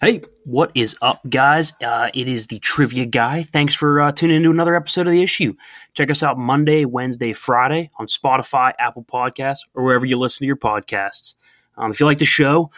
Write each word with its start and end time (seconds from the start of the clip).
Hey, 0.00 0.22
what 0.44 0.70
is 0.74 0.96
up, 1.02 1.20
guys? 1.28 1.74
Uh, 1.84 2.08
it 2.14 2.26
is 2.26 2.46
the 2.46 2.58
Trivia 2.58 3.04
Guy. 3.04 3.42
Thanks 3.42 3.74
for 3.74 4.00
uh, 4.00 4.12
tuning 4.12 4.36
into 4.36 4.50
another 4.50 4.74
episode 4.74 5.06
of 5.06 5.10
The 5.12 5.22
Issue. 5.22 5.52
Check 5.92 6.10
us 6.10 6.22
out 6.22 6.38
Monday, 6.38 6.86
Wednesday, 6.86 7.34
Friday 7.34 7.90
on 7.98 8.06
Spotify, 8.06 8.72
Apple 8.78 9.04
Podcasts, 9.04 9.58
or 9.74 9.84
wherever 9.84 10.06
you 10.06 10.16
listen 10.16 10.38
to 10.38 10.46
your 10.46 10.56
podcasts. 10.56 11.34
Um, 11.76 11.90
if 11.90 12.00
you 12.00 12.06
like 12.06 12.16
the 12.16 12.24
show, 12.24 12.70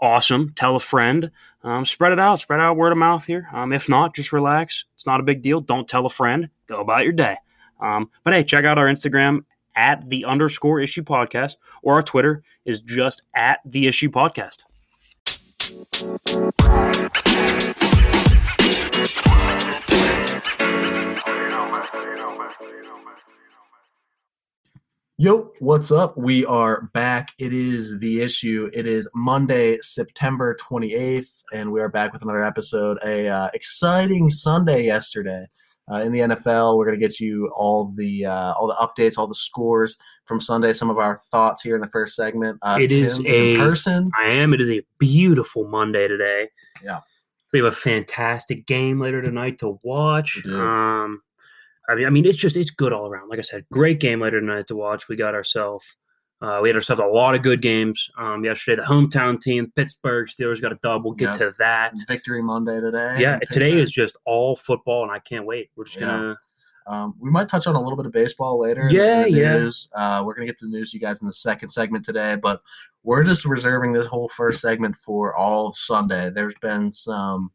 awesome. 0.00 0.54
Tell 0.56 0.74
a 0.74 0.80
friend. 0.80 1.30
Um, 1.62 1.84
spread 1.84 2.12
it 2.12 2.18
out. 2.18 2.40
Spread 2.40 2.60
out 2.60 2.78
word 2.78 2.92
of 2.92 2.98
mouth 2.98 3.26
here. 3.26 3.46
Um, 3.52 3.74
if 3.74 3.86
not, 3.86 4.14
just 4.14 4.32
relax. 4.32 4.86
It's 4.94 5.06
not 5.06 5.20
a 5.20 5.22
big 5.22 5.42
deal. 5.42 5.60
Don't 5.60 5.86
tell 5.86 6.06
a 6.06 6.10
friend. 6.10 6.48
Go 6.66 6.80
about 6.80 7.04
your 7.04 7.12
day. 7.12 7.36
Um, 7.78 8.08
but 8.24 8.32
hey, 8.32 8.42
check 8.42 8.64
out 8.64 8.78
our 8.78 8.86
Instagram 8.86 9.44
at 9.76 10.08
the 10.08 10.24
underscore 10.24 10.80
issue 10.80 11.02
podcast, 11.02 11.56
or 11.82 11.96
our 11.96 12.02
Twitter 12.02 12.42
is 12.64 12.80
just 12.80 13.20
at 13.34 13.60
the 13.66 13.86
issue 13.86 14.08
podcast. 14.08 14.62
Yo, 15.70 15.78
what's 25.60 25.92
up? 25.92 26.16
We 26.16 26.44
are 26.46 26.90
back. 26.92 27.28
It 27.38 27.52
is 27.52 28.00
the 28.00 28.20
issue. 28.20 28.68
It 28.72 28.88
is 28.88 29.08
Monday, 29.14 29.78
September 29.80 30.56
28th, 30.60 31.44
and 31.52 31.70
we 31.70 31.80
are 31.80 31.88
back 31.88 32.12
with 32.12 32.22
another 32.22 32.42
episode. 32.42 32.98
A 33.04 33.28
uh, 33.28 33.50
exciting 33.54 34.28
Sunday 34.28 34.86
yesterday 34.86 35.46
uh, 35.90 35.96
in 36.00 36.12
the 36.12 36.20
NFL. 36.20 36.76
We're 36.76 36.84
going 36.86 36.98
to 36.98 37.04
get 37.06 37.18
you 37.20 37.50
all 37.54 37.92
the 37.96 38.26
uh, 38.26 38.52
all 38.54 38.66
the 38.68 38.74
updates, 38.74 39.18
all 39.18 39.26
the 39.26 39.34
scores 39.34 39.96
from 40.24 40.40
Sunday. 40.40 40.72
Some 40.72 40.90
of 40.90 40.98
our 40.98 41.18
thoughts 41.30 41.62
here 41.62 41.74
in 41.74 41.80
the 41.80 41.88
first 41.88 42.14
segment. 42.14 42.58
Uh, 42.62 42.78
It 42.80 42.88
Tim 42.88 43.04
is 43.04 43.20
a- 43.26 43.56
person. 43.56 44.10
I 44.18 44.26
am. 44.30 44.54
It 44.54 44.60
is 44.60 44.70
a 44.70 44.82
beautiful 44.98 45.66
Monday 45.68 46.06
today. 46.08 46.48
Yeah. 46.84 47.00
We 47.52 47.58
have 47.58 47.66
a 47.66 47.74
fantastic 47.76 48.66
game 48.66 49.00
later 49.00 49.20
tonight 49.20 49.58
to 49.58 49.80
watch. 49.82 50.40
Um, 50.46 51.20
I 51.88 51.96
mean, 51.96 52.06
I 52.06 52.10
mean, 52.10 52.24
it's 52.24 52.38
just 52.38 52.56
it's 52.56 52.70
good 52.70 52.92
all 52.92 53.08
around. 53.08 53.28
Like 53.28 53.40
I 53.40 53.42
said, 53.42 53.64
great 53.72 53.98
game 53.98 54.20
later 54.20 54.38
tonight 54.40 54.68
to 54.68 54.76
watch. 54.76 55.08
We 55.08 55.16
got 55.16 55.34
ourselves. 55.34 55.84
Uh, 56.42 56.58
we 56.62 56.70
had 56.70 56.76
ourselves 56.76 57.00
a 57.00 57.04
lot 57.04 57.34
of 57.34 57.42
good 57.42 57.60
games. 57.60 58.10
Um, 58.16 58.44
yesterday, 58.44 58.80
the 58.80 58.88
hometown 58.88 59.38
team, 59.40 59.70
Pittsburgh 59.76 60.26
Steelers, 60.26 60.60
got 60.62 60.72
a 60.72 60.78
dub. 60.82 61.04
We'll 61.04 61.12
get 61.12 61.34
to 61.34 61.52
that. 61.58 61.92
Victory 62.08 62.42
Monday 62.42 62.80
today. 62.80 63.16
Yeah, 63.18 63.38
today 63.50 63.72
is 63.72 63.90
just 63.90 64.16
all 64.24 64.56
football, 64.56 65.02
and 65.02 65.12
I 65.12 65.18
can't 65.18 65.44
wait. 65.44 65.70
We're 65.76 65.84
just 65.84 66.00
Yeah. 66.00 66.06
gonna. 66.06 66.38
Um, 66.86 67.14
we 67.20 67.30
might 67.30 67.48
touch 67.48 67.66
on 67.66 67.76
a 67.76 67.80
little 67.80 67.96
bit 67.96 68.06
of 68.06 68.12
baseball 68.12 68.58
later. 68.58 68.88
Yeah, 68.90 69.26
in 69.26 69.34
the 69.34 69.38
yeah. 69.38 69.70
Uh, 70.18 70.24
we're 70.24 70.34
gonna 70.34 70.46
get 70.46 70.58
to 70.60 70.64
the 70.64 70.70
news, 70.72 70.94
you 70.94 70.98
guys, 70.98 71.20
in 71.20 71.26
the 71.26 71.32
second 71.32 71.68
segment 71.68 72.04
today, 72.06 72.36
but 72.36 72.62
we're 73.02 73.22
just 73.22 73.44
reserving 73.44 73.92
this 73.92 74.06
whole 74.06 74.28
first 74.30 74.60
segment 74.62 74.96
for 74.96 75.36
all 75.36 75.66
of 75.68 75.76
Sunday. 75.76 76.30
There's 76.30 76.54
been 76.62 76.90
some, 76.90 77.50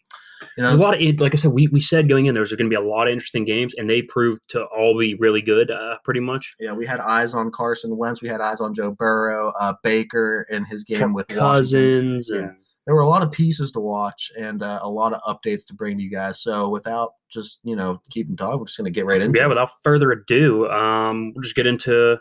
you 0.57 0.63
know, 0.63 0.73
a 0.73 0.75
lot 0.75 1.01
of 1.01 1.19
like 1.19 1.33
I 1.33 1.37
said, 1.37 1.51
we, 1.51 1.67
we 1.67 1.79
said 1.79 2.09
going 2.09 2.25
in 2.25 2.33
there's 2.33 2.51
going 2.51 2.69
to 2.69 2.69
be 2.69 2.75
a 2.75 2.81
lot 2.87 3.07
of 3.07 3.13
interesting 3.13 3.45
games, 3.45 3.73
and 3.77 3.89
they 3.89 4.01
proved 4.01 4.41
to 4.49 4.63
all 4.65 4.97
be 4.97 5.15
really 5.15 5.41
good, 5.41 5.71
uh, 5.71 5.97
pretty 6.03 6.19
much. 6.19 6.53
yeah, 6.59 6.73
we 6.73 6.85
had 6.85 6.99
eyes 6.99 7.33
on 7.33 7.51
Carson 7.51 7.97
Wentz, 7.97 8.21
we 8.21 8.27
had 8.29 8.41
eyes 8.41 8.59
on 8.61 8.73
Joe 8.73 8.91
Burrow, 8.91 9.51
uh, 9.59 9.73
Baker 9.83 10.45
in 10.49 10.65
his 10.65 10.83
game 10.83 11.13
with 11.13 11.27
Washington. 11.29 11.39
Cousins 11.39 12.29
Yeah. 12.33 12.51
There 12.85 12.93
were 12.93 13.01
a 13.01 13.07
lot 13.07 13.23
of 13.23 13.31
pieces 13.31 13.71
to 13.71 13.79
watch 13.79 14.31
and 14.39 14.61
uh, 14.61 14.77
a 14.83 14.89
lot 14.89 15.11
of 15.11 15.19
updates 15.23 15.65
to 15.67 15.73
bring 15.73 15.97
to 15.97 16.03
you 16.03 16.11
guys. 16.11 16.43
So 16.43 16.69
without 16.69 17.13
just 17.29 17.59
you 17.63 17.75
know 17.75 17.99
keeping 18.11 18.35
talking, 18.35 18.59
we're 18.59 18.65
just 18.65 18.77
gonna 18.77 18.91
get 18.91 19.07
right 19.07 19.21
into 19.21 19.39
yeah, 19.39 19.45
it. 19.45 19.49
without 19.49 19.71
further 19.83 20.11
ado, 20.11 20.69
um, 20.69 21.33
we'll 21.33 21.41
just 21.41 21.55
get 21.55 21.65
into 21.65 22.19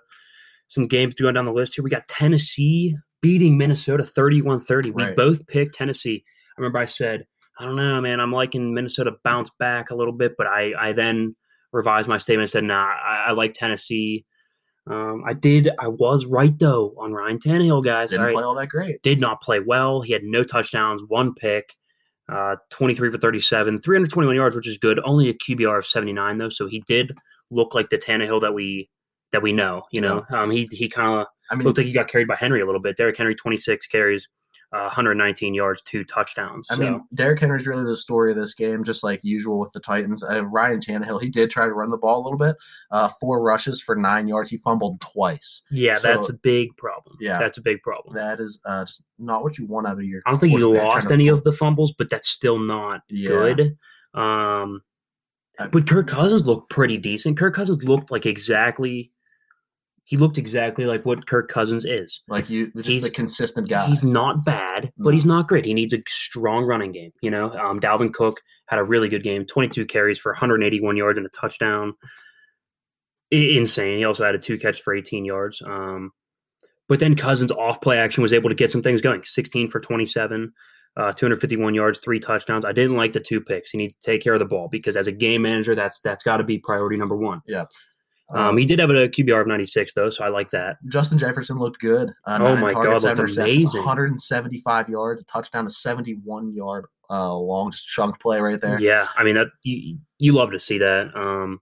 some 0.69 0.87
games 0.87 1.15
going 1.15 1.35
down 1.35 1.45
the 1.45 1.53
list 1.53 1.75
here. 1.75 1.85
We 1.85 1.91
got 1.91 2.09
Tennessee 2.09 2.97
beating 3.21 3.59
Minnesota 3.59 4.05
31 4.05 4.61
30. 4.61 4.91
We 4.93 5.03
Right. 5.03 5.17
both 5.17 5.47
picked 5.49 5.75
Tennessee. 5.75 6.25
I 6.57 6.61
remember 6.61 6.79
I 6.79 6.85
said, 6.87 7.27
I 7.59 7.65
don't 7.65 7.77
know, 7.77 8.01
man, 8.01 8.21
I'm 8.21 8.33
liking 8.33 8.75
Minnesota 8.75 9.13
bounce 9.23 9.51
back 9.59 9.91
a 9.91 9.95
little 9.95 10.13
bit, 10.13 10.35
but 10.37 10.47
I, 10.47 10.73
I 10.79 10.93
then 10.93 11.37
revised 11.73 12.09
my 12.09 12.19
statement 12.19 12.45
and 12.45 12.51
said, 12.51 12.65
nah, 12.65 12.85
I, 12.85 13.27
I 13.29 13.33
like 13.33 13.55
Tennessee. 13.55 14.25
Um, 14.87 15.23
I 15.27 15.33
did, 15.33 15.71
I 15.79 15.89
was 15.89 16.27
right 16.27 16.57
though 16.59 16.95
on 16.99 17.13
Ryan 17.13 17.39
Tannehill, 17.39 17.85
guys. 17.85 18.11
Didn't 18.11 18.21
All 18.21 18.27
right. 18.27 18.35
play 18.35 18.45
all 18.45 18.55
that 18.55 18.69
great. 18.69 19.03
Did 19.03 19.21
not 19.21 19.41
play 19.41 19.61
well. 19.61 20.03
He 20.03 20.13
had 20.13 20.25
no 20.25 20.45
touchdowns, 20.45 21.03
one 21.09 21.35
pick, 21.35 21.75
uh, 22.31 22.57
23 22.71 23.11
for 23.11 23.19
37, 23.19 23.79
321 23.79 24.37
yards, 24.37 24.57
which 24.57 24.69
is 24.69 24.79
good. 24.79 25.01
Only 25.05 25.29
a 25.29 25.35
QBR 25.35 25.79
of 25.79 25.87
79 25.87 26.39
though, 26.39 26.49
so 26.49 26.67
he 26.67 26.83
did 26.87 27.17
look 27.51 27.75
like 27.75 27.91
the 27.91 27.99
Tannehill 27.99 28.41
that 28.41 28.55
we 28.55 28.89
that 29.33 29.43
we 29.43 29.53
know. 29.53 29.83
You 29.91 30.01
know, 30.01 30.25
um, 30.31 30.51
he 30.51 30.69
he 30.71 30.89
kind 30.89 31.21
of 31.21 31.27
I 31.51 31.55
mean, 31.55 31.65
looked 31.65 31.79
like 31.79 31.87
he 31.87 31.93
got 31.93 32.09
carried 32.09 32.29
by 32.29 32.37
Henry 32.37 32.61
a 32.61 32.67
little 32.67 32.81
bit. 32.81 32.97
Derrick 32.97 33.17
Henry, 33.17 33.35
26 33.35 33.87
carries, 33.89 34.27
uh, 34.75 34.83
119 34.87 35.55
yards, 35.55 35.81
two 35.83 36.03
touchdowns. 36.05 36.67
I 36.71 36.75
So, 36.75 36.81
mean, 36.81 37.05
Derrick 37.15 37.39
Henry's 37.41 37.67
really 37.67 37.85
the 37.85 37.97
story 37.97 38.31
of 38.33 38.37
this 38.37 38.55
game, 38.55 38.83
just 38.83 39.05
like 39.05 39.21
usual 39.23 39.59
with 39.61 39.71
the 39.73 39.79
Titans. 39.81 40.23
Uh, 40.25 40.45
Ryan 40.47 40.81
Tannehill, 40.81 41.23
he 41.23 41.29
did 41.29 41.49
try 41.51 41.67
to 41.67 41.73
run 41.73 41.91
the 41.91 41.97
ball 41.99 42.21
a 42.21 42.25
little 42.25 42.39
bit. 42.39 42.57
Uh, 42.91 43.09
four 43.21 43.41
rushes 43.43 43.81
for 43.81 43.95
nine 43.95 44.27
yards. 44.27 44.51
He 44.51 44.57
fumbled 44.57 45.01
twice. 45.01 45.63
yeah, 45.71 45.95
so- 45.95 46.09
that's 46.09 46.29
a 46.29 46.35
big 46.35 46.77
problem. 46.77 47.17
Yeah. 47.21 47.39
that's 47.39 47.57
a 47.59 47.63
big 47.63 47.83
problem. 47.83 48.15
That 48.17 48.41
is 48.41 48.59
uh, 48.67 48.85
just 48.85 49.03
not 49.19 49.43
what 49.45 49.59
you 49.59 49.67
want 49.67 49.87
out 49.87 49.99
of 49.99 50.03
your. 50.05 50.23
I 50.27 50.31
don't 50.33 50.41
think 50.41 50.53
he 50.53 50.59
lost 50.65 51.11
any 51.13 51.29
of 51.29 51.45
the 51.45 51.53
fumbles, 51.53 51.93
but 51.97 52.11
that's 52.11 52.29
still 52.29 52.59
not 52.59 53.03
Yeah. 53.09 53.29
good. 53.29 53.61
Um, 54.13 54.83
I- 55.59 55.69
but 55.71 55.89
Kirk 55.89 56.09
Cousins 56.09 56.45
looked 56.47 56.69
pretty 56.71 56.99
decent. 56.99 57.39
Kirk 57.39 57.55
Cousins 57.55 57.85
looked 57.85 58.11
like 58.11 58.27
exactly. 58.27 59.13
He 60.07 60.17
looked 60.19 60.37
exactly 60.37 60.85
like 60.85 61.07
what 61.07 61.27
Kirk 61.27 61.49
Cousins 61.49 61.85
is. 61.87 62.21
Like 62.29 62.51
you, 62.51 62.71
just 62.77 62.89
He's- 62.89 63.07
a 63.07 63.11
consistent 63.11 63.69
guy. 63.71 63.87
He's 63.87 64.03
not 64.05 64.45
bad, 64.45 64.93
but 64.99 65.11
No. 65.11 65.15
he's 65.15 65.25
not 65.27 65.49
great. 65.49 65.65
He 65.65 65.73
needs 65.73 65.95
a 65.95 66.03
strong 66.07 66.65
running 66.65 66.93
game. 66.93 67.11
You 67.23 67.31
know, 67.31 67.51
um, 67.53 67.81
Dalvin 67.81 68.13
Cook 68.13 68.41
had 68.69 68.79
a 68.79 68.85
really 68.85 69.09
good 69.09 69.23
game, 69.23 69.47
22 69.47 69.87
carries 69.87 70.19
for 70.19 70.33
181 70.33 70.97
yards 70.97 71.17
and 71.17 71.27
a 71.27 71.31
touchdown. 71.31 71.95
I- 73.33 73.37
insane. 73.37 73.99
He 73.99 74.05
also 74.05 74.25
had 74.25 74.35
a 74.35 74.39
two 74.39 74.59
catch 74.59 74.83
for 74.83 74.95
18 74.95 75.25
yards. 75.25 75.63
Um, 75.65 76.11
but 76.89 77.01
then 77.01 77.15
Cousins 77.15 77.51
off 77.51 77.81
play 77.81 77.97
action 77.99 78.23
was 78.23 78.33
able 78.33 78.51
to 78.51 78.55
get 78.55 78.71
some 78.71 78.83
things 78.83 79.01
going. 79.01 79.23
16 79.25 79.69
for 79.69 79.81
27, 79.81 80.53
uh, 80.99 81.13
251 81.13 81.75
yards, 81.75 81.99
three 81.99 82.21
touchdowns. 82.21 82.65
I 82.67 82.73
didn't 82.73 82.97
like 82.97 83.15
the 83.15 83.21
two 83.21 83.41
picks. 83.41 83.71
He 83.71 83.79
needs 83.79 83.97
to 83.97 84.11
take 84.11 84.23
care 84.23 84.35
of 84.35 84.39
the 84.41 84.45
ball 84.45 84.69
because 84.71 84.97
as 84.97 85.07
a 85.07 85.13
game 85.13 85.43
manager, 85.43 85.75
that's 85.75 86.01
that's 86.01 86.23
got 86.23 86.37
to 86.37 86.45
be 86.45 86.59
priority 86.59 86.97
number 86.99 87.17
one. 87.17 87.41
Um, 88.33 88.57
he 88.57 88.65
did 88.65 88.79
have 88.79 88.89
a 88.91 89.09
QBR 89.09 89.43
of 89.43 89.47
96 89.47 89.93
though, 89.95 90.09
so 90.11 90.25
I 90.25 90.29
like 90.29 90.51
that. 90.51 90.77
Justin 90.89 91.19
Jefferson 91.19 91.59
looked 91.59 91.81
good. 91.81 92.11
Uh, 92.27 92.39
Oh 92.41 92.57
my 92.57 92.73
targets, 92.73 93.05
God, 93.05 93.19
looked 93.19 93.37
amazing. 93.37 93.81
175 93.81 94.89
yards, 94.89 95.23
a 95.23 95.25
touchdown, 95.27 95.67
a 95.67 95.71
71 95.71 96.55
yard 96.55 96.87
uh, 97.11 97.35
long 97.35 97.71
chunk 97.87 98.19
play 98.21 98.41
right 98.41 98.61
there. 98.61 98.81
Yeah, 98.81 99.09
I 99.17 99.25
mean 99.25 99.35
that 99.35 99.49
you 99.63 99.99
you 100.19 100.33
love 100.33 100.51
to 100.53 100.59
see 100.59 100.79
that. 100.79 101.15
Um, 101.15 101.61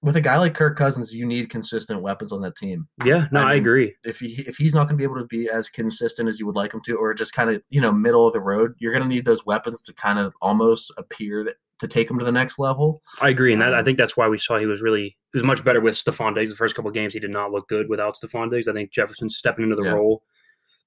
With 0.00 0.16
a 0.16 0.20
guy 0.22 0.38
like 0.38 0.54
Kirk 0.54 0.78
Cousins, 0.78 1.12
you 1.12 1.26
need 1.26 1.50
consistent 1.50 2.00
weapons 2.00 2.32
on 2.32 2.40
that 2.40 2.56
team. 2.56 2.88
yeah, 3.04 3.26
no, 3.30 3.40
I 3.40 3.52
I, 3.52 3.54
agree. 3.56 3.94
if 4.04 4.20
he 4.20 4.42
if 4.46 4.56
he's 4.56 4.74
not 4.74 4.84
going 4.84 4.94
to 4.94 4.96
be 4.96 5.04
able 5.04 5.16
to 5.16 5.26
be 5.26 5.50
as 5.50 5.68
consistent 5.68 6.26
as 6.28 6.40
you 6.40 6.46
would 6.46 6.56
like 6.56 6.72
him 6.72 6.80
to, 6.86 6.96
or 6.96 7.12
just 7.12 7.34
kind 7.34 7.50
of 7.50 7.60
you 7.68 7.80
know 7.82 7.92
middle 7.92 8.26
of 8.26 8.32
the 8.32 8.40
road, 8.40 8.72
you're 8.78 8.92
going 8.92 9.02
to 9.02 9.08
need 9.08 9.26
those 9.26 9.44
weapons 9.44 9.82
to 9.82 9.92
kind 9.92 10.18
of 10.18 10.32
almost 10.40 10.90
appear 10.96 11.44
that 11.44 11.56
to 11.80 11.86
take 11.86 12.10
him 12.10 12.18
to 12.18 12.24
the 12.24 12.32
next 12.32 12.58
level. 12.58 13.02
I 13.20 13.28
agree, 13.28 13.52
and 13.52 13.60
that 13.60 13.74
I 13.74 13.80
Um, 13.80 13.84
think 13.84 13.98
that's 13.98 14.16
why 14.16 14.26
we 14.28 14.38
saw 14.38 14.56
he 14.58 14.64
was 14.66 14.80
really 14.80 15.17
he 15.32 15.38
was 15.38 15.44
much 15.44 15.64
better 15.64 15.80
with 15.80 15.94
Stefon 15.94 16.34
Diggs. 16.34 16.50
The 16.50 16.56
first 16.56 16.74
couple 16.74 16.88
of 16.88 16.94
games, 16.94 17.12
he 17.14 17.20
did 17.20 17.30
not 17.30 17.52
look 17.52 17.68
good 17.68 17.88
without 17.88 18.16
Stefon 18.16 18.50
Diggs. 18.50 18.68
I 18.68 18.72
think 18.72 18.90
Jefferson's 18.92 19.36
stepping 19.36 19.64
into 19.64 19.76
the 19.76 19.84
Yeah. 19.84 19.92
role. 19.92 20.22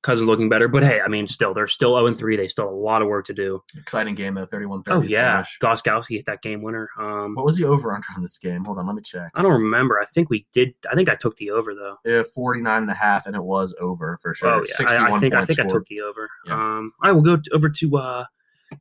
Cousins 0.04 0.28
looking 0.28 0.50
better, 0.50 0.68
but 0.68 0.82
hey, 0.82 1.00
I 1.00 1.08
mean, 1.08 1.28
still 1.28 1.54
they're 1.54 1.68
still 1.68 1.92
zero 1.96 2.08
and 2.08 2.18
three. 2.18 2.36
They 2.36 2.48
still 2.48 2.66
have 2.66 2.74
a 2.74 2.76
lot 2.76 3.04
of 3.04 3.08
work 3.08 3.24
to 3.28 3.36
do. 3.36 3.62
Exciting 3.78 4.16
game 4.16 4.34
though, 4.34 4.48
31-30 4.48 4.82
Oh 4.88 5.02
yeah. 5.04 5.44
Gostkowski 5.62 6.16
hit 6.16 6.26
that 6.26 6.42
game 6.42 6.64
winner. 6.64 6.90
Um, 6.98 7.36
What 7.36 7.46
was 7.46 7.56
the 7.56 7.66
over 7.66 7.94
under 7.94 8.08
on 8.16 8.24
this 8.24 8.40
game? 8.40 8.66
Hold 8.66 8.80
on, 8.80 8.88
let 8.88 8.96
me 8.96 9.04
check. 9.04 9.30
I 9.36 9.44
don't 9.44 9.52
remember. 9.52 10.00
I 10.02 10.06
think 10.06 10.32
we 10.32 10.48
did. 10.54 10.74
I 10.92 10.96
think 10.96 11.08
I 11.08 11.14
took 11.14 11.36
the 11.36 11.52
over 11.52 11.76
though. 11.76 11.98
Uh, 12.20 12.24
49 12.34 12.82
and 12.82 12.90
a 12.90 12.96
half, 12.96 13.28
and 13.28 13.36
it 13.36 13.44
was 13.44 13.76
over 13.80 14.18
for 14.24 14.34
sure. 14.34 14.50
Oh 14.50 14.66
yeah, 14.80 14.88
I, 14.90 15.16
I 15.16 15.20
think 15.20 15.36
I 15.36 15.46
think 15.46 15.60
I 15.60 15.68
took 15.68 15.86
the 15.86 16.02
over. 16.02 16.28
Yeah. 16.48 16.54
Um, 16.56 16.94
I 17.04 17.12
will 17.12 17.22
go 17.22 17.38
t- 17.38 17.52
over 17.52 17.70
to 17.70 17.98
uh, 17.98 18.26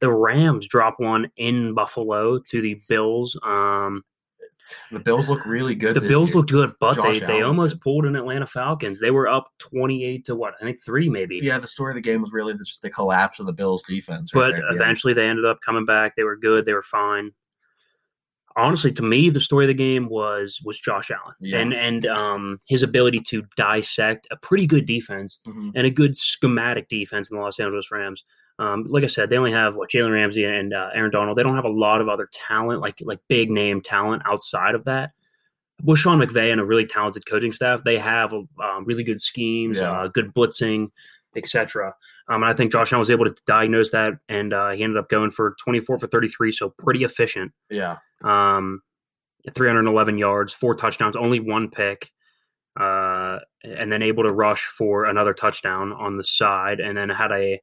the 0.00 0.10
Rams. 0.10 0.68
Drop 0.68 0.94
one 1.00 1.30
in 1.36 1.74
Buffalo 1.74 2.38
to 2.38 2.62
the 2.62 2.80
Bills. 2.88 3.38
Um, 3.42 4.02
The 4.92 4.98
Bills 5.00 5.28
look 5.28 5.44
really 5.46 5.74
good. 5.74 5.94
the 5.94 6.00
Bills 6.00 6.28
year. 6.30 6.36
looked 6.36 6.50
good, 6.50 6.72
but 6.80 6.96
Josh 6.96 7.20
they, 7.20 7.26
they 7.26 7.42
almost 7.42 7.80
pulled 7.80 8.06
an 8.06 8.16
Atlanta 8.16 8.46
Falcons. 8.46 8.98
They 9.00 9.10
were 9.10 9.28
up 9.28 9.48
twenty 9.58 10.04
eight 10.04 10.24
to 10.26 10.34
what? 10.36 10.54
I 10.60 10.64
think 10.64 10.80
three 10.82 11.08
maybe. 11.08 11.40
Yeah, 11.42 11.58
the 11.58 11.68
story 11.68 11.92
of 11.92 11.96
the 11.96 12.00
game 12.00 12.20
was 12.20 12.32
really 12.32 12.52
the- 12.52 12.64
just 12.64 12.82
the 12.82 12.90
collapse 12.90 13.40
of 13.40 13.46
the 13.46 13.52
Bills 13.52 13.82
defense. 13.84 14.34
right 14.34 14.40
but 14.42 14.50
there 14.52 14.62
at 14.64 14.68
the 14.70 14.74
eventually 14.82 15.12
they 15.14 15.28
ended 15.28 15.44
up 15.44 15.60
coming 15.60 15.84
back. 15.84 16.16
They 16.16 16.24
were 16.24 16.36
good. 16.36 16.64
They 16.66 16.72
were 16.74 16.82
fine. 16.82 17.30
Honestly, 18.56 18.90
to 18.92 19.02
me, 19.02 19.30
the 19.30 19.40
story 19.40 19.64
of 19.64 19.68
the 19.68 19.74
game 19.74 20.08
was 20.08 20.60
was 20.64 20.78
Josh 20.80 21.10
Allen 21.10 21.34
Yeah. 21.40 21.58
and 21.58 21.72
and 21.72 22.06
um, 22.06 22.60
his 22.66 22.82
ability 22.82 23.20
to 23.28 23.44
dissect 23.56 24.26
a 24.32 24.36
pretty 24.36 24.66
good 24.66 24.86
defense 24.86 25.38
Mhm. 25.46 25.72
and 25.76 25.86
a 25.86 25.90
good 25.90 26.16
schematic 26.16 26.88
defense 26.88 27.30
in 27.30 27.36
the 27.36 27.42
Los 27.42 27.60
Angeles 27.60 27.90
Rams. 27.92 28.24
Um, 28.60 28.84
like 28.88 29.04
I 29.04 29.06
said, 29.06 29.30
they 29.30 29.38
only 29.38 29.52
have 29.52 29.74
what 29.74 29.90
Jalen 29.90 30.12
Ramsey 30.12 30.44
and 30.44 30.74
uh, 30.74 30.90
Aaron 30.94 31.10
Donald. 31.10 31.36
They 31.38 31.42
don't 31.42 31.56
have 31.56 31.64
a 31.64 31.70
lot 31.70 32.00
of 32.02 32.08
other 32.08 32.28
talent, 32.30 32.80
like 32.80 33.00
like 33.00 33.18
big 33.28 33.50
name 33.50 33.80
talent 33.80 34.22
outside 34.26 34.74
of 34.74 34.84
that. 34.84 35.12
With 35.82 35.98
Sean 35.98 36.18
McVay 36.20 36.52
and 36.52 36.60
a 36.60 36.64
really 36.64 36.84
talented 36.84 37.24
coaching 37.26 37.52
staff, 37.52 37.82
they 37.84 37.96
have 37.98 38.34
um, 38.34 38.84
really 38.84 39.02
good 39.02 39.20
schemes, 39.22 39.78
Yeah. 39.78 39.90
uh, 39.90 40.08
good 40.08 40.34
blitzing, 40.34 40.88
etc. 41.36 41.94
Um, 42.28 42.42
and 42.42 42.52
I 42.52 42.54
think 42.54 42.70
Josh 42.70 42.92
Allen 42.92 43.00
was 43.00 43.10
able 43.10 43.24
to 43.24 43.34
diagnose 43.46 43.90
that, 43.92 44.12
and 44.28 44.52
uh, 44.52 44.70
he 44.70 44.82
ended 44.84 44.98
up 44.98 45.08
going 45.08 45.30
for 45.30 45.56
24 45.64 45.96
for 45.98 46.06
33, 46.06 46.52
so 46.52 46.68
pretty 46.78 47.02
efficient. 47.02 47.52
Yeah. 47.70 47.96
Um, 48.22 48.82
311 49.50 50.18
yards, 50.18 50.52
four 50.52 50.74
touchdowns, 50.74 51.16
only 51.16 51.40
one 51.40 51.70
pick, 51.70 52.10
uh, 52.78 53.38
and 53.64 53.90
then 53.90 54.02
able 54.02 54.22
to 54.24 54.32
rush 54.32 54.66
for 54.66 55.06
another 55.06 55.32
touchdown 55.32 55.92
on 55.94 56.16
the 56.16 56.24
side, 56.24 56.78
and 56.78 56.94
then 56.94 57.08
had 57.08 57.32
a 57.32 57.58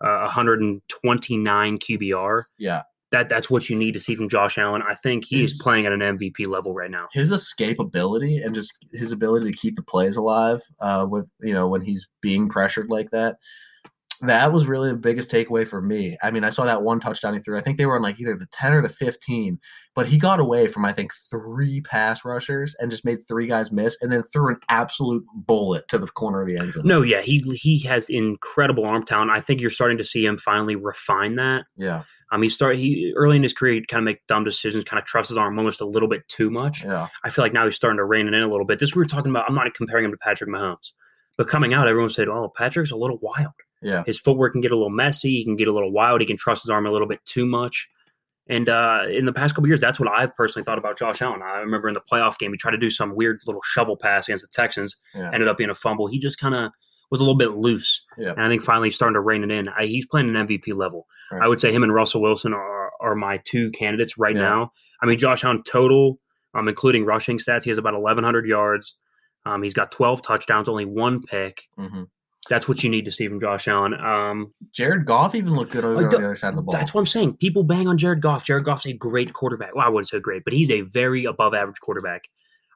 uh, 0.00 0.20
129 0.22 1.78
QBR. 1.78 2.44
Yeah. 2.58 2.82
That 3.12 3.28
that's 3.28 3.50
what 3.50 3.68
you 3.68 3.76
need 3.76 3.94
to 3.94 4.00
see 4.00 4.14
from 4.14 4.28
Josh 4.28 4.56
Allen. 4.56 4.82
I 4.88 4.94
think 4.94 5.24
he's 5.26 5.50
His- 5.50 5.58
playing 5.62 5.84
at 5.86 5.92
an 5.92 5.98
MVP 6.00 6.46
level 6.46 6.72
right 6.72 6.90
now. 6.90 7.08
His 7.12 7.32
escapability 7.32 8.44
and 8.44 8.54
just 8.54 8.72
his 8.92 9.10
ability 9.10 9.50
to 9.50 9.56
keep 9.56 9.74
the 9.74 9.82
plays 9.82 10.14
alive 10.14 10.62
uh, 10.80 11.06
with, 11.10 11.28
you 11.40 11.52
know, 11.52 11.66
when 11.66 11.82
he's 11.82 12.06
being 12.20 12.48
pressured 12.48 12.88
like 12.88 13.10
that. 13.10 13.36
That 14.22 14.52
was 14.52 14.66
really 14.66 14.90
the 14.90 14.98
biggest 14.98 15.30
takeaway 15.30 15.66
for 15.66 15.80
me. 15.80 16.18
I 16.22 16.30
mean, 16.30 16.44
I 16.44 16.50
saw 16.50 16.64
that 16.64 16.82
one 16.82 17.00
touchdown 17.00 17.32
he 17.32 17.40
threw. 17.40 17.56
I 17.56 17.62
think 17.62 17.78
they 17.78 17.86
were 17.86 17.96
on 17.96 18.02
like 18.02 18.20
either 18.20 18.36
the 18.36 18.48
10 18.52 18.74
or 18.74 18.82
the 18.82 18.90
15, 18.90 19.58
but 19.94 20.06
he 20.06 20.18
got 20.18 20.40
away 20.40 20.66
from, 20.66 20.84
I 20.84 20.92
think, 20.92 21.12
three 21.30 21.80
pass 21.80 22.22
rushers 22.22 22.76
and 22.78 22.90
just 22.90 23.04
made 23.04 23.18
three 23.26 23.46
guys 23.46 23.72
miss 23.72 23.96
and 24.02 24.12
then 24.12 24.22
threw 24.22 24.48
an 24.50 24.58
absolute 24.68 25.24
bullet 25.34 25.88
to 25.88 25.96
the 25.96 26.06
corner 26.08 26.42
of 26.42 26.48
the 26.48 26.58
end 26.58 26.72
zone. 26.72 26.82
No, 26.84 27.00
yeah, 27.00 27.22
he 27.22 27.38
he 27.54 27.78
has 27.80 28.10
incredible 28.10 28.84
arm 28.84 29.04
talent. 29.04 29.30
I 29.30 29.40
think 29.40 29.60
you're 29.60 29.70
starting 29.70 29.98
to 29.98 30.04
see 30.04 30.26
him 30.26 30.36
finally 30.36 30.76
refine 30.76 31.36
that. 31.36 31.64
Yeah. 31.76 32.02
Um, 32.32 32.42
he 32.42 32.48
start 32.48 32.76
he 32.76 33.12
early 33.16 33.36
in 33.36 33.42
his 33.42 33.54
career 33.54 33.74
he'd 33.74 33.88
kind 33.88 34.02
of 34.02 34.04
make 34.04 34.26
dumb 34.26 34.44
decisions, 34.44 34.84
kind 34.84 35.00
of 35.00 35.06
trust 35.06 35.30
his 35.30 35.38
arm 35.38 35.58
almost 35.58 35.80
a 35.80 35.86
little 35.86 36.08
bit 36.08 36.28
too 36.28 36.50
much. 36.50 36.84
Yeah. 36.84 37.08
I 37.24 37.30
feel 37.30 37.44
like 37.44 37.54
now 37.54 37.64
he's 37.64 37.74
starting 37.74 37.98
to 37.98 38.04
rein 38.04 38.28
it 38.28 38.34
in 38.34 38.42
a 38.42 38.48
little 38.48 38.66
bit. 38.66 38.78
This 38.78 38.94
we 38.94 39.00
were 39.00 39.06
talking 39.06 39.30
about. 39.30 39.46
I'm 39.48 39.54
not 39.54 39.72
comparing 39.74 40.04
him 40.04 40.12
to 40.12 40.18
Patrick 40.18 40.50
Mahomes, 40.50 40.92
but 41.38 41.48
coming 41.48 41.72
out, 41.72 41.88
everyone 41.88 42.10
said, 42.10 42.28
"Oh, 42.28 42.52
Patrick's 42.54 42.92
a 42.92 42.96
little 42.96 43.18
wild. 43.22 43.54
Yeah. 43.82 44.02
His 44.06 44.18
footwork 44.20 44.52
can 44.52 44.60
get 44.60 44.72
a 44.72 44.76
little 44.76 44.90
messy. 44.90 45.36
He 45.38 45.44
can 45.44 45.56
get 45.56 45.68
a 45.68 45.72
little 45.72 45.90
wild. 45.92 46.20
He 46.20 46.26
can 46.26 46.36
trust 46.36 46.62
his 46.62 46.70
arm 46.70 46.86
a 46.86 46.90
little 46.90 47.08
bit 47.08 47.24
too 47.24 47.46
much." 47.46 47.88
And 48.48 48.68
uh, 48.68 49.02
in 49.08 49.26
the 49.26 49.32
past 49.32 49.54
couple 49.54 49.68
years, 49.68 49.80
that's 49.80 50.00
what 50.00 50.08
I've 50.08 50.34
personally 50.34 50.64
thought 50.64 50.78
about 50.78 50.98
Josh 50.98 51.22
Allen. 51.22 51.40
I 51.42 51.58
remember 51.58 51.86
in 51.88 51.94
the 51.94 52.00
playoff 52.00 52.36
game, 52.38 52.50
he 52.50 52.58
tried 52.58 52.72
to 52.72 52.78
do 52.78 52.90
some 52.90 53.14
weird 53.14 53.40
little 53.46 53.62
shovel 53.62 53.96
pass 53.96 54.26
against 54.26 54.42
the 54.44 54.48
Texans, 54.52 54.96
Yeah. 55.14 55.30
ended 55.32 55.46
up 55.48 55.56
being 55.56 55.70
a 55.70 55.74
fumble. 55.74 56.08
He 56.08 56.18
just 56.18 56.38
kind 56.38 56.54
of 56.54 56.72
was 57.12 57.20
a 57.20 57.24
little 57.24 57.38
bit 57.38 57.52
loose. 57.52 58.02
Yeah. 58.18 58.30
And 58.32 58.40
I 58.42 58.48
think 58.48 58.62
finally 58.62 58.88
he's 58.88 58.96
starting 58.96 59.14
to 59.14 59.20
rein 59.20 59.44
it 59.44 59.50
in. 59.52 59.68
I, 59.68 59.86
he's 59.86 60.06
playing 60.06 60.34
an 60.34 60.46
MVP 60.48 60.74
level. 60.74 61.06
Right. 61.30 61.42
I 61.42 61.48
would 61.48 61.60
say 61.60 61.72
him 61.72 61.82
and 61.84 61.94
Russell 61.94 62.22
Wilson 62.22 62.52
are, 62.52 62.90
are 63.00 63.14
my 63.14 63.40
two 63.44 63.70
candidates 63.70 64.18
right 64.18 64.34
Yeah. 64.34 64.42
now. 64.42 64.72
I 65.00 65.06
mean, 65.06 65.18
Josh 65.18 65.44
Allen 65.44 65.62
total, 65.62 66.18
um, 66.54 66.66
including 66.68 67.04
rushing 67.04 67.38
stats, 67.38 67.62
he 67.64 67.70
has 67.70 67.78
about 67.78 67.94
1,100 67.94 68.46
yards. 68.46 68.94
Um, 69.46 69.62
he's 69.62 69.74
got 69.74 69.92
12 69.92 70.22
touchdowns, 70.22 70.68
only 70.68 70.84
one 70.86 71.22
pick. 71.22 71.62
hmm 71.76 72.04
That's 72.50 72.68
what 72.68 72.84
you 72.84 72.90
need 72.90 73.06
to 73.06 73.10
see 73.10 73.26
from 73.28 73.40
Josh 73.40 73.66
Allen. 73.68 73.94
Um, 73.94 74.52
Jared 74.72 75.06
Goff 75.06 75.34
even 75.34 75.54
looked 75.54 75.72
good 75.72 75.84
over 75.86 76.02
the 76.06 76.16
other 76.16 76.34
side 76.34 76.50
of 76.50 76.56
the 76.56 76.62
ball. 76.62 76.72
that's 76.72 76.92
what 76.92 77.00
I'm 77.00 77.06
saying. 77.06 77.36
People 77.38 77.62
bang 77.62 77.88
on 77.88 77.96
Jared 77.96 78.20
Goff. 78.20 78.44
Jared 78.44 78.64
Goff's 78.64 78.84
a 78.86 78.92
great 78.92 79.32
quarterback. 79.32 79.74
Well, 79.74 79.86
I 79.86 79.88
wouldn't 79.88 80.08
say 80.08 80.20
great, 80.20 80.44
but 80.44 80.52
he's 80.52 80.70
a 80.70 80.82
very 80.82 81.24
above 81.24 81.54
average 81.54 81.80
quarterback. 81.80 82.24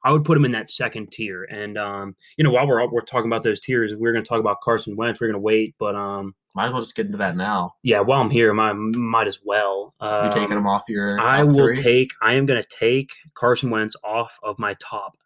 I 0.07 0.13
would 0.13 0.25
put 0.25 0.37
him 0.37 0.45
in 0.45 0.53
that 0.53 0.69
second 0.71 1.11
tier. 1.13 1.45
And 1.45 1.77
um, 1.77 2.15
you 2.37 2.45
know, 2.45 2.51
while 2.51 2.67
we're 2.69 2.87
we're 2.91 3.01
talking 3.03 3.27
about 3.31 3.43
those 3.43 3.59
tiers, 3.61 3.95
we're 3.97 4.13
going 4.13 4.23
to 4.25 4.29
talk 4.29 4.39
about 4.41 4.61
Carson 4.63 4.97
Wentz. 4.97 5.21
We're 5.21 5.29
going 5.29 5.35
to 5.35 5.41
wait, 5.41 5.75
but 5.79 5.95
um, 5.97 6.35
Might 6.55 6.67
as 6.67 6.73
well 6.73 6.83
just 6.83 6.95
get 6.95 7.07
into 7.07 7.19
that 7.19 7.37
now. 7.37 7.75
yeah, 7.83 8.01
while 8.01 8.21
I'm 8.21 8.31
here, 8.31 8.51
I 8.59 8.73
might 8.75 9.27
as 9.27 9.39
well. 9.45 9.95
You 10.03 10.07
Um, 10.09 10.31
taking 10.33 10.57
him 10.59 10.67
off 10.67 10.83
your 10.89 11.19
I 11.21 11.43
will 11.43 11.55
three? 11.75 11.77
take. 11.77 12.13
I 12.23 12.35
am 12.35 12.45
going 12.47 12.63
to 12.63 12.69
take 12.69 13.13
Carson 13.35 13.71
Wentz 13.71 13.97
off 14.05 14.39
of 14.43 14.59
my 14.59 14.75
top 14.79 15.17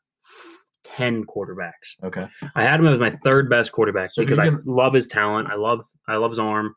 ten 0.97 1.25
quarterbacks. 1.25 1.95
Okay. 2.03 2.27
I 2.55 2.63
had 2.63 2.81
him 2.81 2.87
as 2.87 3.01
my 3.01 3.11
third 3.11 3.49
best 3.51 3.73
quarterback 3.73 4.11
So 4.11 4.23
because 4.23 4.39
I 4.39 4.51
love 4.67 4.93
his 4.95 5.07
talent. 5.07 5.49
I 5.51 5.55
love 5.57 5.85
I 6.07 6.17
love 6.17 6.31
his 6.31 6.39
arm. 6.39 6.75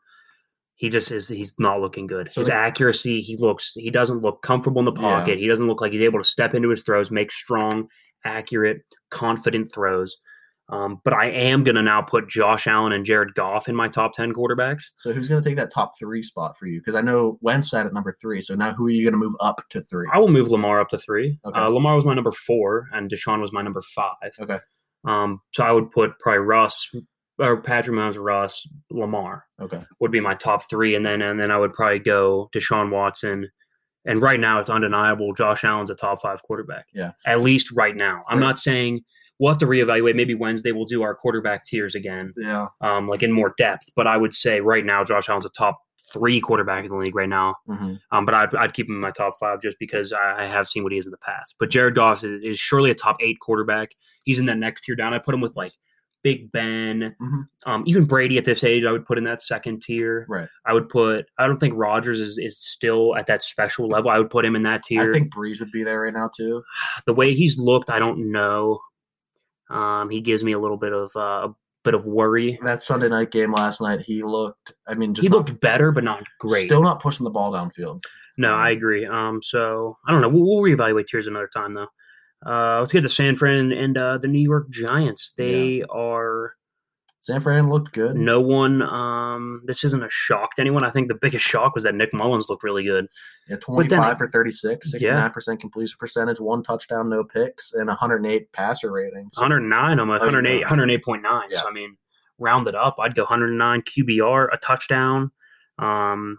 He 0.74 0.88
just 0.88 1.10
is 1.12 1.28
he's 1.28 1.54
not 1.58 1.80
looking 1.80 2.06
good. 2.06 2.32
So 2.32 2.40
his 2.40 2.48
accuracy, 2.50 3.20
he 3.20 3.36
looks 3.36 3.72
he 3.74 3.90
doesn't 3.90 4.18
look 4.22 4.42
comfortable 4.42 4.80
in 4.80 4.86
the 4.86 4.92
Yeah. 5.00 5.00
pocket. 5.18 5.38
He 5.38 5.46
doesn't 5.46 5.66
look 5.66 5.80
like 5.80 5.92
he's 5.92 6.00
able 6.02 6.18
to 6.18 6.24
step 6.24 6.54
into 6.54 6.68
his 6.70 6.82
throws, 6.82 7.10
make 7.10 7.30
strong, 7.30 7.88
accurate, 8.24 8.82
confident 9.10 9.72
throws. 9.72 10.16
Um, 10.72 11.00
but 11.04 11.12
I 11.12 11.26
am 11.26 11.64
gonna 11.64 11.82
now 11.82 12.00
put 12.00 12.28
Josh 12.30 12.66
Allen 12.66 12.92
and 12.92 13.04
Jared 13.04 13.34
Goff 13.34 13.68
in 13.68 13.76
my 13.76 13.88
top 13.88 14.14
ten 14.14 14.32
quarterbacks. 14.32 14.84
So 14.96 15.12
who's 15.12 15.28
going 15.28 15.42
to 15.42 15.46
take 15.48 15.56
that 15.56 15.70
top 15.70 15.92
three 15.98 16.22
spot 16.22 16.58
for 16.58 16.66
you? 16.66 16.80
Because 16.80 16.94
I 16.94 17.02
know 17.02 17.38
Wentz 17.42 17.70
sat 17.70 17.84
at 17.84 17.92
number 17.92 18.14
three. 18.20 18.40
So 18.40 18.54
now 18.54 18.72
who 18.72 18.86
are 18.86 18.90
you 18.90 19.02
going 19.04 19.12
to 19.12 19.18
move 19.18 19.34
up 19.40 19.60
to 19.70 19.82
three? 19.82 20.08
I 20.12 20.18
will 20.18 20.28
move 20.30 20.48
Lamar 20.48 20.80
up 20.80 20.88
to 20.88 20.98
three. 20.98 21.38
Okay. 21.44 21.60
Uh, 21.60 21.68
Lamar 21.68 21.94
was 21.94 22.06
my 22.06 22.14
number 22.14 22.32
four, 22.32 22.88
and 22.92 23.10
Deshaun 23.10 23.40
was 23.42 23.52
my 23.52 23.60
number 23.60 23.82
five. 23.94 24.32
Okay. 24.40 24.58
Um, 25.04 25.40
so 25.52 25.62
I 25.62 25.72
would 25.72 25.90
put 25.90 26.18
probably 26.20 26.38
Russ 26.38 26.88
or 27.38 27.60
Patrick 27.60 27.94
Mahomes, 27.96 28.16
Russ, 28.22 28.66
Lamar 28.90 29.44
Okay. 29.60 29.82
would 30.00 30.10
be 30.12 30.20
my 30.20 30.34
top 30.34 30.70
three, 30.70 30.94
and 30.94 31.04
then 31.04 31.20
and 31.20 31.38
then 31.38 31.50
I 31.50 31.58
would 31.58 31.74
probably 31.74 31.98
go 31.98 32.48
Deshaun 32.54 32.90
Watson. 32.90 33.46
And 34.06 34.20
right 34.22 34.40
now, 34.40 34.58
it's 34.58 34.70
undeniable. 34.70 35.32
Josh 35.34 35.64
Allen's 35.64 35.90
a 35.90 35.94
top 35.94 36.22
five 36.22 36.42
quarterback. 36.42 36.86
Yeah. 36.94 37.12
At 37.26 37.40
least 37.42 37.70
right 37.72 37.94
now. 37.94 38.22
I'm 38.28 38.38
Right. 38.38 38.46
not 38.46 38.58
saying 38.58 39.02
we'll 39.42 39.50
have 39.50 39.58
to 39.58 39.66
reevaluate. 39.66 40.14
Maybe 40.14 40.34
Wednesday 40.36 40.70
we'll 40.70 40.84
do 40.84 41.02
our 41.02 41.16
quarterback 41.16 41.64
tiers 41.64 41.96
again, 41.96 42.32
Yeah. 42.36 42.68
um, 42.80 43.08
like 43.08 43.24
in 43.24 43.32
more 43.32 43.54
depth. 43.58 43.90
But 43.96 44.06
I 44.06 44.16
would 44.16 44.32
say 44.32 44.60
right 44.60 44.84
now, 44.84 45.02
Josh 45.02 45.28
Allen's 45.28 45.44
a 45.44 45.48
top 45.48 45.80
three 46.12 46.40
quarterback 46.40 46.84
in 46.84 46.90
the 46.90 46.96
league 46.96 47.16
right 47.16 47.28
now. 47.28 47.56
hmm 47.66 47.94
Um, 48.12 48.24
but 48.24 48.34
I'd, 48.34 48.54
I'd 48.54 48.72
keep 48.72 48.88
him 48.88 48.94
in 48.94 49.00
my 49.00 49.10
top 49.10 49.34
five 49.40 49.60
just 49.60 49.78
because 49.80 50.12
I, 50.12 50.44
I 50.44 50.46
have 50.46 50.68
seen 50.68 50.84
what 50.84 50.92
he 50.92 50.98
is 50.98 51.06
in 51.06 51.10
the 51.10 51.16
past. 51.18 51.56
But 51.58 51.70
Jared 51.70 51.96
Goff 51.96 52.22
is, 52.22 52.40
is 52.42 52.56
surely 52.58 52.90
a 52.92 52.94
top 52.94 53.16
eight 53.20 53.40
quarterback. 53.40 53.96
He's 54.22 54.38
in 54.38 54.46
that 54.46 54.58
next 54.58 54.82
tier 54.82 54.94
down. 54.94 55.12
I 55.12 55.18
put 55.18 55.34
him 55.34 55.40
with 55.40 55.56
like 55.56 55.72
Big 56.22 56.52
Ben, 56.52 57.16
Mhm. 57.20 57.48
um, 57.66 57.82
even 57.84 58.04
Brady 58.04 58.38
at 58.38 58.44
this 58.44 58.62
age. 58.62 58.84
I 58.84 58.92
would 58.92 59.04
put 59.06 59.18
in 59.18 59.24
that 59.24 59.42
second 59.42 59.82
tier. 59.82 60.24
Right. 60.28 60.48
I 60.64 60.72
would 60.72 60.88
put. 60.88 61.26
I 61.38 61.48
don't 61.48 61.58
think 61.58 61.74
Rodgers 61.76 62.20
is, 62.20 62.38
is 62.38 62.58
still 62.58 63.16
at 63.16 63.26
that 63.26 63.42
special 63.42 63.88
level. 63.88 64.08
I 64.08 64.18
would 64.18 64.30
put 64.30 64.44
him 64.44 64.54
in 64.54 64.62
that 64.62 64.84
tier. 64.84 65.10
I 65.10 65.12
think 65.12 65.34
Brees 65.34 65.58
would 65.58 65.72
be 65.72 65.82
there 65.82 66.02
right 66.02 66.12
now 66.14 66.30
too. 66.36 66.62
the 67.06 67.12
way 67.12 67.34
he's 67.34 67.58
looked, 67.58 67.90
I 67.90 67.98
don't 67.98 68.30
know. 68.30 68.78
Um, 69.72 70.10
he 70.10 70.20
gives 70.20 70.44
me 70.44 70.52
a 70.52 70.58
little 70.58 70.76
bit 70.76 70.92
of 70.92 71.10
uh, 71.16 71.48
a 71.48 71.54
bit 71.84 71.94
of 71.94 72.04
worry. 72.04 72.58
That 72.62 72.82
Sunday 72.82 73.08
night 73.08 73.30
game 73.30 73.52
last 73.52 73.80
night, 73.80 74.00
he 74.00 74.22
looked. 74.22 74.72
I 74.86 74.94
mean, 74.94 75.14
just 75.14 75.24
He 75.24 75.28
not- 75.28 75.38
looked 75.48 75.60
better, 75.60 75.90
but 75.92 76.04
not 76.04 76.22
great. 76.40 76.66
Still 76.66 76.82
not 76.82 77.00
pushing 77.00 77.24
the 77.24 77.30
ball 77.30 77.52
downfield. 77.52 78.02
No, 78.38 78.54
I 78.54 78.70
agree. 78.70 79.04
Um, 79.04 79.42
so 79.42 79.96
I 80.06 80.12
don't 80.12 80.20
know. 80.22 80.28
We'll, 80.28 80.44
we'll 80.44 80.62
reevaluate 80.62 81.06
tiers 81.06 81.26
another 81.26 81.50
time, 81.52 81.72
though. 81.74 81.88
Uh, 82.44 82.80
let's 82.80 82.92
get 82.92 83.02
to 83.02 83.08
San 83.08 83.36
Fran 83.36 83.70
and 83.72 83.96
uh, 83.96 84.18
the 84.18 84.26
New 84.28 84.40
York 84.40 84.68
Giants. 84.70 85.32
They 85.36 85.82
are 85.90 86.54
San 87.22 87.40
Fran 87.40 87.70
looked 87.70 87.92
good. 87.92 88.16
no 88.16 88.40
one. 88.40 88.82
Um, 88.82 89.62
this 89.64 89.84
isn't 89.84 90.02
a 90.02 90.10
shock 90.10 90.56
to 90.56 90.60
anyone. 90.60 90.82
I 90.84 90.90
think 90.90 91.06
the 91.06 91.14
biggest 91.14 91.46
shock 91.46 91.72
was 91.76 91.84
that 91.84 91.94
Nick 91.94 92.12
Mullens 92.12 92.48
looked 92.48 92.64
really 92.64 92.82
good. 92.82 93.06
Yeah, 93.48 93.56
25 93.56 94.18
for 94.18 94.26
36, 94.26 94.92
Yeah. 94.98 95.28
69% 95.30 95.60
completion 95.60 95.96
percentage, 96.00 96.40
one 96.40 96.64
touchdown, 96.64 97.08
no 97.08 97.22
picks, 97.22 97.74
and 97.74 97.86
108 97.86 98.50
passer 98.50 98.90
rating. 98.90 99.28
So, 99.32 99.42
109 99.42 100.00
almost, 100.00 100.22
Oh, 100.24 100.26
you 100.26 100.32
108, 100.32 100.60
know. 100.62 100.66
108.9. 100.66 101.42
Yeah. 101.50 101.60
So 101.60 101.68
I 101.68 101.72
mean, 101.72 101.96
rounded 102.38 102.74
up, 102.74 102.96
I'd 102.98 103.14
go 103.14 103.22
109 103.22 103.82
QBR, 103.82 104.48
a 104.52 104.56
touchdown. 104.56 105.30
Um, 105.78 106.38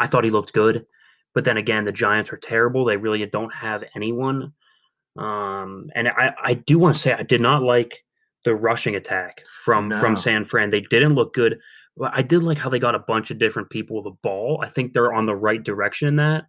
I 0.00 0.06
thought 0.06 0.24
he 0.24 0.30
looked 0.30 0.54
good, 0.54 0.86
but 1.34 1.44
then 1.44 1.58
again, 1.58 1.84
the 1.84 1.92
Giants 1.92 2.32
are 2.32 2.38
terrible. 2.38 2.86
They 2.86 2.96
really 2.96 3.24
don't 3.26 3.52
have 3.52 3.84
anyone. 3.94 4.54
Um, 5.18 5.90
and 5.94 6.08
I, 6.08 6.32
I 6.42 6.54
do 6.54 6.78
want 6.78 6.94
to 6.94 7.00
say 7.00 7.12
I 7.12 7.22
did 7.22 7.42
not 7.42 7.62
like 7.62 8.02
the 8.44 8.54
rushing 8.54 8.94
attack 8.96 9.42
from 9.64 9.88
No. 9.88 9.98
from 10.00 10.16
San 10.16 10.44
Fran. 10.44 10.70
They 10.70 10.80
didn't 10.82 11.14
look 11.14 11.32
good. 11.34 11.58
I 12.02 12.22
did 12.22 12.42
like 12.42 12.58
how 12.58 12.68
they 12.70 12.78
got 12.80 12.94
a 12.94 12.98
bunch 13.00 13.30
of 13.30 13.38
different 13.38 13.70
people 13.70 14.02
the 14.02 14.10
ball. 14.22 14.60
I 14.62 14.68
think 14.68 14.92
they're 14.92 15.12
on 15.12 15.26
the 15.26 15.36
right 15.36 15.62
direction 15.62 16.08
in 16.08 16.16
that. 16.16 16.44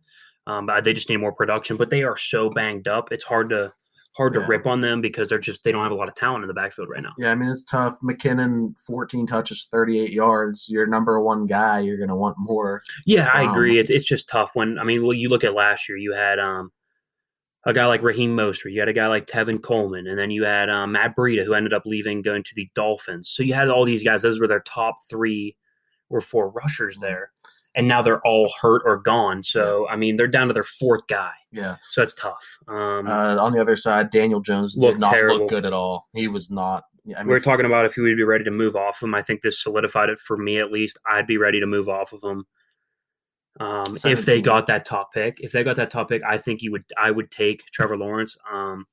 Um, 0.47 0.69
they 0.83 0.93
just 0.93 1.09
need 1.09 1.17
more 1.17 1.33
production. 1.33 1.77
But 1.77 1.89
they 1.89 2.03
are 2.03 2.17
so 2.17 2.49
banged 2.49 2.87
up. 2.87 3.11
It's 3.11 3.23
hard 3.23 3.49
to 3.49 3.71
hard 4.17 4.31
to 4.33 4.39
rip 4.39 4.65
on 4.65 4.79
them 4.79 5.01
because 5.01 5.27
they're 5.27 5.37
just 5.39 5.63
they 5.65 5.71
don't 5.73 5.83
have 5.83 5.91
a 5.91 5.95
lot 5.95 6.07
of 6.07 6.15
talent 6.15 6.41
in 6.43 6.47
the 6.47 6.53
backfield 6.53 6.87
right 6.89 7.03
now. 7.03 7.11
yeah, 7.17 7.31
I 7.31 7.35
mean, 7.35 7.49
it's 7.49 7.65
tough. 7.65 7.97
McKinnon, 8.01 8.73
14 8.87 9.27
touches, 9.27 9.67
38 9.71 10.09
yards. 10.11 10.67
Your 10.69 10.87
number 10.87 11.19
one 11.19 11.45
guy, 11.47 11.79
you're 11.81 11.97
going 11.97 12.07
to 12.09 12.15
want 12.15 12.35
more. 12.39 12.81
Yeah, 13.05 13.29
I 13.33 13.43
Um, 13.43 13.51
agree. 13.51 13.77
It's 13.77 13.89
it's 13.89 14.05
just 14.05 14.29
tough 14.29 14.51
when 14.53 14.79
I 14.79 14.83
mean 14.83 15.03
well, 15.03 15.13
you 15.13 15.29
look 15.29 15.43
at 15.43 15.53
last 15.53 15.89
year. 15.89 15.97
You 15.97 16.13
had 16.13 16.39
um 16.39 16.71
a 17.65 17.73
guy 17.73 17.85
like 17.87 18.01
Raheem 18.03 18.35
Mostert, 18.35 18.71
you 18.71 18.79
had 18.79 18.89
a 18.89 18.93
guy 18.93 19.07
like 19.07 19.25
Tevin 19.25 19.61
Coleman, 19.61 20.07
and 20.07 20.17
then 20.19 20.31
you 20.31 20.43
had 20.43 20.69
um, 20.69 20.91
Matt 20.91 21.15
Breida 21.15 21.43
who 21.43 21.53
ended 21.53 21.73
up 21.73 21.83
leaving, 21.85 22.21
going 22.21 22.43
to 22.43 22.55
the 22.55 22.67
Dolphins. 22.75 23.29
So 23.29 23.43
you 23.43 23.53
had 23.53 23.69
all 23.69 23.85
these 23.85 24.03
guys; 24.03 24.21
those 24.21 24.39
were 24.39 24.47
their 24.47 24.59
top 24.61 24.95
three 25.09 25.57
or 26.09 26.21
four 26.21 26.49
rushers 26.49 26.97
there, 26.99 27.31
and 27.75 27.87
now 27.87 28.01
they're 28.03 28.21
all 28.25 28.53
hurt 28.61 28.83
or 28.85 28.97
gone. 28.97 29.41
So 29.41 29.87
I 29.89 29.95
mean, 29.95 30.15
they're 30.15 30.27
down 30.27 30.47
to 30.47 30.53
their 30.53 30.63
fourth 30.63 31.07
guy. 31.07 31.31
Yeah. 31.51 31.77
So 31.91 32.03
it's 32.03 32.13
tough. 32.13 32.45
Um, 32.67 33.07
Uh, 33.07 33.37
on 33.39 33.51
the 33.51 33.59
other 33.61 33.75
side, 33.75 34.11
Daniel 34.11 34.41
Jones 34.41 34.75
did 34.75 34.99
not 34.99 35.13
terrible. 35.13 35.37
look 35.39 35.49
good 35.49 35.65
at 35.65 35.73
all. 35.73 36.07
He 36.13 36.27
was 36.27 36.51
not. 36.51 36.83
I 37.15 37.19
mean, 37.19 37.27
we 37.27 37.33
were 37.33 37.39
talking 37.39 37.65
about 37.67 37.85
if 37.85 37.93
he 37.93 38.01
would 38.01 38.17
be 38.17 38.23
ready 38.23 38.43
to 38.43 38.51
move 38.51 38.75
off 38.75 39.01
of 39.01 39.07
him. 39.07 39.13
I 39.15 39.21
think 39.21 39.41
this 39.41 39.61
solidified 39.61 40.09
it 40.09 40.17
for 40.19 40.37
me 40.37 40.57
at 40.59 40.71
least. 40.71 40.97
I'd 41.07 41.27
be 41.27 41.37
ready 41.37 41.59
to 41.59 41.67
move 41.67 41.87
off 41.87 42.13
of 42.13 42.23
him. 42.23 42.45
Um, 43.59 43.97
if 44.03 44.25
they 44.25 44.41
got 44.41 44.67
that 44.67 44.83
top 44.85 45.13
pick, 45.13 45.39
if 45.39 45.51
they 45.53 45.63
got 45.63 45.77
that 45.77 45.89
top 45.89 46.09
pick, 46.09 46.21
I 46.23 46.37
think 46.37 46.61
you 46.61 46.71
would. 46.73 46.83
I 46.97 47.11
would 47.11 47.31
take 47.31 47.63
Trevor 47.73 47.97
Lawrence. 47.97 48.35
Um, 48.51 48.85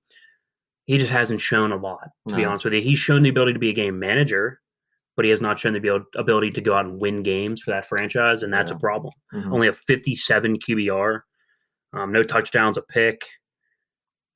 he 0.84 0.98
just 0.98 1.10
hasn't 1.12 1.40
shown 1.40 1.72
a 1.72 1.76
lot, 1.76 2.08
to 2.28 2.36
be 2.36 2.44
honest 2.44 2.64
with 2.64 2.74
you. 2.74 2.80
He's 2.80 2.98
shown 2.98 3.22
the 3.22 3.28
ability 3.28 3.52
to 3.54 3.58
be 3.58 3.70
a 3.70 3.74
game 3.74 3.98
manager, 3.98 4.60
but 5.16 5.24
he 5.24 5.30
has 5.30 5.40
not 5.40 5.58
shown 5.58 5.72
the 5.72 6.04
ability 6.16 6.50
to 6.52 6.60
go 6.60 6.74
out 6.74 6.84
and 6.86 7.00
win 7.00 7.22
games 7.22 7.60
for 7.60 7.70
that 7.72 7.86
franchise, 7.86 8.42
and 8.42 8.52
that's 8.52 8.70
Yeah. 8.70 8.76
a 8.76 8.80
problem. 8.80 9.12
Mhm. 9.34 9.52
Only 9.52 9.68
a 9.68 9.72
57 9.72 10.58
QBR, 10.58 11.24
um, 11.92 12.12
no 12.12 12.22
touchdowns, 12.22 12.76
a 12.78 12.82
pick. 12.82 13.22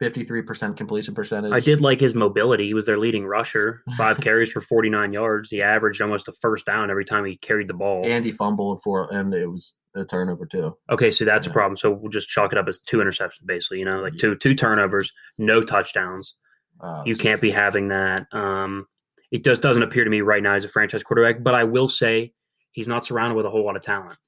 53% 0.02 0.76
completion 0.76 1.14
percentage. 1.14 1.52
I 1.52 1.60
did 1.60 1.80
like 1.80 2.00
his 2.00 2.14
mobility. 2.14 2.66
He 2.66 2.74
was 2.74 2.84
their 2.84 2.98
leading 2.98 3.24
rusher, 3.26 3.82
five 3.96 4.20
carries 4.20 4.52
for 4.52 4.60
49 4.60 5.12
yards. 5.14 5.50
He 5.50 5.62
averaged 5.62 6.02
almost 6.02 6.28
a 6.28 6.32
first 6.32 6.66
down 6.66 6.90
every 6.90 7.04
time 7.06 7.24
he 7.24 7.38
carried 7.38 7.66
the 7.68 7.74
ball. 7.74 8.04
And 8.04 8.22
he 8.24 8.30
fumbled 8.30 8.82
for, 8.82 9.08
and 9.10 9.32
it 9.32 9.46
was 9.46 9.74
a 9.96 10.04
turnover 10.04 10.46
too. 10.46 10.76
Okay, 10.90 11.10
so 11.10 11.24
that's 11.24 11.46
a 11.46 11.50
problem. 11.50 11.76
So 11.76 11.90
we'll 11.90 12.10
just 12.10 12.28
chalk 12.28 12.52
it 12.52 12.58
up 12.58 12.68
as 12.68 12.78
two 12.78 12.98
interceptions, 12.98 13.44
basically. 13.46 13.78
You 13.80 13.84
know, 13.86 14.00
like 14.00 14.16
two 14.16 14.34
two 14.36 14.54
turnovers, 14.54 15.12
no 15.38 15.60
touchdowns. 15.62 16.34
Uh, 16.80 17.02
You 17.06 17.16
can't 17.16 17.40
be 17.40 17.50
having 17.50 17.88
that. 17.88 18.26
Um, 18.32 18.86
it 19.32 19.42
just 19.44 19.62
doesn't 19.62 19.82
appear 19.82 20.04
to 20.04 20.10
me 20.10 20.20
right 20.20 20.42
now 20.42 20.54
as 20.54 20.64
a 20.64 20.68
franchise 20.68 21.02
quarterback. 21.02 21.42
But 21.42 21.54
I 21.54 21.64
will 21.64 21.88
say 21.88 22.32
he's 22.72 22.86
not 22.88 23.04
surrounded 23.06 23.34
with 23.34 23.46
a 23.46 23.50
whole 23.50 23.64
lot 23.64 23.76
of 23.76 23.82
talent 23.82 24.18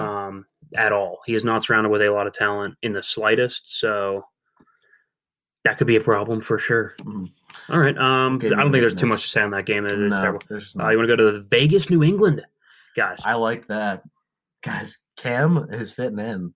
um, 0.00 0.46
at 0.74 0.92
all. 0.92 1.20
He 1.26 1.34
is 1.34 1.44
not 1.44 1.62
surrounded 1.62 1.90
with 1.90 2.02
a 2.02 2.10
lot 2.10 2.26
of 2.26 2.32
talent 2.32 2.74
in 2.82 2.92
the 2.92 3.02
slightest. 3.02 3.78
So 3.78 4.24
that 5.64 5.78
could 5.78 5.86
be 5.86 5.96
a 5.96 6.00
problem 6.00 6.40
for 6.40 6.58
sure. 6.58 6.94
Mhm. 7.00 7.30
All 7.70 7.78
right. 7.78 7.96
Um, 7.96 8.36
I 8.42 8.48
don't 8.48 8.60
think 8.72 8.72
there's 8.72 8.92
next. 8.94 9.00
too 9.00 9.06
much 9.06 9.22
to 9.22 9.28
say 9.28 9.40
on 9.42 9.50
that 9.52 9.64
game. 9.66 9.84
It's 9.86 9.94
No, 9.94 10.10
terrible. 10.10 10.40
Uh, 10.50 10.88
you 10.90 10.96
want 10.98 11.08
to 11.08 11.16
go 11.16 11.16
to 11.16 11.32
the 11.38 11.46
Vegas, 11.48 11.88
New 11.90 12.02
England, 12.02 12.44
guys? 12.96 13.20
I 13.24 13.34
like 13.34 13.66
that. 13.68 14.02
Guys, 14.64 14.98
Cam 15.16 15.66
is 15.70 15.92
fitting 15.92 16.18
in 16.18 16.54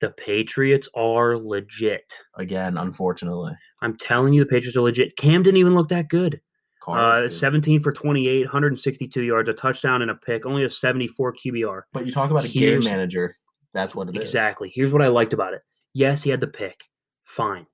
the 0.00 0.10
Patriots 0.10 0.88
are 0.94 1.36
legit. 1.36 2.12
again, 2.36 2.76
unfortunately. 2.76 3.54
I'm 3.82 3.96
telling 3.96 4.34
you, 4.34 4.44
the 4.44 4.50
Patriots 4.50 4.76
are 4.76 4.82
legit. 4.82 5.16
Cam 5.16 5.42
didn't 5.42 5.58
even 5.58 5.74
look 5.74 5.88
that 5.88 6.08
good. 6.08 6.40
Uh, 6.86 7.28
17 7.28 7.80
for 7.80 7.90
28, 7.90 8.44
162 8.44 9.22
yards, 9.22 9.48
a 9.48 9.52
touchdown 9.52 10.02
and 10.02 10.10
a 10.10 10.14
pick, 10.14 10.46
only 10.46 10.62
a 10.62 10.70
74 10.70 11.34
QBR. 11.34 11.82
But 11.92 12.06
you 12.06 12.12
talk 12.12 12.30
about 12.30 12.44
a 12.44 12.48
game 12.48 12.84
manager. 12.84 13.36
That's 13.72 13.92
what 13.92 14.08
it 14.08 14.14
is. 14.14 14.22
Exactly. 14.22 14.70
Here's 14.72 14.92
what 14.92 15.02
I 15.02 15.08
liked 15.08 15.32
about 15.32 15.52
it. 15.52 15.62
Yes, 15.94 16.22
he 16.22 16.30
had 16.30 16.40
the 16.40 16.46
pick. 16.46 16.84
Fine. 17.24 17.66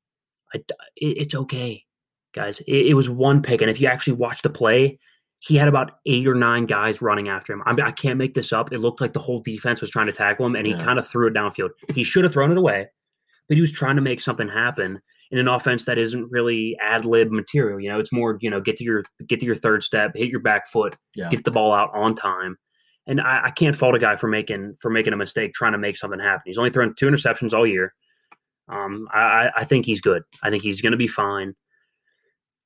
I, 0.54 0.58
it, 0.58 1.18
it's 1.18 1.34
okay, 1.34 1.84
guys. 2.34 2.60
It, 2.60 2.86
it 2.86 2.94
was 2.94 3.10
one 3.10 3.42
pick. 3.42 3.60
And 3.60 3.70
if 3.70 3.82
you 3.82 3.86
actually 3.86 4.14
watch 4.14 4.40
the 4.40 4.48
play, 4.48 4.98
he 5.44 5.56
had 5.56 5.66
about 5.66 5.98
eight 6.06 6.26
or 6.28 6.36
nine 6.36 6.66
guys 6.66 7.02
running 7.02 7.28
after 7.28 7.52
him. 7.52 7.62
I, 7.66 7.72
mean, 7.72 7.84
I 7.84 7.90
can't 7.90 8.16
make 8.16 8.32
this 8.34 8.52
up. 8.52 8.72
It 8.72 8.78
looked 8.78 9.00
like 9.00 9.12
the 9.12 9.18
whole 9.18 9.40
defense 9.40 9.80
was 9.80 9.90
trying 9.90 10.06
to 10.06 10.12
tackle 10.12 10.46
him, 10.46 10.54
and 10.54 10.64
he 10.66 10.72
Yeah. 10.72 10.84
kind 10.84 10.98
of 11.00 11.06
threw 11.08 11.26
it 11.26 11.34
downfield. 11.34 11.70
He 11.94 12.04
should 12.04 12.22
have 12.22 12.32
thrown 12.32 12.52
it 12.52 12.58
away, 12.58 12.86
but 13.48 13.56
he 13.56 13.60
was 13.60 13.72
trying 13.72 13.96
to 13.96 14.02
make 14.02 14.20
something 14.20 14.46
happen 14.48 15.00
in 15.32 15.38
an 15.38 15.48
offense 15.48 15.84
that 15.86 15.98
isn't 15.98 16.30
really 16.30 16.76
ad 16.80 17.04
lib 17.04 17.32
material. 17.32 17.80
You 17.80 17.88
know, 17.90 17.98
it's 17.98 18.12
more 18.12 18.38
you 18.40 18.50
know 18.50 18.60
get 18.60 18.76
to 18.76 18.84
your 18.84 19.02
get 19.26 19.40
to 19.40 19.46
your 19.46 19.54
third 19.56 19.82
step, 19.82 20.12
hit 20.14 20.28
your 20.28 20.40
back 20.40 20.68
foot, 20.68 20.96
Yeah. 21.16 21.28
get 21.28 21.42
the 21.44 21.50
ball 21.50 21.72
out 21.72 21.90
on 21.92 22.14
time. 22.14 22.56
And 23.08 23.20
I, 23.20 23.46
I 23.46 23.50
can't 23.50 23.74
fault 23.74 23.96
a 23.96 23.98
guy 23.98 24.14
for 24.14 24.28
making 24.28 24.76
for 24.80 24.90
making 24.90 25.12
a 25.12 25.16
mistake 25.16 25.54
trying 25.54 25.72
to 25.72 25.78
make 25.78 25.96
something 25.96 26.20
happen. 26.20 26.42
He's 26.46 26.58
only 26.58 26.70
thrown 26.70 26.94
two 26.96 27.06
interceptions 27.06 27.52
all 27.52 27.66
year. 27.66 27.92
Um, 28.68 29.08
I, 29.12 29.20
I- 29.20 29.52
I 29.56 29.64
think 29.64 29.86
he's 29.86 30.00
good. 30.00 30.22
I 30.42 30.50
think 30.50 30.62
he's 30.62 30.80
going 30.80 30.92
to 30.92 30.96
be 30.98 31.08
fine. 31.08 31.54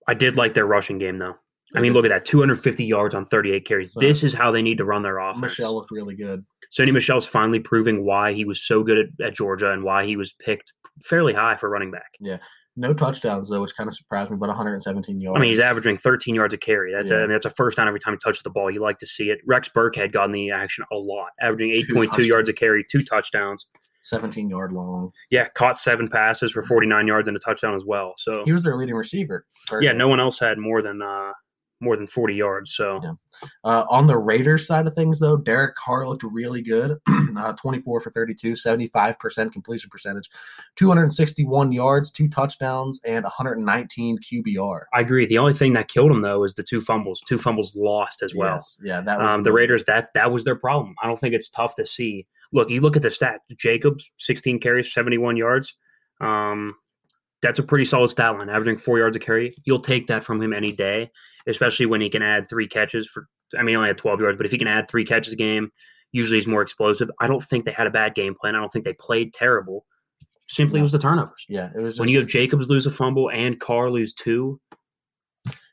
I 0.07 0.13
did 0.15 0.37
like 0.37 0.53
their 0.53 0.67
rushing 0.67 0.99
game 0.99 1.17
though. 1.17 1.37
I 1.75 1.81
mean, 1.81 1.93
look 1.93 2.05
at 2.05 2.09
that 2.11 2.25
250 2.25 2.85
yards 2.85 3.15
on 3.15 3.27
38 3.27 3.67
carries. 3.67 3.93
So- 3.93 4.01
This 4.01 4.23
is 4.23 4.33
how 4.33 4.51
they 4.51 4.63
need 4.63 4.79
to 4.79 4.85
run 4.85 5.03
their 5.03 5.19
offense. 5.19 5.41
Michel 5.43 5.75
looked 5.75 5.91
really 5.91 6.15
good. 6.15 6.45
Sony 6.77 6.93
Michel's 6.93 7.27
finally 7.27 7.61
proving 7.61 8.05
why 8.05 8.33
he 8.33 8.45
was 8.45 8.67
so 8.67 8.83
good 8.83 8.99
at, 8.99 9.07
at 9.27 9.35
Georgia 9.35 9.73
and 9.73 9.83
why 9.85 10.05
he 10.05 10.17
was 10.17 10.33
picked 10.33 10.73
fairly 11.05 11.33
high 11.33 11.57
for 11.57 11.69
running 11.69 11.91
back. 11.91 12.11
Yeah. 12.21 12.39
No 12.79 12.93
touchdowns 12.93 13.49
though, 13.49 13.63
which 13.63 13.75
kind 13.77 13.89
of 13.89 13.95
surprised 13.95 14.31
me. 14.31 14.37
But 14.37 14.49
117 14.49 15.21
yards. 15.21 15.37
I 15.37 15.41
mean, 15.41 15.49
he's 15.51 15.61
averaging 15.61 15.97
13 15.97 16.35
yards 16.35 16.53
a 16.55 16.59
carry. 16.59 16.93
That's, 16.93 17.11
a, 17.11 17.15
Yeah. 17.15 17.21
I 17.21 17.23
mean, 17.23 17.33
that's 17.33 17.47
a 17.47 17.51
first 17.51 17.77
down 17.79 17.89
every 17.89 18.01
time 18.01 18.15
he 18.15 18.19
touches 18.23 18.43
the 18.43 18.51
ball. 18.51 18.71
You 18.71 18.81
like 18.81 18.99
to 18.99 19.07
see 19.07 19.31
it. 19.31 19.39
Rex 19.47 19.69
Burkhead 19.75 20.13
got 20.13 20.25
in 20.27 20.33
the 20.33 20.51
action 20.51 20.85
a 20.93 20.97
lot, 20.97 21.31
averaging 21.41 21.71
Two 21.87 21.95
8.2 21.95 22.27
yards 22.27 22.49
a 22.49 22.53
carry, 22.53 22.85
two 22.91 23.01
touchdowns. 23.01 23.67
17 24.05 24.49
yard 24.51 24.73
long. 24.73 25.11
Yeah, 25.31 25.49
caught 25.49 25.77
seven 25.79 26.07
passes 26.07 26.53
for 26.53 26.63
49 26.63 27.07
yards 27.09 27.27
and 27.29 27.37
a 27.37 27.41
touchdown 27.41 27.75
as 27.75 27.85
well. 27.85 28.15
So 28.19 28.45
He 28.45 28.53
was 28.53 28.63
their 28.63 28.77
leading 28.77 28.95
receiver. 28.95 29.47
yeah, 29.81 29.93
no 29.93 30.07
one 30.09 30.21
else 30.21 30.39
had 30.39 30.59
more 30.59 30.81
than 30.83 31.01
uh, 31.03 31.33
more 31.81 31.97
than 31.97 32.07
40 32.07 32.35
yards. 32.35 32.75
So 32.75 33.01
Yeah. 33.03 33.13
Uh, 33.65 33.85
on 33.91 34.07
the 34.07 34.17
Raiders 34.17 34.67
side 34.67 34.87
of 34.87 34.95
things, 34.95 35.21
though, 35.21 35.37
Derek 35.37 35.77
Carr 35.77 36.09
looked 36.09 36.23
really 36.23 36.63
good. 36.63 36.97
uh, 37.37 37.53
24 37.53 38.01
for 38.01 38.11
32, 38.11 38.53
75% 38.53 39.53
completion 39.53 39.91
percentage, 39.91 40.31
261 40.77 41.73
yards, 41.73 42.11
two 42.11 42.29
touchdowns, 42.29 43.01
and 43.05 43.25
119 43.25 44.19
QBR. 44.19 44.81
I 44.95 45.01
agree. 45.01 45.27
The 45.27 45.39
only 45.39 45.53
thing 45.55 45.73
that 45.75 45.89
killed 45.89 46.11
him 46.11 46.23
though 46.23 46.45
is 46.45 46.55
the 46.55 46.63
two 46.63 46.81
fumbles. 46.81 47.21
Two 47.29 47.39
fumbles 47.39 47.75
lost 47.77 48.23
as 48.23 48.35
well. 48.35 48.55
Yes. 48.55 48.79
Yeah, 48.83 49.01
that 49.03 49.19
was 49.19 49.35
Um, 49.35 49.43
the 49.43 49.53
Raiders, 49.53 49.85
that's 49.85 50.11
that 50.15 50.33
was 50.33 50.45
their 50.45 50.57
problem. 50.57 50.95
I 51.03 51.07
don't 51.07 51.19
think 51.21 51.35
it's 51.35 51.51
tough 51.51 51.75
to 51.75 51.85
see. 51.85 52.27
Look, 52.53 52.71
you 52.71 52.81
look 52.81 52.97
at 52.97 53.03
the 53.03 53.11
stat. 53.11 53.41
Jacobs, 53.57 54.11
16 54.19 54.61
carries, 54.61 54.93
71 54.93 55.37
yards. 55.37 55.75
Um, 56.21 56.75
that's 57.47 57.61
a 57.61 57.63
pretty 57.63 57.85
solid 57.85 58.09
stat 58.09 58.37
line, 58.37 58.49
averaging 58.49 58.77
four 58.77 58.99
yards 58.99 59.17
a 59.17 59.21
carry. 59.21 59.55
You'll 59.65 59.79
take 59.81 60.09
that 60.09 60.25
from 60.25 60.43
him 60.43 60.53
any 60.53 60.73
day, 60.73 61.11
especially 61.47 61.87
when 61.87 62.01
he 62.01 62.11
can 62.11 62.23
add 62.23 62.49
three 62.49 62.67
catches 62.67 63.07
for. 63.07 63.29
I 63.57 63.59
mean, 63.59 63.69
he 63.69 63.77
only 63.77 63.89
had 63.89 63.99
12 63.99 64.21
yards, 64.21 64.37
but 64.37 64.47
if 64.47 64.53
he 64.53 64.59
can 64.59 64.67
add 64.67 64.89
three 64.89 65.05
catches 65.05 65.33
a 65.33 65.37
game, 65.37 65.71
usually 66.11 66.39
he's 66.39 66.49
more 66.49 66.63
explosive. 66.63 67.09
I 67.21 67.29
don't 67.29 67.43
think 67.43 67.65
they 67.65 67.71
had 67.71 67.87
a 67.87 67.91
bad 67.91 68.17
game 68.17 68.35
plan. 68.35 68.57
I 68.57 68.59
don't 68.59 68.73
think 68.73 68.85
they 68.85 68.95
played 68.95 69.33
terrible. 69.33 69.87
Simply, 70.49 70.81
it 70.81 70.83
was 70.83 70.91
the 70.91 70.99
turnovers. 70.99 71.45
Yeah, 71.49 71.71
it 71.73 71.81
was 71.81 71.95
just, 71.95 72.01
when 72.01 72.09
you 72.09 72.19
have 72.19 72.27
Jacobs 72.27 72.69
lose 72.69 72.87
a 72.87 72.91
fumble 72.91 73.31
and 73.31 73.61
Carr 73.61 73.91
lose 73.91 74.13
two, 74.13 74.61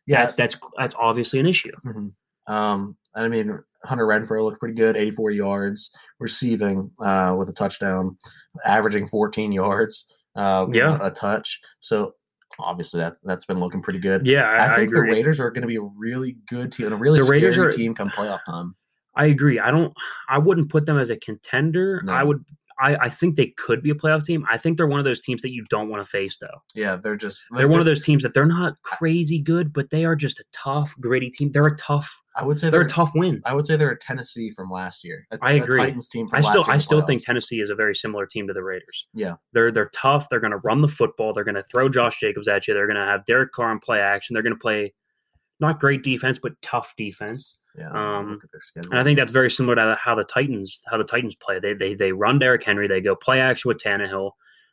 yeah, 0.06 0.26
that's 0.26 0.36
that's 0.36 0.58
that's 0.78 0.96
obviously 1.00 1.40
an 1.40 1.48
issue. 1.48 1.72
Mhm. 1.86 2.12
Um, 2.48 2.98
and 3.16 3.26
I 3.26 3.28
mean, 3.30 3.60
Hunter 3.86 4.06
Renfrow 4.06 4.44
looked 4.44 4.60
pretty 4.60 4.76
good, 4.76 4.98
84 4.98 5.32
yards 5.32 5.92
receiving 6.20 6.92
uh, 7.00 7.36
with 7.38 7.50
a 7.50 7.54
touchdown, 7.54 8.18
averaging 8.66 9.08
14 9.08 9.52
yards, 9.52 10.06
uh, 10.36 10.66
Yeah. 10.72 10.98
a 11.02 11.12
touch. 11.12 11.60
So 11.80 12.14
obviously 12.60 13.00
that 13.00 13.18
that's 13.24 13.46
been 13.46 13.60
looking 13.60 13.82
pretty 13.82 14.00
good. 14.00 14.26
Yeah, 14.28 14.44
I, 14.44 14.56
I 14.68 14.74
I 14.74 14.78
think 14.78 14.92
the. 14.92 15.02
Raiders 15.02 15.40
are 15.40 15.50
going 15.52 15.62
to 15.64 15.68
be 15.68 15.78
a 15.78 15.82
really 15.82 16.38
good 16.48 16.72
team 16.72 16.88
and 16.88 16.96
a 16.96 16.98
really 16.98 17.20
The 17.20 17.26
Raiders 17.26 17.58
are- 17.58 17.72
team 17.72 17.94
come 17.94 18.10
playoff 18.10 18.40
time. 18.46 18.76
I 19.16 19.26
agree. 19.28 19.60
I 19.60 19.70
don't. 19.70 19.94
I 20.28 20.40
wouldn't 20.40 20.70
put 20.72 20.88
them 20.88 20.98
as 20.98 21.12
a 21.12 21.18
contender. 21.18 22.02
No. 22.04 22.14
I 22.14 22.24
would. 22.24 22.44
I, 22.80 22.96
I 22.96 23.10
think 23.10 23.36
they 23.36 23.54
could 23.58 23.84
be 23.84 23.92
a 23.92 23.94
playoff 23.94 24.24
team. 24.24 24.44
I 24.50 24.58
think 24.58 24.78
they're 24.78 24.88
one 24.88 25.00
of 25.00 25.06
those 25.06 25.22
teams 25.22 25.44
that 25.44 25.52
you 25.52 25.64
don't 25.70 25.88
want 25.90 26.04
to 26.04 26.10
face, 26.10 26.40
though. 26.42 26.48
Yeah, 26.74 26.96
they're 26.96 27.16
just 27.16 27.44
They're 27.56 27.68
one 27.68 27.80
of 27.80 27.86
those 27.86 28.04
teams 28.04 28.24
that 28.24 28.34
they're 28.34 28.48
not 28.48 28.74
crazy 28.82 29.38
good, 29.38 29.72
but 29.72 29.92
they 29.92 30.04
are 30.06 30.16
just 30.16 30.40
a 30.40 30.44
tough, 30.52 30.96
gritty 31.00 31.30
team. 31.30 31.52
They're 31.52 31.68
a 31.68 31.76
tough. 31.78 32.12
I 32.36 32.44
would 32.44 32.58
say 32.58 32.70
They're 32.70 32.80
they're 32.80 32.88
a 32.88 32.90
tough 32.90 33.12
win. 33.14 33.42
I 33.46 33.54
would 33.54 33.66
say 33.66 33.76
they're 33.76 33.92
a 33.92 34.00
Tennessee 34.00 34.50
from 34.50 34.72
last 34.72 35.04
year. 35.04 35.28
A, 35.32 35.38
I 35.42 35.52
agree. 35.54 35.78
Titans 35.78 36.08
team 36.08 36.28
I 36.34 36.42
still, 36.42 36.66
I 36.68 36.78
still 36.80 37.02
think. 37.06 37.24
Tennessee 37.24 37.60
is 37.60 37.70
a 37.70 37.76
very 37.76 37.94
similar 37.94 38.26
team 38.26 38.48
to 38.48 38.54
the 38.54 38.64
Raiders. 38.64 39.08
Yeah. 39.14 39.36
they're 39.54 39.72
they're 39.72 39.92
tough. 39.94 40.30
They're 40.30 40.40
going 40.40 40.52
to 40.52 40.58
run 40.58 40.82
the 40.82 40.88
football. 40.88 41.34
They're 41.34 41.44
going 41.44 41.56
to 41.56 41.64
throw 41.64 41.90
Josh 41.90 42.20
Jacobs 42.20 42.48
at 42.48 42.68
you. 42.68 42.74
They're 42.74 42.88
going 42.88 42.98
to 42.98 43.06
have 43.06 43.26
Derek 43.26 43.52
Carr 43.52 43.72
in 43.72 43.80
play 43.80 44.00
action. 44.00 44.34
They're 44.34 44.44
going 44.44 44.56
to 44.56 44.60
play 44.60 44.94
not 45.60 45.80
great 45.80 46.04
defense, 46.04 46.40
but 46.42 46.54
tough 46.62 46.94
defense. 46.98 47.56
Yeah, 47.78 47.90
um, 47.92 48.26
look 48.26 48.44
at 48.44 48.52
their 48.52 48.62
schedule. 48.62 48.92
And 48.92 49.00
I 49.00 49.04
think 49.04 49.18
that's 49.18 49.32
very 49.32 49.50
similar 49.50 49.76
to 49.76 49.98
how 50.00 50.16
the 50.16 50.24
Titans 50.24 50.82
how 50.88 50.98
the 50.98 51.04
Titans 51.04 51.36
play. 51.36 51.60
They 51.60 51.74
they 51.74 51.94
they 51.94 52.12
run 52.12 52.40
Derrick 52.40 52.64
Henry. 52.64 52.88
They 52.88 53.02
go 53.02 53.16
play 53.16 53.40
action 53.40 53.70
with 53.70 53.78
Tannehill. 53.78 54.32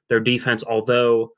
Their 0.09 0.21
defense, 0.21 0.65
although 0.65 1.31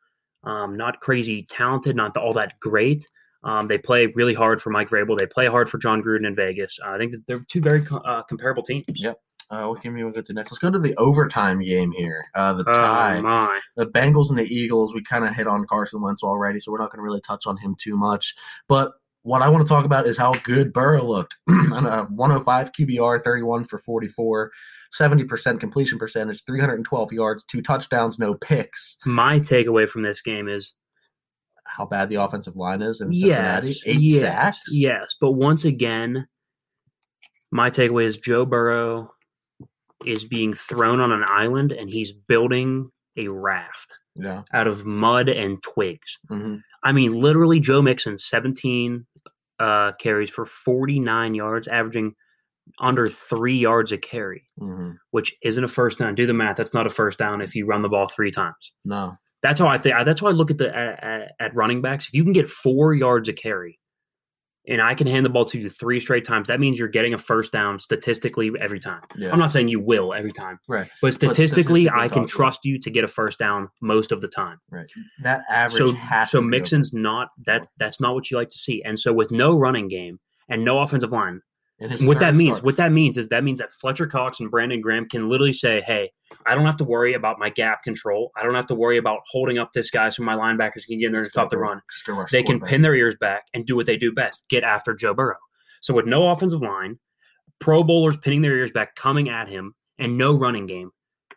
um, 0.45 0.77
not 0.77 1.01
crazy 1.01 1.47
talented, 1.49 1.95
not 1.95 2.17
all 2.17 2.33
that 2.33 2.59
great, 2.61 3.07
um, 3.45 3.67
they 3.67 3.79
play 3.79 4.07
really 4.15 4.35
hard 4.35 4.61
for 4.61 4.71
Mike 4.71 4.89
Vrabel. 4.89 5.19
They 5.19 5.27
play 5.27 5.47
hard 5.47 5.69
for 5.71 5.79
Jon 5.79 6.03
Gruden 6.03 6.27
in 6.27 6.35
Vegas. 6.35 6.79
Uh, 6.85 6.91
I 6.93 6.99
think 6.99 7.13
that 7.13 7.27
they're 7.27 7.41
two 7.49 7.61
very 7.61 7.83
co- 7.83 7.97
uh, 7.99 8.23
comparable 8.25 8.63
teams. 8.63 8.85
Yep. 8.95 9.17
Uh, 9.51 9.67
what 9.67 9.83
game 9.83 9.93
we 9.93 10.01
go 10.01 10.11
to 10.11 10.33
next? 10.33 10.51
Let's 10.51 10.59
go 10.61 10.71
to 10.71 10.79
the 10.79 10.95
overtime 10.97 11.61
game 11.61 11.93
here. 11.93 12.25
Uh, 12.35 12.55
the 12.55 12.65
Oh 12.67 12.73
tie. 12.73 13.21
my! 13.21 13.61
the 13.77 13.87
Bengals 13.87 14.31
and 14.31 14.39
the 14.39 14.47
Eagles, 14.47 14.95
we 14.95 15.03
kind 15.03 15.27
of 15.27 15.35
hit 15.35 15.47
on 15.47 15.67
Carson 15.67 16.01
Wentz 16.01 16.23
already, 16.23 16.59
so 16.59 16.73
we're 16.73 16.79
not 16.79 16.91
going 16.91 17.01
to 17.01 17.03
really 17.03 17.21
touch 17.21 17.47
on 17.47 17.59
him 17.59 17.77
too 17.79 17.97
much. 17.97 18.35
But 18.67 18.93
what 19.25 19.43
I 19.43 19.49
want 19.51 19.65
to 19.65 19.69
talk 19.69 19.85
about 19.85 20.07
is 20.07 20.17
how 20.17 20.33
good 20.43 20.73
Burrow 20.73 21.05
looked. 21.05 21.37
On 21.49 21.87
a 21.87 22.05
105 22.07 22.73
QBR, 22.73 23.23
31 23.23 23.63
for 23.65 23.79
44, 23.79 24.51
70% 24.99 25.61
completion 25.61 25.99
percentage, 25.99 26.43
312 26.45 27.13
yards, 27.13 27.45
two 27.45 27.63
touchdowns, 27.63 28.19
no 28.19 28.35
picks. 28.35 28.97
My 29.07 29.39
takeaway 29.39 29.89
from 29.89 30.03
this 30.03 30.23
game 30.23 30.49
is 30.49 30.75
How 31.65 31.87
bad 31.87 32.09
the 32.09 32.17
offensive 32.17 32.57
line 32.57 32.83
is 32.83 33.01
in 33.01 33.15
Cincinnati. 33.15 33.69
yes, 33.69 33.81
Eight 33.87 34.01
yes, 34.01 34.21
sacks. 34.21 34.63
yes. 34.71 35.15
But 35.21 35.33
once 35.33 35.65
again, 35.65 36.27
my 37.51 37.71
takeaway 37.71 38.05
is 38.05 38.19
Joe 38.19 38.45
Burrow 38.45 39.13
is 40.05 40.25
being 40.25 40.53
thrown 40.53 41.01
on 41.01 41.13
an 41.13 41.25
island 41.29 41.71
and 41.73 41.89
he's 41.89 42.13
building 42.13 42.91
a 43.17 43.29
raft 43.29 43.93
Yeah. 44.17 44.43
out 44.53 44.67
of 44.67 44.85
mud 44.87 45.29
and 45.29 45.63
twigs. 45.63 46.19
hmm 46.29 46.57
I 46.85 46.91
mean, 46.91 47.13
literally, 47.21 47.61
Joe 47.61 47.81
Mixon, 47.81 48.19
17 48.19 49.07
uh, 49.61 49.93
carries 50.01 50.31
for 50.31 50.45
49 50.45 51.35
yards, 51.37 51.69
averaging 51.69 52.17
under 52.81 53.09
three 53.09 53.57
yards 53.57 53.93
a 53.93 53.99
carry, 53.99 54.49
hmm 54.59 54.91
which 55.13 55.33
isn't 55.43 55.63
a 55.63 55.69
first 55.69 56.01
down. 56.01 56.17
Do 56.17 56.27
the 56.27 56.33
math. 56.33 56.57
That's 56.57 56.75
not 56.75 56.87
a 56.87 56.91
first 56.91 57.19
down 57.21 57.41
if 57.41 57.55
you 57.55 57.67
run 57.67 57.83
the 57.83 57.89
ball 57.89 58.09
three 58.09 58.33
times. 58.33 58.73
No. 58.85 59.17
That's 59.43 59.59
how 59.59 59.67
I 59.67 59.79
think. 59.79 59.97
That's 60.05 60.21
how 60.21 60.29
I 60.29 60.31
look 60.31 60.51
at 60.51 60.59
the 60.59 60.75
at, 60.75 61.33
at, 61.41 61.55
running 61.55 61.83
backs. 61.83 62.07
If 62.07 62.15
you 62.15 62.23
can 62.23 62.33
get 62.33 62.49
four 62.49 62.95
yards 62.95 63.29
a 63.29 63.33
carry, 63.33 63.79
and 64.69 64.81
I 64.81 64.95
can 64.95 65.09
hand 65.09 65.27
the 65.27 65.31
ball 65.31 65.45
to 65.47 65.59
you 65.59 65.69
three 65.69 65.99
straight 65.99 66.25
times, 66.25 66.47
that 66.47 66.61
means 66.61 66.79
you're 66.79 66.89
getting 66.89 67.15
a 67.15 67.19
first 67.19 67.53
down 67.53 67.79
statistically 67.81 68.53
every 68.61 68.79
time. 68.79 69.03
Yeah. 69.17 69.33
I'm 69.33 69.41
not 69.41 69.51
saying 69.51 69.69
you 69.69 69.81
will 69.81 70.15
every 70.15 70.33
time, 70.33 70.61
right. 70.69 70.89
but 71.01 71.15
statistically, 71.15 71.83
statistically 71.83 71.91
I 71.91 72.09
can 72.09 72.27
trust 72.27 72.65
you 72.65 72.79
to 72.79 72.91
get 72.91 73.03
a 73.03 73.09
first 73.09 73.41
down 73.41 73.69
most 73.81 74.13
of 74.13 74.21
the 74.21 74.29
time. 74.29 74.61
Right. 74.71 74.87
That 75.23 75.43
average 75.51 75.79
So, 75.79 75.93
has 75.95 76.31
so 76.31 76.39
to 76.39 76.43
be 76.43 76.49
Mixon's 76.49 76.93
not 76.93 77.31
that. 77.47 77.67
That's 77.79 78.01
not 78.01 78.15
what 78.15 78.31
you 78.31 78.37
like 78.37 78.51
to 78.51 78.59
see. 78.59 78.83
And 78.85 78.99
so, 78.99 79.13
with 79.13 79.33
no 79.33 79.57
running 79.59 79.89
game 79.89 80.21
and 80.49 80.65
no 80.65 80.79
offensive 80.79 81.11
line, 81.11 81.19
over. 81.25 81.33
In 81.33 81.39
his 81.39 81.52
what 82.03 82.19
that 82.21 82.35
means, 82.35 82.57
start. 82.57 82.65
what 82.65 82.77
that 82.77 82.93
means 82.93 83.19
is 83.19 83.29
that 83.29 83.45
means 83.45 83.59
that 83.59 83.73
Fletcher 83.73 84.07
Cox 84.07 84.41
and 84.41 84.51
Brandon 84.51 84.81
Graham 84.81 85.09
can 85.09 85.29
literally 85.29 85.53
say, 85.53 85.83
"Hey, 85.87 86.11
I 86.47 86.55
don't 86.55 86.65
have 86.65 86.77
to 86.79 86.85
worry 86.85 87.15
about 87.15 87.39
my 87.39 87.51
gap 87.51 87.83
control. 87.83 88.31
I 88.37 88.43
don't 88.43 88.55
have 88.55 88.67
to 88.69 88.75
worry 88.75 88.99
about 88.99 89.21
holding 89.27 89.59
up 89.59 89.73
this 89.73 89.91
guy 89.91 90.09
so 90.11 90.23
my 90.23 90.35
linebackers 90.35 90.87
can 90.87 90.99
get 90.99 91.07
in 91.07 91.13
there 91.13 91.23
and 91.23 91.31
stop 91.31 91.51
the 91.51 91.59
run. 91.59 91.81
just 91.91 92.07
gonna 92.07 92.21
rush 92.21 92.31
They 92.31 92.43
can 92.43 92.61
pin 92.61 92.83
their 92.83 92.95
ears 92.95 93.17
back 93.21 93.45
and 93.55 93.67
do 93.67 93.77
what 93.77 93.87
they 93.87 93.97
do 93.97 94.13
best: 94.13 94.45
get 94.49 94.65
after 94.65 94.95
Joe 94.95 95.15
Burrow. 95.15 95.37
So 95.81 95.95
with 95.95 96.07
no 96.07 96.29
offensive 96.29 96.61
line, 96.63 96.99
Pro 97.61 97.83
Bowlers 97.83 98.17
pinning 98.17 98.43
their 98.43 98.57
ears 98.57 98.71
back, 98.71 98.95
coming 98.95 99.29
at 99.29 99.49
him, 99.49 99.75
and 99.99 100.17
no 100.19 100.37
running 100.37 100.67
game, 100.67 100.91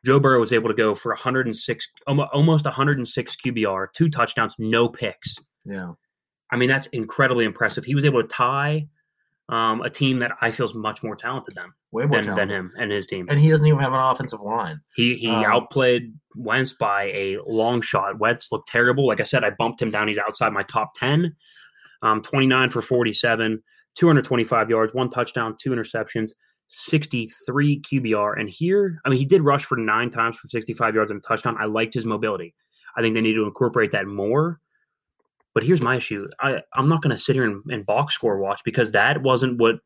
Joe 0.05 0.19
Burrow 0.19 0.39
was 0.39 0.51
able 0.51 0.69
to 0.69 0.75
go 0.75 0.93
for 0.93 1.11
106, 1.11 1.89
almo- 2.07 2.29
almost 2.31 2.65
106 2.65 3.35
QBR, 3.43 3.87
two 3.93 4.09
touchdowns, 4.09 4.53
no 4.59 4.87
picks. 4.87 5.35
Yeah. 5.65 5.93
I 6.51 6.57
mean, 6.57 6.69
that's 6.69 6.87
incredibly 6.87 7.43
impressive. 7.45 7.85
He 7.85 7.95
was 7.95 8.05
able 8.05 8.21
to 8.21 8.27
tie 8.27 8.87
um, 9.49 9.81
a 9.81 9.89
team 9.89 10.19
that 10.19 10.31
I 10.41 10.49
feel 10.51 10.65
is 10.65 10.73
much 10.73 11.03
more 11.03 11.15
talented 11.15 11.55
than 11.55 11.71
Way 11.91 12.05
more 12.05 12.21
than, 12.21 12.35
than 12.35 12.49
him 12.49 12.71
and 12.77 12.91
his 12.91 13.05
team. 13.05 13.27
And 13.29 13.39
he 13.39 13.49
doesn't 13.49 13.67
even 13.67 13.79
have 13.79 13.93
an 13.93 13.99
offensive 13.99 14.41
line. 14.41 14.79
He 14.95 15.15
he 15.15 15.29
Um, 15.29 15.45
outplayed 15.45 16.13
Wentz 16.35 16.73
by 16.73 17.03
a 17.05 17.37
long 17.45 17.81
shot. 17.81 18.19
Wentz 18.19 18.51
looked 18.51 18.67
terrible. 18.67 19.07
Like 19.07 19.19
I 19.19 19.23
said, 19.23 19.43
I 19.43 19.51
bumped 19.51 19.81
him 19.81 19.91
down. 19.91 20.07
He's 20.07 20.17
outside 20.17 20.51
my 20.51 20.63
top 20.63 20.93
ten. 20.95 21.35
Um, 22.01 22.21
29 22.21 22.69
for 22.69 22.81
47, 22.83 23.63
225 23.95 24.69
yards, 24.69 24.93
one 24.93 25.09
touchdown, 25.09 25.55
two 25.59 25.71
interceptions, 25.71 26.31
63 26.69 27.81
QBR. 27.81 28.39
And 28.39 28.49
here, 28.49 28.99
I 29.05 29.09
mean, 29.09 29.17
he 29.17 29.25
did 29.25 29.41
rush 29.41 29.65
for 29.65 29.77
nine 29.77 30.11
times 30.11 30.37
for 30.37 30.47
65 30.47 30.93
yards 30.93 31.09
and 31.09 31.19
a 31.23 31.27
touchdown. 31.27 31.55
I 31.59 31.65
liked 31.65 31.93
his 31.93 32.05
mobility. 32.05 32.53
I 32.97 33.01
think 33.01 33.15
they 33.15 33.21
need 33.21 33.33
to 33.33 33.45
incorporate 33.45 33.91
that 33.91 34.05
more. 34.07 34.59
But 35.55 35.63
here's 35.63 35.81
my 35.81 35.95
issue. 35.95 36.27
I, 36.39 36.61
I'm 36.75 36.89
not 36.89 37.01
going 37.01 37.15
to 37.15 37.21
sit 37.21 37.35
here 37.35 37.45
and, 37.45 37.63
and 37.69 37.85
box 37.85 38.13
score 38.13 38.37
watch 38.37 38.61
because 38.63 38.91
that 38.91 39.23
wasn't 39.23 39.57
what 39.57 39.77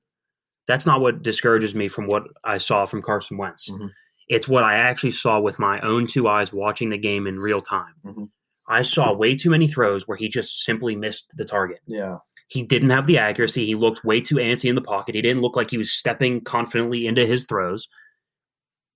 that's 0.68 0.86
not 0.86 1.00
what 1.02 1.24
discourages 1.24 1.74
me 1.74 1.88
from 1.88 2.08
what 2.08 2.24
I 2.44 2.58
saw 2.58 2.86
from 2.86 3.02
Carson 3.02 3.38
Wentz. 3.38 3.70
Mhm. 3.70 3.90
It's 4.28 4.48
what 4.48 4.64
I 4.64 4.76
actually 4.76 5.12
saw 5.12 5.40
with 5.40 5.58
my 5.58 5.80
own 5.82 6.06
two 6.06 6.28
eyes 6.28 6.52
watching 6.54 6.90
the 6.90 6.98
game 6.98 7.26
in 7.28 7.40
real 7.40 7.62
time. 7.62 7.94
Mhm. 8.06 8.30
I 8.68 8.82
saw 8.84 9.14
way 9.14 9.36
too 9.36 9.50
many 9.50 9.68
throws 9.68 10.08
where 10.08 10.18
he 10.18 10.28
just 10.28 10.64
simply 10.64 10.96
missed 10.96 11.26
the 11.36 11.46
target. 11.46 11.80
Yeah. 11.88 12.18
He 12.50 12.62
didn't 12.64 12.90
have 12.92 13.08
the 13.08 13.18
accuracy. 13.20 13.66
He 13.66 13.74
looked 13.76 14.04
way 14.04 14.22
too 14.22 14.36
antsy 14.36 14.70
in 14.70 14.76
the 14.76 14.82
pocket. 14.82 15.16
He 15.16 15.22
didn't 15.22 15.42
look 15.42 15.56
like 15.56 15.72
he 15.72 15.78
was 15.78 15.92
stepping 15.92 16.42
confidently 16.42 17.08
into 17.08 17.26
his 17.26 17.46
throws. 17.46 17.88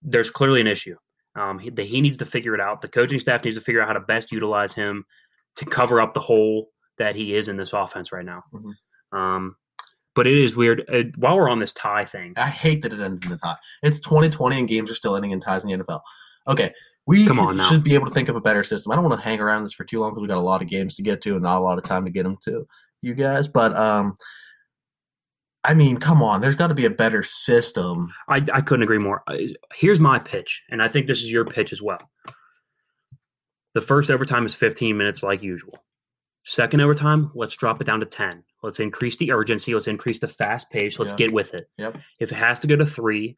There's 0.02 0.30
clearly 0.30 0.62
an 0.62 0.68
issue. 0.68 0.96
Um, 1.36 1.58
he, 1.58 1.72
that 1.72 1.86
he 1.88 2.02
needs 2.02 2.18
to 2.18 2.26
figure 2.28 2.54
it 2.54 2.62
out. 2.62 2.82
The 2.82 2.88
coaching 2.88 3.18
staff 3.20 3.44
needs 3.44 3.58
to 3.58 3.62
figure 3.64 3.82
out 3.82 3.88
how 3.88 3.94
to 3.94 4.00
best 4.00 4.32
utilize 4.32 4.74
him 4.74 5.06
to 5.58 5.66
cover 5.66 6.02
up 6.02 6.14
the 6.14 6.20
hole 6.20 6.70
that 6.98 7.16
he 7.16 7.36
is 7.36 7.48
in 7.48 7.58
this 7.58 7.74
offense 7.74 8.12
right 8.12 8.26
now. 8.26 8.44
Mhm. 8.54 8.74
Um, 9.18 9.56
but 10.16 10.28
it 10.28 10.38
is 10.38 10.56
weird. 10.56 10.84
Uh, 10.94 11.04
while 11.18 11.36
we're 11.38 11.50
on 11.50 11.60
this 11.60 11.72
tie 11.74 12.06
thing, 12.06 12.34
I 12.38 12.48
hate 12.48 12.82
that 12.84 12.94
it 12.94 13.00
ended 13.00 13.26
in 13.26 13.32
a 13.32 13.38
tie. 13.38 13.56
It's 13.82 14.00
2020 14.00 14.60
and 14.60 14.68
games 14.68 14.92
are 14.92 14.96
still 14.96 15.16
ending 15.16 15.32
in 15.32 15.40
ties 15.40 15.64
in 15.64 15.70
the 15.70 15.74
NFL. 15.84 16.02
Okay, 16.48 16.72
we 17.08 17.26
Come 17.26 17.40
on 17.40 17.58
now. 17.58 17.68
should 17.70 17.84
be 17.84 17.96
able 17.96 18.06
to 18.08 18.14
think 18.14 18.30
of 18.30 18.36
a 18.36 18.42
better 18.42 18.64
system. 18.64 18.92
I 18.92 18.96
don't 18.96 19.04
want 19.06 19.20
to 19.20 19.26
hang 19.26 19.40
around 19.40 19.64
this 19.64 19.74
for 19.74 19.84
too 19.86 20.00
long 20.00 20.12
because 20.12 20.22
we've 20.22 20.30
got 20.30 20.38
a 20.38 20.42
lot 20.42 20.62
of 20.62 20.68
games 20.70 20.96
to 20.98 21.02
get 21.02 21.22
to 21.22 21.34
and 21.34 21.44
not 21.44 21.58
a 21.58 21.64
lot 21.64 21.78
of 21.78 21.84
time 21.84 22.06
to 22.06 22.12
get 22.12 22.24
them 22.24 22.38
to 22.44 22.66
you 23.02 23.14
guys. 23.16 23.48
But 23.48 23.76
um, 23.76 24.16
I 25.64 25.74
mean, 25.74 25.98
come 25.98 26.22
on, 26.22 26.42
there's 26.42 26.56
got 26.56 26.68
to 26.68 26.76
be 26.76 26.86
a 26.86 26.90
better 26.92 27.24
system. 27.24 28.14
I, 28.28 28.46
I 28.54 28.62
couldn't 28.62 28.84
agree 28.84 29.00
more. 29.00 29.24
Here's 29.74 30.00
my 30.00 30.20
pitch, 30.20 30.62
and 30.70 30.82
I 30.82 30.88
think 30.88 31.08
this 31.08 31.20
is 31.20 31.32
your 31.32 31.46
pitch 31.46 31.74
as 31.74 31.82
well. 31.82 32.00
The 33.74 33.82
first 33.82 34.12
overtime 34.12 34.46
is 34.46 34.54
15 34.56 34.98
minutes, 34.98 35.24
like 35.24 35.42
usual. 35.42 35.78
Second 36.46 36.82
overtime, 36.82 37.32
let's 37.36 37.56
drop 37.56 37.82
it 37.82 37.86
down 37.86 38.00
to 38.02 38.06
10. 38.06 38.44
Let's 38.62 38.80
increase 38.80 39.18
the 39.18 39.32
urgency. 39.32 39.74
Let's 39.74 39.88
increase 39.88 40.20
the 40.20 40.28
fast 40.28 40.70
pace. 40.70 41.00
Let's 41.00 41.14
Yeah. 41.14 41.18
get 41.18 41.32
with 41.34 41.54
it. 41.54 41.68
Yep. 41.78 41.98
If 42.20 42.32
it 42.32 42.36
has 42.36 42.60
to 42.62 42.68
go 42.68 42.76
to 42.76 42.86
three, 42.86 43.38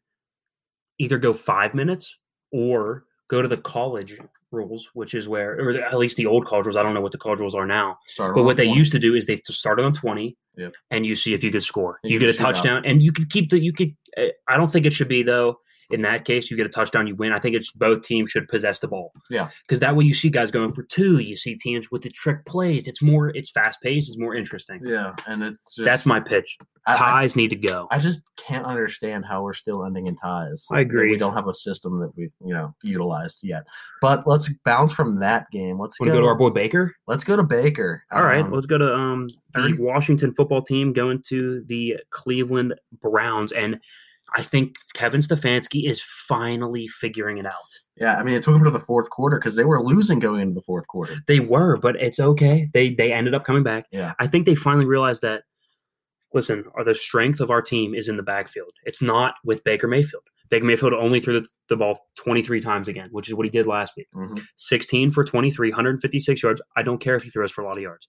either 0.98 1.18
go 1.18 1.32
five 1.32 1.74
minutes 1.74 2.16
or 2.52 3.04
go 3.28 3.42
to 3.42 3.48
the 3.48 3.56
college 3.56 4.18
rules, 4.52 4.88
which 4.94 5.14
is 5.14 5.28
where, 5.28 5.54
or 5.58 5.70
at 5.80 5.98
least 5.98 6.16
the 6.16 6.26
old 6.26 6.46
college 6.46 6.66
rules. 6.66 6.76
I 6.76 6.82
don't 6.82 6.94
know 6.94 7.00
what 7.00 7.12
the 7.12 7.18
college 7.18 7.40
rules 7.40 7.54
are 7.54 7.66
now. 7.66 7.98
Start 8.06 8.34
But 8.34 8.44
what 8.44 8.56
they 8.56 8.66
used 8.66 8.92
to 8.92 8.98
do 8.98 9.14
is 9.14 9.26
they 9.26 9.36
started 9.44 9.84
on 9.84 9.92
20 9.92 10.36
Yep. 10.56 10.74
and 10.90 11.04
you 11.04 11.14
see 11.16 11.34
if 11.34 11.42
you 11.44 11.50
could 11.50 11.62
score. 11.64 11.98
You, 12.04 12.14
you 12.14 12.18
get 12.18 12.28
a 12.28 12.32
shoot 12.32 12.40
out. 12.42 12.54
touchdown 12.54 12.82
and 12.86 13.02
you 13.02 13.12
could 13.12 13.28
keep 13.30 13.50
the, 13.50 13.58
you 13.60 13.72
could, 13.72 13.94
uh, 14.16 14.26
I 14.48 14.56
don't 14.56 14.72
think 14.72 14.86
it 14.86 14.92
should 14.92 15.08
be 15.08 15.22
though. 15.22 15.60
In 15.90 16.02
that 16.02 16.24
case, 16.24 16.50
you 16.50 16.56
get 16.56 16.66
a 16.66 16.70
touchdown, 16.70 17.06
you 17.06 17.14
win. 17.14 17.32
I 17.32 17.38
think 17.38 17.54
it's 17.54 17.72
both 17.72 18.02
teams 18.02 18.30
should 18.30 18.48
possess 18.48 18.80
the 18.80 18.88
ball. 18.88 19.12
Yeah. 19.30 19.50
Because 19.62 19.80
that 19.80 19.94
way 19.96 20.04
you 20.04 20.14
see 20.14 20.30
guys 20.30 20.50
going 20.50 20.72
for 20.72 20.82
two. 20.84 21.18
You 21.18 21.36
see 21.36 21.54
teams 21.54 21.90
with 21.90 22.02
the 22.02 22.10
trick 22.10 22.44
plays. 22.44 22.88
It's 22.88 23.02
more, 23.02 23.28
it's 23.30 23.50
fast 23.50 23.80
paced. 23.82 24.08
It's 24.08 24.18
more 24.18 24.34
interesting. 24.34 24.80
Yeah, 24.84 25.14
and 25.26 25.42
it's 25.42 25.74
just, 25.76 25.84
That's 25.84 26.06
my 26.06 26.20
pitch. 26.20 26.58
I, 26.86 26.94
I, 26.94 26.96
Ties 26.96 27.36
need 27.36 27.48
to 27.48 27.56
go. 27.56 27.88
I 27.90 27.98
just 27.98 28.22
can't 28.36 28.64
understand 28.64 29.24
how 29.24 29.42
we're 29.42 29.54
still 29.54 29.84
ending 29.84 30.06
in 30.06 30.16
ties. 30.16 30.66
I 30.70 30.80
agree. 30.80 31.10
We 31.10 31.16
don't 31.16 31.34
have 31.34 31.48
a 31.48 31.54
system 31.54 31.98
that 32.00 32.16
we 32.16 32.30
you 32.40 32.54
know 32.54 32.74
utilized 32.82 33.40
yet. 33.42 33.64
But 34.00 34.26
let's 34.26 34.48
bounce 34.64 34.92
from 34.92 35.18
that 35.20 35.50
game. 35.50 35.80
Let's 35.80 35.98
go. 35.98 36.04
to 36.04 36.12
go 36.12 36.20
to 36.20 36.26
our 36.26 36.36
boy 36.36 36.50
Baker? 36.50 36.94
let's 37.06 37.24
go 37.24 37.36
to 37.36 37.42
Baker. 37.42 38.02
All 38.12 38.22
right, 38.22 38.44
Um, 38.44 38.52
let's 38.52 38.66
go 38.66 38.78
to 38.78 38.94
um, 38.94 39.28
the 39.54 39.62
30 39.62 39.74
Washington 39.78 40.34
football 40.34 40.62
team 40.62 40.92
going 40.92 41.22
to 41.28 41.64
the 41.66 41.96
Cleveland 42.10 42.74
Browns, 43.00 43.52
and 43.52 43.80
I 44.34 44.42
think 44.42 44.76
Kevin 44.94 45.20
Stefanski 45.20 45.88
is 45.88 46.02
finally 46.02 46.88
figuring 46.88 47.38
it 47.38 47.46
out. 47.46 47.52
Yeah, 47.96 48.16
I 48.16 48.22
mean, 48.24 48.34
it 48.34 48.42
took 48.42 48.54
them 48.54 48.64
to 48.64 48.70
the 48.70 48.80
fourth 48.80 49.08
quarter 49.10 49.38
because 49.38 49.56
they 49.56 49.64
were 49.64 49.82
losing 49.82 50.18
going 50.18 50.40
into 50.40 50.54
the 50.54 50.62
fourth 50.62 50.86
quarter. 50.88 51.14
They 51.26 51.40
were, 51.40 51.76
but 51.76 51.96
it's 51.96 52.18
okay. 52.20 52.68
They 52.74 52.90
they 52.90 53.12
ended 53.12 53.34
up 53.34 53.44
coming 53.44 53.62
back. 53.62 53.86
Yeah. 53.92 54.12
I 54.18 54.26
think 54.26 54.46
they 54.46 54.54
finally 54.54 54.84
realized 54.86 55.22
that. 55.22 55.44
Listen, 56.34 56.64
our, 56.74 56.84
the 56.84 56.94
strength 56.94 57.40
of 57.40 57.50
our 57.50 57.62
team 57.62 57.94
is 57.94 58.08
in 58.08 58.16
the 58.16 58.22
backfield. 58.22 58.72
It's 58.84 59.00
not 59.00 59.34
with 59.44 59.62
Baker 59.64 59.86
Mayfield. 59.88 60.24
Baker 60.50 60.64
Mayfield 60.66 60.92
only 60.92 61.20
threw 61.20 61.40
the, 61.40 61.48
the 61.68 61.76
ball 61.76 61.98
23 62.18 62.60
times 62.60 62.88
again, 62.88 63.08
which 63.12 63.28
is 63.28 63.34
what 63.34 63.46
he 63.46 63.50
did 63.50 63.66
last 63.66 63.92
week. 63.96 64.08
Mhm. 64.14 64.42
16 64.56 65.10
for 65.12 65.24
23, 65.24 65.70
156 65.70 66.42
yards. 66.42 66.60
I 66.76 66.82
don't 66.82 66.98
care 67.00 67.14
if 67.14 67.22
he 67.22 67.30
throws 67.30 67.52
for 67.52 67.62
a 67.62 67.66
lot 67.66 67.76
of 67.76 67.82
yards. 67.82 68.06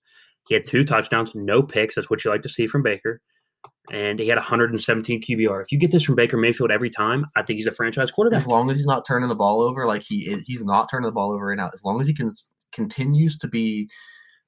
He 0.48 0.56
had 0.56 0.66
two 0.66 0.84
touchdowns, 0.84 1.34
no 1.36 1.62
picks. 1.64 1.96
That's 1.96 2.10
what 2.10 2.26
you 2.26 2.32
like 2.32 2.42
to 2.42 2.50
see 2.50 2.68
from 2.68 2.82
Baker. 2.84 3.22
And 3.92 4.20
he 4.20 4.28
had 4.28 4.38
117 4.38 5.22
QBR. 5.22 5.62
If 5.62 5.72
you 5.72 5.78
get 5.78 5.92
this 5.92 6.04
from 6.04 6.16
Baker 6.16 6.38
Mayfield 6.38 6.72
every 6.72 6.90
time, 6.90 7.26
I 7.36 7.44
think 7.44 7.58
he's 7.58 7.68
a 7.68 7.72
franchise 7.72 8.12
quarterback. 8.12 8.40
As 8.40 8.48
long 8.48 8.70
as 8.70 8.78
he's 8.78 8.86
not 8.86 9.06
turning 9.06 9.30
the 9.30 9.36
ball 9.36 9.62
over, 9.62 9.86
like 9.86 10.04
he 10.04 10.30
is, 10.30 10.44
he's 10.46 10.64
not 10.64 10.90
turning 10.90 11.06
the 11.06 11.12
ball 11.14 11.32
over 11.32 11.48
right 11.48 11.58
now. 11.58 11.70
As 11.74 11.84
long 11.84 12.02
as 12.02 12.08
he 12.08 12.14
can 12.14 12.30
continues 12.74 13.38
to 13.38 13.48
be 13.48 13.90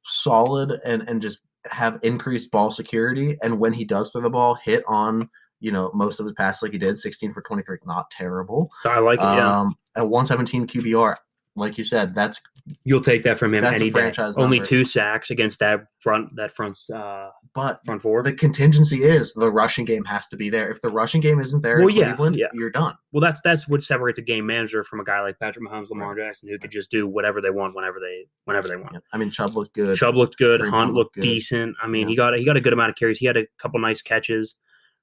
solid 0.03 0.79
and 0.86 1.08
and 1.08 1.21
just 1.21 1.39
have 1.71 1.99
increased 2.03 2.51
ball 2.51 2.71
security, 2.71 3.38
and 3.41 3.60
when 3.60 3.73
he 3.73 3.86
does 3.86 4.10
throw 4.12 4.21
the 4.21 4.29
ball, 4.29 4.55
hit 4.55 4.84
on 4.88 5.29
you 5.62 5.71
know 5.71 5.91
most 5.93 6.19
of 6.19 6.25
his 6.25 6.34
passes 6.34 6.63
like 6.63 6.71
he 6.73 6.77
did, 6.77 6.97
16 6.97 7.34
for 7.34 7.41
23, 7.41 7.77
not 7.86 8.10
terrible. 8.12 8.69
So 8.82 8.89
I 8.89 8.99
like 8.99 9.19
it. 9.19 9.23
Yeah, 9.23 9.60
Um, 9.60 9.75
at 9.95 10.08
117 10.10 10.67
QBR, 10.67 11.15
like 11.60 11.78
you 11.78 11.84
said, 11.84 12.15
that's 12.15 12.39
you'll 12.84 13.02
take 13.02 13.24
that 13.24 13.38
from 13.39 13.54
him 13.54 13.62
that's 13.62 13.74
a 13.74 13.76
any 13.86 13.86
day. 13.86 13.89
franchise 13.91 14.38
Only 14.38 14.60
two 14.60 14.84
sacks 14.84 15.32
against 15.32 15.58
that 15.60 15.86
front 16.02 16.36
that 16.36 16.52
front 16.52 16.78
uh, 16.93 17.30
but 17.56 17.84
front 17.84 18.00
four. 18.02 18.22
the 18.22 18.32
contingency 18.34 19.04
is 19.04 19.34
the 19.34 19.52
rushing 19.52 19.86
game 19.86 20.06
has 20.06 20.28
to 20.28 20.38
be 20.38 20.50
there. 20.50 20.69
If 20.69 20.82
the 20.82 20.89
rushing 20.89 21.19
game 21.19 21.39
isn't 21.39 21.62
there 21.63 21.80
Well, 21.80 21.88
in 21.88 21.95
yeah, 21.95 22.06
Cleveland, 22.13 22.36
yeah. 22.36 22.45
you're 22.54 22.69
done. 22.69 22.95
well, 23.12 23.22
that's 23.22 23.41
that's 23.41 23.67
what 23.67 23.82
separates 23.82 24.19
a 24.19 24.22
game 24.22 24.45
manager 24.45 24.84
from 24.84 25.00
a 25.00 25.04
guy 25.04 25.19
like 25.22 25.39
Patrick 25.39 25.65
Mahomes, 25.67 25.89
Lamar 25.89 26.15
Jackson, 26.15 26.48
who 26.48 26.60
could 26.60 26.69
just 26.72 26.91
do 26.91 27.08
whatever 27.08 27.41
they 27.41 27.50
want 27.50 27.76
whenever 27.76 28.00
they 28.00 28.26
whenever 28.45 28.67
they 28.67 28.76
want. 28.76 28.98
I 29.13 29.17
mean, 29.17 29.32
Chubb 29.32 29.56
looked 29.56 29.74
good. 29.74 29.98
Chubb 29.98 30.15
looked 30.15 30.38
good. 30.38 30.62
Hunt 30.62 30.93
looked 30.93 31.15
decent. 31.19 31.76
I 31.82 31.88
mean, 31.88 32.04
Yeah. 32.04 32.10
he 32.10 32.15
got 32.15 32.38
he 32.38 32.45
got 32.45 32.56
a 32.58 32.62
good 32.62 32.74
amount 32.74 32.89
of 32.91 32.95
carries. 32.98 33.17
He 33.17 33.26
had 33.26 33.38
a 33.38 33.48
couple 33.58 33.80
nice 33.80 34.02
catches. 34.04 34.54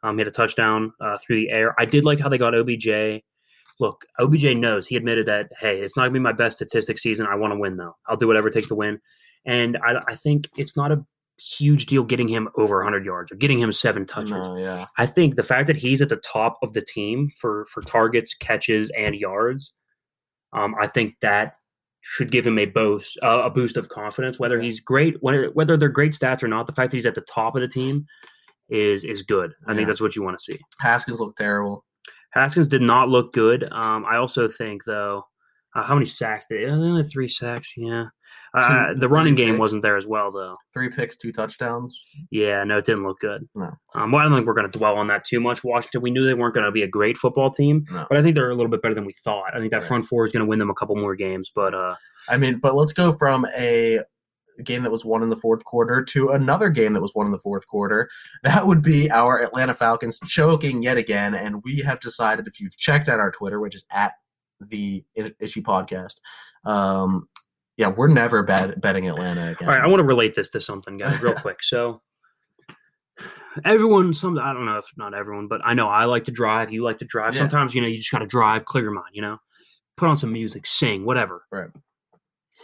Um, 0.05 0.17
he 0.17 0.21
had 0.21 0.29
a 0.29 0.31
touchdown 0.31 0.93
uh, 1.01 1.19
through 1.19 1.37
the 1.37 1.51
air. 1.51 1.75
I 1.81 1.85
did 1.85 2.05
like 2.05 2.21
how 2.21 2.29
they 2.29 2.39
got 2.39 2.55
OBJ. 2.55 2.87
Look, 3.79 4.05
OBJ 4.19 4.57
knows. 4.57 4.87
He 4.87 4.97
admitted 4.97 5.27
that 5.27 5.51
hey, 5.61 5.81
it's 5.81 5.97
not 5.97 6.05
gonna 6.05 6.13
be 6.15 6.19
my 6.21 6.33
best 6.33 6.57
statistic 6.57 6.99
season. 6.99 7.27
I 7.27 7.37
want 7.37 7.53
to 7.53 7.59
win 7.59 7.77
though. 7.77 7.95
I'll 8.07 8.17
do 8.17 8.27
whatever 8.27 8.49
it 8.49 8.55
takes 8.55 8.69
to 8.69 8.75
win. 8.75 8.99
And 9.45 9.77
I, 9.79 10.01
I 10.09 10.15
think 10.17 10.49
it's 10.57 10.77
not 10.77 10.91
a 10.93 11.05
huge 11.39 11.87
deal 11.87 12.03
getting 12.03 12.27
him 12.29 12.49
over 12.57 12.77
100 12.77 13.05
yards 13.05 13.31
or 13.31 13.37
getting 13.37 13.61
him 13.61 13.71
seven 13.71 14.07
touches. 14.07 14.49
No, 14.49 14.57
yeah. 14.57 14.87
I 14.97 15.05
think 15.07 15.35
the 15.37 15.43
fact 15.43 15.67
that 15.67 15.77
he's 15.77 16.01
at 16.03 16.09
the 16.09 16.17
top 16.17 16.57
of 16.63 16.73
the 16.73 16.81
team 16.83 17.29
for 17.39 17.67
for 17.67 17.83
targets, 17.83 18.35
catches, 18.35 18.91
and 18.97 19.15
yards, 19.15 19.73
um, 20.53 20.75
I 20.81 20.87
think 20.87 21.15
that 21.21 21.55
should 22.01 22.31
give 22.31 22.47
him 22.47 22.59
a 22.59 22.65
boost 22.67 23.19
uh, 23.23 23.43
a 23.45 23.51
boost 23.51 23.77
of 23.77 23.89
confidence. 23.89 24.39
Whether 24.39 24.61
he's 24.61 24.81
great, 24.81 25.17
whether 25.23 25.51
whether 25.51 25.77
they're 25.77 25.89
great 25.89 26.13
stats 26.13 26.43
or 26.43 26.49
not, 26.49 26.67
the 26.67 26.73
fact 26.73 26.91
that 26.91 26.97
he's 26.97 27.07
at 27.07 27.15
the 27.15 27.21
top 27.33 27.55
of 27.57 27.61
the 27.63 27.69
team 27.69 28.07
is 28.69 29.05
is 29.05 29.23
good. 29.23 29.53
I 29.67 29.73
Yeah. 29.73 29.77
think 29.77 29.89
that's 29.89 30.01
what 30.01 30.17
you 30.17 30.23
want 30.23 30.39
to 30.39 30.43
see. 30.43 30.59
Haskins 30.81 31.21
looked 31.21 31.39
terrible. 31.39 31.85
Haskins 32.37 32.69
did 32.69 32.83
not 32.83 33.09
look 33.09 33.33
good. 33.33 33.69
Um, 33.73 34.05
I 34.05 34.17
also 34.17 34.49
think 34.49 34.85
though, 34.85 35.25
uh, 35.75 35.83
how 35.83 35.95
many 35.95 36.07
sacks 36.07 36.47
did 36.49 36.69
uh, 36.71 37.03
three 37.11 37.29
sacks? 37.29 37.73
Yeah. 37.77 38.05
Uh, 38.55 38.93
Two- 38.95 39.01
the 39.01 39.09
running 39.09 39.35
game 39.35 39.55
picks. 39.55 39.59
wasn't 39.59 39.83
there 39.83 39.97
as 39.99 40.07
well, 40.07 40.31
though. 40.31 40.57
Three 40.73 40.89
picks, 40.89 41.17
two 41.17 41.31
touchdowns. 41.33 42.03
Yeah, 42.31 42.65
no, 42.65 42.79
it 42.79 42.85
didn't 42.87 43.05
look 43.05 43.19
good. 43.21 43.47
No. 43.57 43.71
Um, 43.95 44.13
well, 44.13 44.21
I 44.21 44.25
don't 44.29 44.35
think 44.35 44.47
we're 44.47 44.55
going 44.55 44.71
to 44.71 44.79
dwell 44.79 44.97
on 44.97 45.09
that 45.09 45.25
too 45.25 45.41
much. 45.41 45.63
Washington, 45.63 46.01
we 46.01 46.11
knew 46.11 46.25
they 46.25 46.33
weren't 46.35 46.55
going 46.55 46.65
to 46.65 46.73
be 46.73 46.83
a 46.83 46.89
great 46.89 47.19
football 47.19 47.51
team, 47.51 47.85
No. 47.91 48.07
but 48.09 48.17
I 48.17 48.23
think 48.23 48.35
they're 48.35 48.51
a 48.51 48.55
little 48.55 48.71
bit 48.71 48.81
better 48.81 48.95
than 48.95 49.05
we 49.05 49.13
thought. 49.25 49.55
I 49.55 49.59
think 49.59 49.71
that 49.73 49.81
Right. 49.81 49.87
front 49.89 50.07
four 50.07 50.27
is 50.27 50.33
going 50.33 50.45
to 50.45 50.49
win 50.49 50.59
them 50.59 50.71
a 50.71 50.75
couple 50.75 50.97
more 50.97 51.15
games. 51.15 51.51
But 51.55 51.75
uh, 51.75 51.95
I 52.31 52.39
mean, 52.39 52.59
but 52.59 52.75
let's 52.75 52.95
go 52.95 53.13
from 53.13 53.47
a 53.59 54.01
game 54.65 54.83
that 54.83 54.91
was 54.91 55.05
won 55.05 55.23
in 55.23 55.31
the 55.31 55.37
fourth 55.37 55.65
quarter 55.65 56.05
to 56.05 56.31
another 56.31 56.69
game 56.71 56.93
that 56.93 57.03
was 57.03 57.13
won 57.15 57.27
in 57.27 57.33
the 57.33 57.39
fourth 57.39 57.67
quarter. 57.67 58.09
That 58.43 58.67
would 58.67 58.83
be 58.83 59.11
our 59.11 59.43
Atlanta 59.43 59.75
Falcons 59.75 60.19
choking 60.27 60.83
yet 60.83 60.97
again. 60.97 61.35
And 61.35 61.63
we 61.65 61.79
have 61.81 62.01
decided, 62.01 62.47
if 62.47 62.61
you've 62.61 62.77
checked 62.77 63.09
out 63.09 63.21
our 63.21 63.31
Twitter, 63.31 63.61
which 63.61 63.75
is 63.75 63.85
at 63.93 64.13
the 64.61 65.05
Issue 65.15 65.63
Podcast, 65.63 66.15
um, 66.65 67.29
yeah, 67.77 67.89
we're 67.89 68.09
never 68.09 68.43
bet- 68.43 68.81
betting 68.81 69.09
Atlanta 69.09 69.51
again. 69.53 69.69
all 69.69 69.75
right, 69.75 69.85
I 69.85 69.87
want 69.87 70.01
to 70.01 70.05
relate 70.05 70.35
this 70.35 70.49
to 70.51 70.61
something, 70.61 70.97
guys, 70.97 71.21
real 71.21 71.35
quick. 71.41 71.63
So. 71.63 72.03
Everyone, 73.65 74.13
some 74.13 74.39
I 74.39 74.53
don't 74.53 74.67
know 74.67 74.77
if 74.77 74.87
not 74.99 75.15
everyone, 75.15 75.49
but 75.49 75.63
I 75.65 75.73
know 75.73 75.89
I 75.89 76.05
like 76.05 76.25
to 76.25 76.31
drive. 76.31 76.71
You 76.71 76.85
like 76.85 76.99
to 76.99 77.07
drive. 77.07 77.35
Yeah. 77.35 77.41
Sometimes 77.41 77.75
you 77.75 77.81
know 77.81 77.87
you 77.87 77.97
just 77.97 78.11
got 78.11 78.19
to 78.19 78.27
drive, 78.27 78.67
clear 78.67 78.85
your 78.85 78.93
mind. 78.93 79.09
You 79.15 79.23
know, 79.23 79.39
put 79.97 80.11
on 80.11 80.17
some 80.19 80.31
music, 80.31 80.67
sing, 80.67 81.07
whatever. 81.07 81.45
Right. 81.51 81.71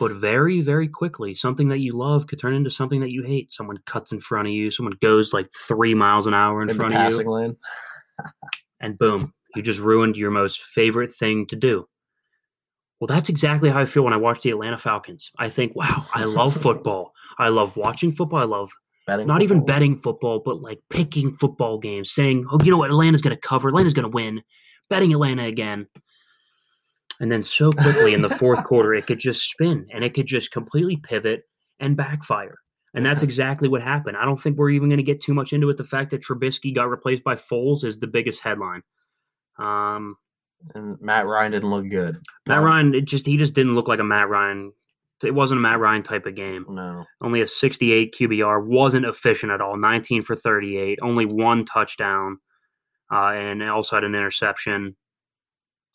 But 0.01 0.13
very, 0.13 0.61
very 0.61 0.89
quickly, 0.89 1.35
something 1.35 1.69
that 1.69 1.81
you 1.81 1.93
love 1.97 2.27
could 2.27 2.39
turn 2.39 2.55
into 2.55 2.71
something 2.71 3.01
that 3.01 3.11
you 3.11 3.23
hate. 3.23 3.53
Someone 3.53 3.79
cuts 3.85 4.13
in 4.13 4.21
front 4.21 4.49
of 4.49 4.55
you. 4.55 4.71
Someone 4.71 4.97
goes 5.03 5.33
like 5.33 5.49
three 5.53 5.95
miles 5.95 6.27
an 6.27 6.35
hour 6.35 6.63
in, 6.63 6.71
in 6.71 6.77
front 6.77 6.95
of 6.95 7.13
you, 7.13 7.31
lane. 7.31 7.57
and 8.81 8.99
boom, 8.99 9.35
you 9.55 9.63
just 9.63 9.81
ruined 9.81 10.17
your 10.17 10.31
most 10.31 10.63
favorite 10.63 11.13
thing 11.13 11.47
to 11.49 11.57
do. 11.57 11.87
Well, 13.01 13.07
that's 13.09 13.29
exactly 13.29 13.69
how 13.69 13.81
I 13.81 13.85
feel 13.85 14.05
when 14.05 14.13
I 14.13 14.19
watch 14.19 14.43
the 14.43 14.51
Atlanta 14.51 14.79
Falcons. 14.79 15.31
I 15.39 15.49
think, 15.49 15.75
wow, 15.75 16.07
I 16.15 16.25
love 16.25 16.57
football. 16.57 17.13
I 17.39 17.49
love 17.49 17.77
watching 17.77 18.13
football. 18.13 18.39
I 18.39 18.45
love 18.45 18.71
Betting 19.07 19.27
not 19.27 19.43
even 19.43 19.65
betting 19.65 19.97
football, 19.97 20.41
but 20.45 20.63
like 20.63 20.81
picking 20.89 21.37
football 21.37 21.79
games, 21.79 22.13
saying, 22.13 22.47
"Oh, 22.53 22.59
you 22.63 22.71
know 22.71 22.77
what? 22.77 22.91
Atlanta's 22.91 23.21
going 23.21 23.35
to 23.35 23.41
cover. 23.41 23.69
Atlanta's 23.69 23.95
going 23.95 24.05
to 24.05 24.15
win." 24.15 24.43
Betting 24.89 25.13
Atlanta 25.13 25.45
again, 25.45 25.89
and 27.23 27.31
then 27.31 27.43
so 27.43 27.73
quickly 27.73 28.13
in 28.15 28.21
the 28.21 28.29
fourth 28.29 28.63
quarter, 28.71 28.93
it 28.95 29.07
could 29.07 29.21
just 29.21 29.49
spin 29.49 29.87
and 29.93 30.03
it 30.05 30.13
could 30.13 30.27
just 30.27 30.51
completely 30.51 30.97
pivot 30.97 31.45
and 31.81 31.97
backfire. 31.97 32.59
And 32.95 33.07
that's 33.07 33.23
exactly 33.23 33.69
what 33.69 33.81
happened. 33.81 34.17
I 34.19 34.25
don't 34.27 34.37
think 34.37 34.59
we're 34.59 34.71
even 34.71 34.89
going 34.91 34.99
to 34.99 35.05
get 35.05 35.23
too 35.23 35.33
much 35.33 35.53
into 35.55 35.71
it. 35.71 35.77
The 35.79 35.85
fact 35.85 36.11
that 36.11 36.21
Trubisky 36.23 36.75
got 36.75 36.91
replaced 36.91 37.25
by 37.25 37.37
Foles 37.37 37.85
is 37.85 37.99
the 37.99 38.07
biggest 38.09 38.43
headline. 38.43 38.83
Um, 39.59 40.17
And 40.75 41.01
Matt 41.01 41.27
Ryan 41.27 41.53
didn't 41.53 41.71
look 41.71 41.89
good. 41.89 42.19
Matt 42.47 42.59
Um, 42.59 42.65
Ryan, 42.65 42.95
it 42.95 43.05
just 43.07 43.25
he 43.25 43.37
just 43.37 43.55
didn't 43.55 43.75
look 43.77 43.89
like 43.89 44.01
a 44.01 44.05
Matt 44.05 44.29
Ryan. 44.29 44.73
It 45.25 45.35
wasn't 45.35 45.61
a 45.61 45.63
Matt 45.63 45.79
Ryan 45.79 46.03
type 46.03 46.27
of 46.27 46.35
game. 46.35 46.67
No. 46.69 47.05
only 47.21 47.41
a 47.41 47.47
68 47.47 48.13
QBR, 48.19 48.67
wasn't 48.67 49.07
efficient 49.07 49.53
at 49.53 49.61
all. 49.61 49.77
19 49.77 50.23
for 50.23 50.35
38, 50.35 50.99
only 51.01 51.25
one 51.27 51.65
touchdown, 51.65 52.39
uh, 53.13 53.29
and 53.29 53.63
also 53.63 53.95
had 53.97 54.03
an 54.05 54.17
interception. 54.17 54.97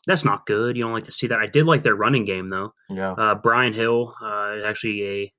That's 0.08 0.26
not 0.26 0.46
good. 0.46 0.76
You 0.76 0.84
don't 0.84 0.94
like 0.94 1.04
to 1.04 1.12
see 1.12 1.28
that. 1.28 1.38
I 1.40 1.46
did 1.46 1.66
like 1.66 1.84
their 1.84 1.96
running 1.96 2.26
game 2.26 2.50
though. 2.50 2.74
Yeah. 2.90 3.12
Uh, 3.12 3.36
Brian 3.36 3.74
Hill 3.74 4.16
uh, 4.22 4.56
is 4.58 4.66
actually 4.66 5.04
a 5.06 5.34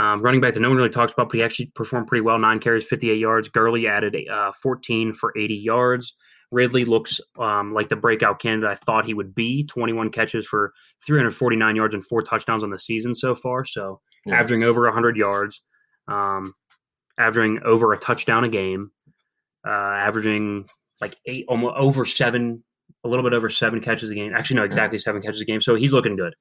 um, 0.00 0.22
running 0.22 0.40
back 0.40 0.54
that 0.54 0.60
no 0.60 0.68
one 0.70 0.78
really 0.78 0.88
talks 0.90 1.12
about, 1.12 1.28
but 1.28 1.36
he 1.36 1.42
actually 1.44 1.66
performed 1.66 2.08
pretty 2.08 2.22
well. 2.22 2.38
Nine 2.38 2.58
carries, 2.58 2.84
58 2.84 3.16
yards. 3.16 3.48
Gurley 3.48 3.86
added 3.86 4.16
uh, 4.28 4.50
14 4.60 5.12
for 5.12 5.32
80 5.38 5.54
yards. 5.54 6.14
Ridley 6.50 6.84
looks 6.84 7.20
um, 7.38 7.72
like 7.74 7.88
the 7.88 7.96
breakout 7.96 8.40
candidate 8.40 8.70
I 8.70 8.74
thought 8.74 9.06
he 9.06 9.14
would 9.14 9.34
be. 9.34 9.64
21 9.64 10.10
catches 10.10 10.46
for 10.46 10.72
349 11.04 11.76
yards 11.76 11.94
and 11.94 12.04
four 12.04 12.22
touchdowns 12.22 12.62
on 12.64 12.70
the 12.70 12.78
season 12.78 13.14
so 13.14 13.34
far. 13.34 13.64
So 13.64 14.00
Yeah. 14.26 14.36
averaging 14.36 14.62
over 14.64 14.84
100 14.86 15.16
yards, 15.16 15.62
um, 16.08 16.54
averaging 17.18 17.60
over 17.64 17.92
a 17.92 17.98
touchdown 17.98 18.44
a 18.44 18.48
game, 18.48 18.90
uh, 19.66 19.70
averaging 19.70 20.68
like 21.00 21.16
eight, 21.26 21.44
almost 21.48 21.76
over 21.76 22.04
seven, 22.04 22.64
a 23.04 23.08
little 23.08 23.22
bit 23.22 23.34
over 23.34 23.50
seven 23.50 23.80
catches 23.80 24.10
a 24.10 24.14
game. 24.14 24.32
Actually, 24.34 24.56
no, 24.56 24.64
exactly 24.64 24.98
seven 24.98 25.22
catches 25.22 25.40
a 25.40 25.44
game. 25.44 25.60
So 25.60 25.74
he's 25.74 25.92
looking 25.92 26.16
good. 26.16 26.34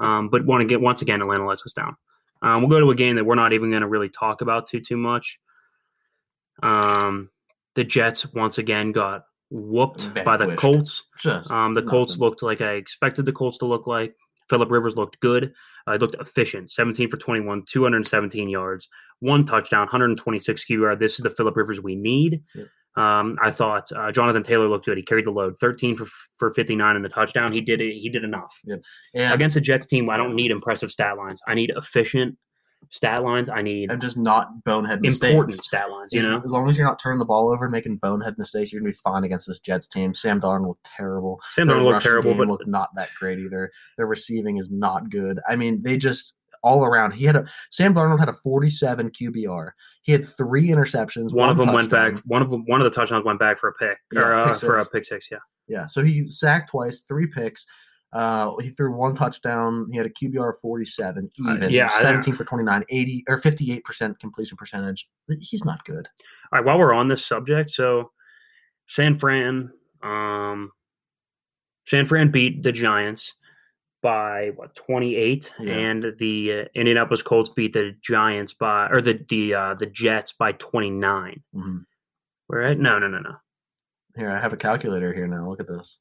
Um, 0.00 0.28
but 0.28 0.44
want 0.46 0.62
to 0.62 0.66
get 0.66 0.80
once 0.80 1.02
again, 1.02 1.20
Atlanta 1.20 1.46
lets 1.46 1.64
us 1.64 1.72
down. 1.72 1.96
Um, 2.42 2.62
we'll 2.62 2.70
go 2.70 2.80
to 2.80 2.90
a 2.90 2.94
game 2.94 3.16
that 3.16 3.24
we're 3.24 3.34
not 3.34 3.52
even 3.52 3.70
going 3.70 3.82
to 3.82 3.88
really 3.88 4.08
talk 4.08 4.40
about 4.40 4.66
too 4.68 4.80
too 4.80 4.96
much. 4.96 5.38
Um, 6.62 7.30
the 7.74 7.84
Jets 7.84 8.32
once 8.32 8.58
again 8.58 8.92
got 8.92 9.24
whooped 9.50 10.12
by 10.24 10.36
the 10.36 10.54
Colts. 10.56 11.02
Just 11.18 11.50
Um, 11.50 11.74
the 11.74 11.82
Colts 11.82 12.18
looked 12.18 12.42
like 12.42 12.60
I 12.60 12.72
expected 12.72 13.24
the 13.24 13.32
Colts 13.32 13.58
to 13.58 13.66
look 13.66 13.86
like. 13.86 14.14
Philip 14.48 14.70
Rivers 14.70 14.96
looked 14.96 15.20
good. 15.20 15.52
Uh, 15.86 15.96
looked 15.96 16.16
efficient. 16.20 16.70
17 16.70 17.08
for 17.08 17.16
21, 17.16 17.64
217 17.66 18.48
yards, 18.48 18.88
one 19.20 19.44
touchdown, 19.44 19.80
126 19.80 20.64
QBR. 20.66 20.98
This 20.98 21.12
is 21.12 21.18
the 21.22 21.30
Philip 21.30 21.56
Rivers 21.56 21.80
we 21.80 21.96
need. 21.96 22.42
Yep. 22.54 22.66
Um, 22.98 23.38
I 23.42 23.50
thought 23.50 23.90
uh, 23.92 24.10
Jonathan 24.10 24.42
Taylor 24.42 24.66
looked 24.66 24.86
good. 24.86 24.96
He 24.96 25.02
carried 25.02 25.26
the 25.26 25.30
load. 25.30 25.58
13 25.58 25.94
for 25.94 26.06
for 26.36 26.50
59 26.50 26.96
in 26.96 27.02
the 27.02 27.08
touchdown. 27.08 27.52
He 27.52 27.60
did 27.60 27.80
it. 27.80 27.94
He 27.94 28.08
did 28.08 28.24
enough 28.24 28.54
and 28.66 28.84
against 29.14 29.54
the 29.54 29.60
Jets 29.60 29.86
team. 29.86 30.10
I 30.10 30.16
don't 30.16 30.34
need 30.34 30.50
impressive 30.50 30.90
stat 30.90 31.16
lines. 31.16 31.40
I 31.46 31.54
need 31.54 31.72
efficient 31.76 32.36
stat 32.90 33.22
lines. 33.22 33.48
I 33.48 33.62
need 33.62 33.90
and 33.90 34.00
just 34.00 34.16
not 34.16 34.64
bonehead 34.64 35.00
mistakes. 35.00 35.30
important 35.30 35.62
stat 35.62 35.90
lines. 35.90 36.12
You 36.12 36.20
as, 36.20 36.26
know, 36.26 36.42
as 36.44 36.50
long 36.50 36.68
as 36.68 36.78
you're 36.78 36.86
not 36.86 36.98
turning 36.98 37.18
the 37.18 37.24
ball 37.24 37.52
over, 37.52 37.66
and 37.66 37.72
making 37.72 37.96
bonehead 37.98 38.34
mistakes, 38.38 38.72
you're 38.72 38.80
gonna 38.80 38.90
be 38.90 38.96
fine 39.04 39.24
against 39.24 39.46
this 39.46 39.60
Jets 39.60 39.86
team. 39.88 40.14
Sam 40.14 40.40
Darnold 40.40 40.68
looked 40.68 40.88
terrible. 40.96 41.40
Sam 41.54 41.68
Darnold 41.68 41.84
looked 41.84 42.02
terrible, 42.02 42.34
but 42.34 42.48
looked 42.48 42.66
not 42.66 42.90
that 42.96 43.10
great 43.18 43.38
either. 43.38 43.70
Their 43.96 44.06
receiving 44.06 44.58
is 44.58 44.70
not 44.70 45.10
good. 45.10 45.38
I 45.48 45.56
mean, 45.56 45.82
they 45.82 45.96
just 45.96 46.34
all 46.62 46.84
around. 46.84 47.12
He 47.12 47.24
had 47.24 47.36
a 47.36 47.46
Sam 47.70 47.94
Darnold 47.94 48.18
had 48.18 48.28
a 48.28 48.32
47 48.32 49.10
QBR. 49.10 49.70
He 50.02 50.12
had 50.12 50.24
three 50.24 50.68
interceptions. 50.68 51.32
one 51.32 51.48
of 51.48 51.56
them 51.56 51.72
went 51.72 51.90
back. 51.90 52.16
One 52.24 52.42
of 52.42 52.50
them, 52.50 52.64
one 52.66 52.80
of 52.80 52.84
the 52.84 52.90
touchdowns 52.90 53.24
went 53.24 53.38
back 53.38 53.58
for 53.58 53.68
a 53.68 53.74
pick 53.74 53.98
Yeah, 54.12 54.20
or 54.20 54.34
uh, 54.34 54.48
pick 54.48 54.56
for 54.58 54.78
a 54.78 54.86
pick 54.86 55.04
six. 55.04 55.28
Yeah. 55.30 55.38
Yeah, 55.68 55.86
so 55.86 56.02
he 56.02 56.26
sacked 56.26 56.70
twice, 56.70 57.02
three 57.02 57.26
picks. 57.26 57.66
Uh, 58.14 58.56
he 58.62 58.70
threw 58.70 58.90
one 58.96 59.14
touchdown. 59.14 59.86
He 59.90 59.98
had 59.98 60.06
a 60.06 60.10
QBR 60.10 60.54
of 60.54 60.60
47, 60.60 61.30
Uh, 61.46 61.52
even. 61.56 61.70
yeah, 61.70 61.88
17 61.88 62.32
for 62.34 62.44
29, 62.44 62.84
80 62.88 63.24
or 63.28 63.38
58% 63.38 64.18
completion 64.18 64.56
percentage. 64.56 65.06
He's 65.40 65.66
not 65.66 65.84
good. 65.84 66.08
All 66.50 66.58
right, 66.58 66.64
while 66.64 66.78
we're 66.78 66.94
on 66.94 67.08
this 67.08 67.22
subject, 67.26 67.68
so 67.68 68.10
San 68.86 69.14
Fran, 69.14 69.70
um, 70.02 70.72
San 71.84 72.06
Fran 72.06 72.30
beat 72.30 72.62
the 72.62 72.72
Giants 72.72 73.34
by 74.02 74.50
what 74.56 74.74
twenty 74.74 75.16
eight, 75.16 75.52
Yeah. 75.58 75.74
and 75.74 76.14
the 76.18 76.52
uh, 76.52 76.64
Indianapolis 76.74 77.22
Colts 77.22 77.50
beat 77.50 77.72
the 77.72 77.92
Giants 78.02 78.54
by 78.54 78.88
or 78.88 79.00
the 79.00 79.24
the 79.28 79.54
uh, 79.54 79.74
the 79.74 79.86
Jets 79.86 80.32
by 80.32 80.52
twenty 80.52 80.90
nine. 80.90 81.42
Mhm. 81.54 81.84
Right? 82.48 82.78
No, 82.78 82.98
no, 82.98 83.08
no, 83.08 83.18
no. 83.18 83.34
Here, 84.16 84.30
I 84.30 84.40
have 84.40 84.52
a 84.52 84.56
calculator 84.56 85.12
here 85.12 85.26
now. 85.26 85.48
Look 85.48 85.60
at 85.60 85.68
this. 85.68 85.98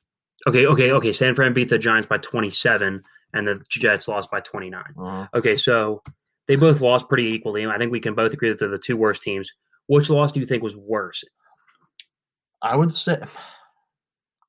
Okay, 0.48 0.66
okay, 0.68 0.92
okay. 0.92 1.12
San 1.12 1.34
Fran 1.36 1.54
beat 1.54 1.70
the 1.70 1.78
Giants 1.80 2.08
by 2.08 2.18
twenty 2.20 2.50
seven, 2.50 3.00
and 3.34 3.48
the 3.48 3.62
Jets 3.70 4.08
lost 4.08 4.30
by 4.32 4.40
twenty 4.42 4.70
nine. 4.70 4.94
Uh, 5.00 5.28
Okay, 5.34 5.56
so 5.56 6.02
they 6.48 6.56
both 6.56 6.80
lost 6.82 7.10
pretty 7.10 7.26
equally. 7.34 7.66
I 7.66 7.78
think 7.78 7.92
we 7.92 8.00
can 8.00 8.14
both 8.16 8.32
agree 8.34 8.50
that 8.50 8.60
they're 8.60 8.70
the 8.70 8.78
two 8.78 8.96
worst 8.98 9.24
teams. 9.24 9.52
Which 9.88 10.10
loss 10.10 10.32
do 10.32 10.40
you 10.40 10.46
think 10.46 10.64
was 10.64 10.76
worse? 10.76 11.24
I 12.62 12.76
would 12.76 12.92
say, 12.92 13.20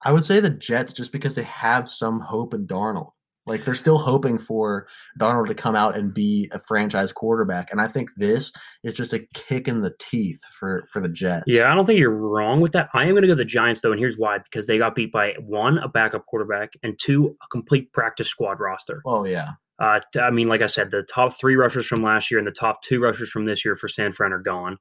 I 0.05 0.13
would 0.13 0.25
say 0.25 0.41
the 0.41 0.51
Jets 0.51 0.93
just 0.93 1.13
because 1.13 1.35
they 1.35 1.43
have 1.45 1.89
some 1.91 2.21
hope 2.21 2.55
in 2.55 2.67
Darnold. 2.67 3.11
Like 3.49 3.65
they're 3.65 3.75
still 3.75 3.99
hoping 3.99 4.39
for 4.39 4.87
Darnold 5.19 5.47
to 5.47 5.55
come 5.55 5.75
out 5.75 5.97
and 5.97 6.13
be 6.13 6.49
a 6.53 6.59
franchise 6.59 7.13
quarterback, 7.13 7.71
and 7.73 7.81
I 7.81 7.89
think 7.89 8.11
this 8.17 8.53
is 8.85 8.95
just 8.95 9.13
a 9.13 9.27
kick 9.35 9.67
in 9.67 9.81
the 9.81 9.95
teeth 9.99 10.41
for 10.51 10.87
for 10.93 11.01
the 11.01 11.09
Jets. 11.09 11.45
Yeah, 11.47 11.73
I 11.73 11.75
don't 11.75 11.87
think 11.87 11.99
you're 11.99 12.11
wrong 12.11 12.61
with 12.61 12.73
that. 12.73 12.89
I 12.95 13.05
am 13.05 13.11
going 13.11 13.23
to 13.23 13.29
go 13.29 13.35
the 13.35 13.45
Giants 13.45 13.81
though, 13.81 13.93
and 13.93 13.99
here's 13.99 14.17
why: 14.17 14.39
because 14.39 14.67
they 14.67 14.79
got 14.79 14.95
beat 14.95 15.13
by 15.13 15.33
one, 15.41 15.79
a 15.79 15.89
backup 15.89 16.27
quarterback, 16.27 16.73
and 16.83 16.99
two, 16.99 17.37
a 17.43 17.47
complete 17.51 17.93
practice 17.93 18.29
squad 18.29 18.61
roster. 18.61 19.03
Oh 19.07 19.25
yeah. 19.25 19.53
Uh, 19.81 20.01
I 20.21 20.31
mean, 20.31 20.49
like 20.49 20.63
I 20.63 20.67
said, 20.67 20.91
the 20.91 21.03
top 21.03 21.39
three 21.39 21.55
rushers 21.55 21.87
from 21.87 22.03
last 22.03 22.31
year 22.31 22.39
and 22.39 22.47
the 22.47 22.53
top 22.53 22.83
two 22.83 23.01
rushers 23.01 23.31
from 23.31 23.45
this 23.45 23.65
year 23.65 23.77
for 23.77 23.89
San 23.89 24.13
Fran 24.13 24.33
are 24.33 24.43
gone. 24.43 24.77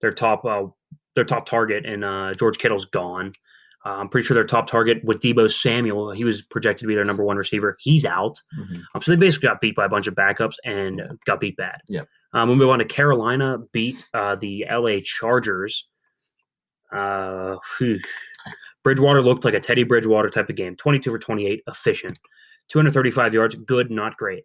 Their 0.00 0.12
top, 0.12 0.44
uh, 0.44 0.66
their 1.14 1.24
top 1.24 1.46
target 1.46 1.86
and 1.86 2.04
uh, 2.04 2.34
George 2.34 2.58
Kittle's 2.58 2.84
gone. 2.84 3.32
Uh, 3.84 3.96
I'm 3.98 4.08
pretty 4.08 4.26
sure 4.26 4.34
their 4.34 4.44
top 4.44 4.66
target 4.66 5.04
with 5.04 5.20
Deebo 5.20 5.52
Samuel, 5.52 6.10
he 6.10 6.24
was 6.24 6.40
projected 6.42 6.80
to 6.82 6.86
be 6.86 6.94
their 6.94 7.04
number 7.04 7.22
one 7.24 7.36
receiver. 7.36 7.76
He's 7.80 8.04
out. 8.06 8.40
Mhm. 8.58 8.82
Um, 8.94 9.02
so 9.02 9.10
they 9.12 9.16
basically 9.16 9.48
got 9.48 9.60
beat 9.60 9.76
by 9.76 9.84
a 9.84 9.88
bunch 9.88 10.06
of 10.06 10.14
backups 10.14 10.54
and 10.64 10.98
Yeah. 11.00 11.08
got 11.26 11.40
beat 11.40 11.56
bad. 11.56 11.80
Yep. 11.88 12.08
Um, 12.32 12.48
we'll 12.48 12.56
move 12.56 12.70
on 12.70 12.78
to 12.78 12.84
Carolina 12.86 13.58
beat 13.72 14.06
uh, 14.14 14.36
the 14.36 14.64
LA 14.70 15.00
Chargers. 15.04 15.86
Uh. 16.90 17.56
Bridgewater 18.82 19.22
looked 19.22 19.44
like 19.46 19.54
a 19.54 19.60
Teddy 19.60 19.82
Bridgewater 19.82 20.28
type 20.28 20.50
of 20.50 20.56
game. 20.56 20.76
22 20.76 21.10
for 21.10 21.18
28, 21.18 21.62
efficient. 21.68 22.18
235 22.68 23.32
yards, 23.34 23.54
good, 23.54 23.90
not 23.90 24.16
great. 24.16 24.44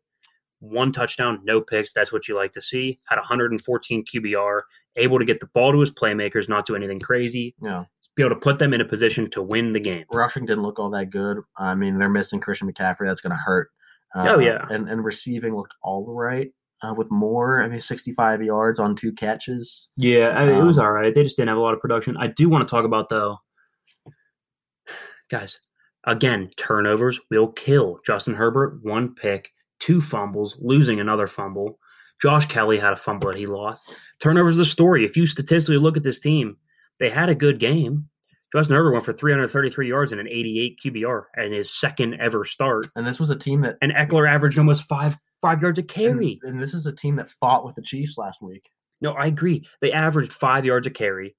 One 0.60 0.92
touchdown, 0.94 1.40
no 1.44 1.60
picks. 1.62 1.94
That's 1.94 2.12
what 2.14 2.28
you 2.28 2.36
like 2.36 2.52
to 2.54 2.62
see. 2.62 3.00
Had 3.06 3.18
114 3.18 4.04
QBR, 4.06 4.62
able 4.96 5.20
to 5.20 5.26
get 5.26 5.40
the 5.42 5.48
ball 5.48 5.72
to 5.74 5.80
his 5.80 5.92
playmakers, 5.92 6.48
not 6.50 6.66
do 6.66 6.76
anything 6.76 7.00
crazy, 7.00 7.54
Yeah. 7.62 7.84
Be 8.16 8.24
able 8.24 8.36
to 8.36 8.40
put 8.42 8.60
them 8.60 8.74
in 8.74 8.82
a 8.82 8.86
position 8.86 9.30
to 9.32 9.42
win 9.42 9.72
the 9.72 9.80
game. 9.80 10.04
Rushing 10.12 10.46
didn't 10.46 10.64
look 10.64 10.78
all 10.80 10.90
that 10.90 11.10
good. 11.10 11.38
I 11.58 11.74
mean, 11.76 11.98
they're 11.98 12.10
missing 12.10 12.40
Christian 12.40 12.72
McCaffrey. 12.72 13.06
That's 13.06 13.22
going 13.22 13.32
to 13.32 13.38
hurt 13.38 13.70
Uh, 14.16 14.26
Oh, 14.36 14.40
yeah. 14.40 14.66
and 14.70 14.90
and 14.90 15.04
receiving 15.06 15.56
looked 15.56 15.74
all 15.84 16.06
right. 16.06 16.52
Uh, 16.82 16.94
with 16.96 17.12
more, 17.12 17.62
I 17.62 17.68
mean, 17.68 17.82
65 17.82 18.42
yards 18.42 18.80
on 18.80 18.96
two 18.96 19.12
catches. 19.12 19.90
Yeah, 19.98 20.30
I 20.30 20.46
mean, 20.46 20.56
it 20.56 20.64
was 20.64 20.80
Um, 20.80 20.86
all 20.86 20.92
right. 20.94 21.14
They 21.14 21.24
just 21.24 21.36
didn't 21.36 21.50
have 21.50 21.58
a 21.58 21.62
lot 21.62 21.74
of 21.74 21.80
production. 21.82 22.16
I 22.18 22.28
do 22.28 22.48
want 22.50 22.66
to 22.66 22.72
talk 22.72 22.86
about 22.86 23.10
though, 23.10 23.38
guys. 25.30 25.60
Again, 26.06 26.50
turnovers 26.58 27.20
will 27.30 27.52
kill. 27.52 28.00
Justin 28.06 28.34
Herbert 28.34 28.80
one 28.84 29.14
pick, 29.14 29.52
two 29.80 30.00
fumbles, 30.02 30.58
losing 30.62 31.00
another 31.00 31.28
fumble. 31.28 31.78
Josh 32.22 32.46
Kelley 32.48 32.78
had 32.80 32.94
a 32.94 32.98
fumble 32.98 33.28
that 33.30 33.38
he 33.38 33.46
lost. 33.46 33.94
Turnovers 34.22 34.58
the 34.58 34.66
story. 34.66 35.06
If 35.06 35.16
you 35.18 35.26
statistically 35.26 35.78
look 35.78 35.98
at 35.98 36.04
this 36.04 36.20
team, 36.20 36.58
they 37.00 37.10
had 37.10 37.30
a 37.30 37.36
good 37.36 37.60
game. 37.60 38.10
Justin 38.52 38.76
Herbert 38.76 38.94
went 38.94 39.06
for 39.06 39.14
333 39.14 39.88
yards 39.88 40.12
and 40.12 40.20
an 40.20 40.28
88 40.28 40.80
QBR 40.84 41.24
and 41.36 41.54
his 41.54 41.70
second 41.80 42.16
ever 42.20 42.44
start. 42.46 42.88
And 42.96 43.06
this 43.06 43.20
was 43.20 43.30
a 43.30 43.36
team 43.36 43.62
that 43.62 43.78
And 43.82 43.92
Ekeler 43.92 44.28
averaged 44.28 44.58
almost 44.58 44.84
five 44.84 45.18
five 45.42 45.62
yards 45.62 45.78
a 45.80 45.84
carry. 45.84 46.40
And, 46.44 46.54
and 46.54 46.62
this 46.62 46.74
is 46.74 46.86
a 46.86 46.92
team 46.96 47.16
that 47.18 47.30
fought 47.30 47.64
with 47.64 47.76
the 47.76 47.82
Chiefs 47.84 48.18
last 48.18 48.42
week. 48.42 48.70
No, 49.02 49.12
I 49.12 49.28
agree. 49.28 49.66
They 49.82 49.92
averaged 49.92 50.34
five 50.34 50.66
yards 50.66 50.88
a 50.88 50.90
carry 50.90 51.36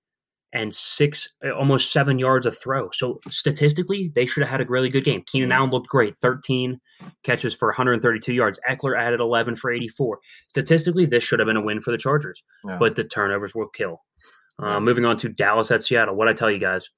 and 0.52 0.74
six, 0.74 1.28
uh, 1.44 1.50
almost 1.50 1.92
seven 1.92 2.18
yards 2.18 2.46
a 2.46 2.50
throw. 2.52 2.88
So 2.92 3.20
statistically, 3.28 4.10
they 4.14 4.24
should 4.26 4.42
have 4.42 4.50
had 4.50 4.60
a 4.60 4.70
really 4.70 4.88
good 4.88 5.04
game. 5.04 5.22
Keenan 5.26 5.52
Allen 5.52 5.70
looked 5.70 5.88
great, 5.88 6.16
13 6.16 6.80
catches 7.24 7.54
for 7.54 7.68
132 7.68 8.32
yards. 8.32 8.58
Ekeler 8.68 8.98
added 8.98 9.20
11 9.20 9.56
for 9.56 9.70
84. 9.70 10.18
Statistically, 10.48 11.06
this 11.06 11.22
should 11.22 11.38
have 11.40 11.46
been 11.46 11.56
a 11.56 11.60
win 11.60 11.80
for 11.80 11.90
the 11.90 11.98
Chargers, 11.98 12.42
Yeah. 12.64 12.78
but 12.78 12.96
the 12.96 13.04
turnovers 13.04 13.54
will 13.54 13.68
kill. 13.68 14.00
Uh, 14.62 14.80
Moving 14.80 15.04
on 15.04 15.16
to 15.18 15.28
Dallas 15.28 15.70
at 15.70 15.82
Seattle. 15.82 16.14
What 16.16 16.28
I 16.28 16.32
tell 16.32 16.50
you 16.50 16.58
guys, 16.58 16.88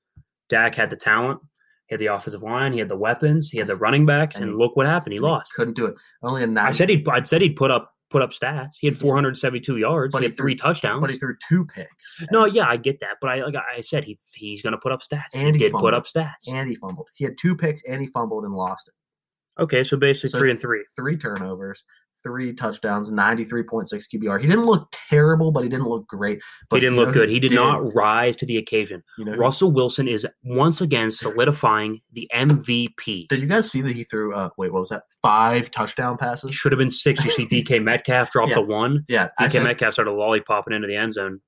Dak 0.49 0.75
had 0.75 0.91
the 0.91 0.97
talent, 0.97 1.41
he 1.87 1.95
had 1.95 2.01
the 2.01 2.07
offensive 2.07 2.43
line, 2.43 2.73
he 2.73 2.79
had 2.79 2.89
the 2.89 2.97
weapons, 2.97 3.51
he 3.51 3.59
had 3.59 3.67
the 3.67 3.77
running 3.77 4.05
backs, 4.07 4.37
and, 4.37 4.47
And- 4.51 4.59
look 4.59 4.77
what 4.77 4.87
happened. 4.87 5.13
He 5.13 5.21
lost. 5.21 5.55
Couldn't 5.55 5.75
do 5.75 5.87
it. 5.87 5.95
Only 6.23 6.43
a 6.43 6.47
nine. 6.47 6.67
I 6.67 6.73
said 6.73 6.89
he'd. 6.89 7.07
I 7.09 7.23
said 7.23 7.41
he'd 7.43 7.57
put 7.57 7.71
up 7.71 7.91
put 8.11 8.21
up 8.21 8.31
stats. 8.33 8.75
He 8.79 8.87
had 8.87 8.95
472 8.97 9.79
yards. 9.79 10.13
But 10.13 10.23
he 10.23 10.27
he 10.27 10.31
had 10.31 10.37
three 10.37 10.55
touchdowns. 10.55 11.01
but 11.01 11.09
he 11.09 11.17
threw 11.19 11.35
two 11.49 11.65
picks. 11.65 11.89
No, 12.31 12.45
yeah, 12.45 12.67
I 12.69 12.77
get 12.77 13.01
that, 13.01 13.17
but 13.23 13.31
I 13.31 13.43
like 13.45 13.55
I 13.57 13.81
said, 13.81 14.05
he 14.05 14.19
he's 14.35 14.61
going 14.61 14.73
to 14.75 14.79
put 14.79 14.93
up 14.93 15.01
stats. 15.01 15.35
And 15.35 15.47
he 15.57 15.63
he 15.65 15.71
did 15.71 15.73
put 15.73 15.95
up 15.95 16.05
stats. 16.07 16.47
and 16.53 16.69
he 16.69 16.75
fumbled. 16.77 17.09
He 17.15 17.25
had 17.25 17.39
two 17.39 17.57
picks 17.57 17.81
and 17.89 18.03
he 18.03 18.09
fumbled 18.09 18.45
and 18.45 18.53
lost 18.53 18.89
it. 18.89 19.63
okay, 19.63 19.83
so 19.83 19.97
basically 19.97 20.29
So 20.31 20.39
three 20.39 20.51
and 20.51 20.61
three. 20.61 20.85
Three 20.95 21.17
turnovers, 21.17 21.85
three 22.23 22.53
touchdowns, 22.55 23.11
93.6 23.13 23.89
QBR. 24.13 24.41
He 24.41 24.47
didn't 24.47 24.65
look 24.65 24.89
terrible, 25.09 25.51
but 25.53 25.63
he 25.63 25.69
didn't 25.69 25.89
look 25.89 26.07
great. 26.07 26.41
But 26.71 26.77
he 26.77 26.81
didn't 26.81 26.97
look 26.97 27.13
good. 27.13 27.29
He 27.29 27.41
did, 27.41 27.53
not 27.53 27.95
rise 27.95 28.37
to 28.37 28.47
the 28.47 28.57
occasion. 28.57 29.03
You 29.19 29.25
know, 29.27 29.33
who- 29.33 29.39
Russell 29.41 29.73
Wilson 29.73 30.09
is 30.09 30.27
once 30.45 30.81
again 30.81 31.11
solidifying 31.11 32.01
the 32.13 32.29
MVP. 32.35 33.29
did 33.29 33.41
you 33.41 33.47
guys 33.47 33.71
see 33.71 33.81
that 33.83 33.95
he 33.97 34.05
threw? 34.05 34.35
Uh, 34.35 34.51
wait, 34.57 34.73
what 34.73 34.81
was 34.81 34.89
that? 34.89 35.03
Five 35.23 35.71
touchdown 35.71 36.17
passes. 36.17 36.55
should 36.55 36.73
have 36.73 36.79
been 36.79 36.91
six. 36.91 37.25
You 37.25 37.31
see, 37.31 37.47
DK 37.47 37.81
Metcalf 37.85 38.31
dropped 38.31 38.51
Yeah. 38.51 38.57
the 38.57 38.63
one. 38.63 39.05
Yeah, 39.09 39.29
DK 39.41 39.51
said, 39.53 39.65
Metcalf 39.65 39.93
started 39.95 40.13
lollipopping 40.13 40.73
into 40.75 40.89
the 40.89 40.97
end 40.97 41.13
zone. 41.15 41.41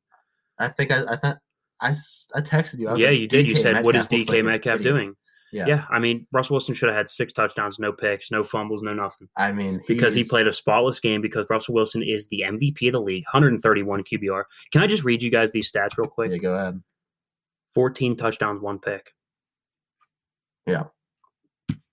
I 0.58 0.68
think 0.68 0.92
I, 0.92 1.02
I 1.08 1.16
thought 1.16 1.38
I, 1.80 1.88
I 2.34 2.40
texted 2.40 2.78
you. 2.78 2.88
I 2.88 2.92
was 2.92 3.00
Yeah, 3.00 3.08
like, 3.08 3.18
you 3.18 3.28
did. 3.28 3.46
You 3.48 3.56
said, 3.56 3.84
"What 3.84 3.96
is 3.96 4.10
Metcalf 4.10 4.28
DK 4.28 4.34
like 4.37 4.44
Metcalf 4.44 4.80
idiot." 4.80 4.94
doing?" 4.94 5.14
Yeah. 5.52 5.66
Yeah. 5.66 5.85
I 5.90 5.98
mean, 5.98 6.26
Russell 6.33 6.54
Wilson 6.54 6.74
should 6.74 6.88
have 6.88 6.96
had 6.96 7.09
six 7.09 7.33
touchdowns, 7.33 7.78
no 7.78 7.92
picks, 7.92 8.30
no 8.30 8.42
fumbles, 8.42 8.83
no 8.83 8.92
nothing. 8.92 9.28
I 9.37 9.52
mean, 9.52 9.80
because 9.87 10.14
he 10.14 10.24
played 10.24 10.48
a 10.48 10.52
spotless 10.52 10.98
game 10.98 11.20
because 11.20 11.46
Russell 11.48 11.74
Wilson 11.74 12.02
is 12.02 12.26
the 12.28 12.44
MVP 12.46 12.88
of 12.88 12.92
the 12.92 13.00
league, 13.00 13.24
131 13.24 14.02
QBR. 14.02 14.44
Can 14.72 14.83
I 14.83 14.87
just 14.87 15.04
read 15.04 15.22
you 15.22 15.30
guys 15.30 15.52
these 15.52 15.70
stats 15.70 15.96
real 15.96 16.09
quick? 16.09 16.33
Yeah, 16.33 16.38
go 16.38 16.54
ahead. 16.54 16.83
14 17.74 18.16
touchdowns, 18.16 18.61
one 18.61 18.78
pick. 18.78 19.12
Yeah. 20.66 20.85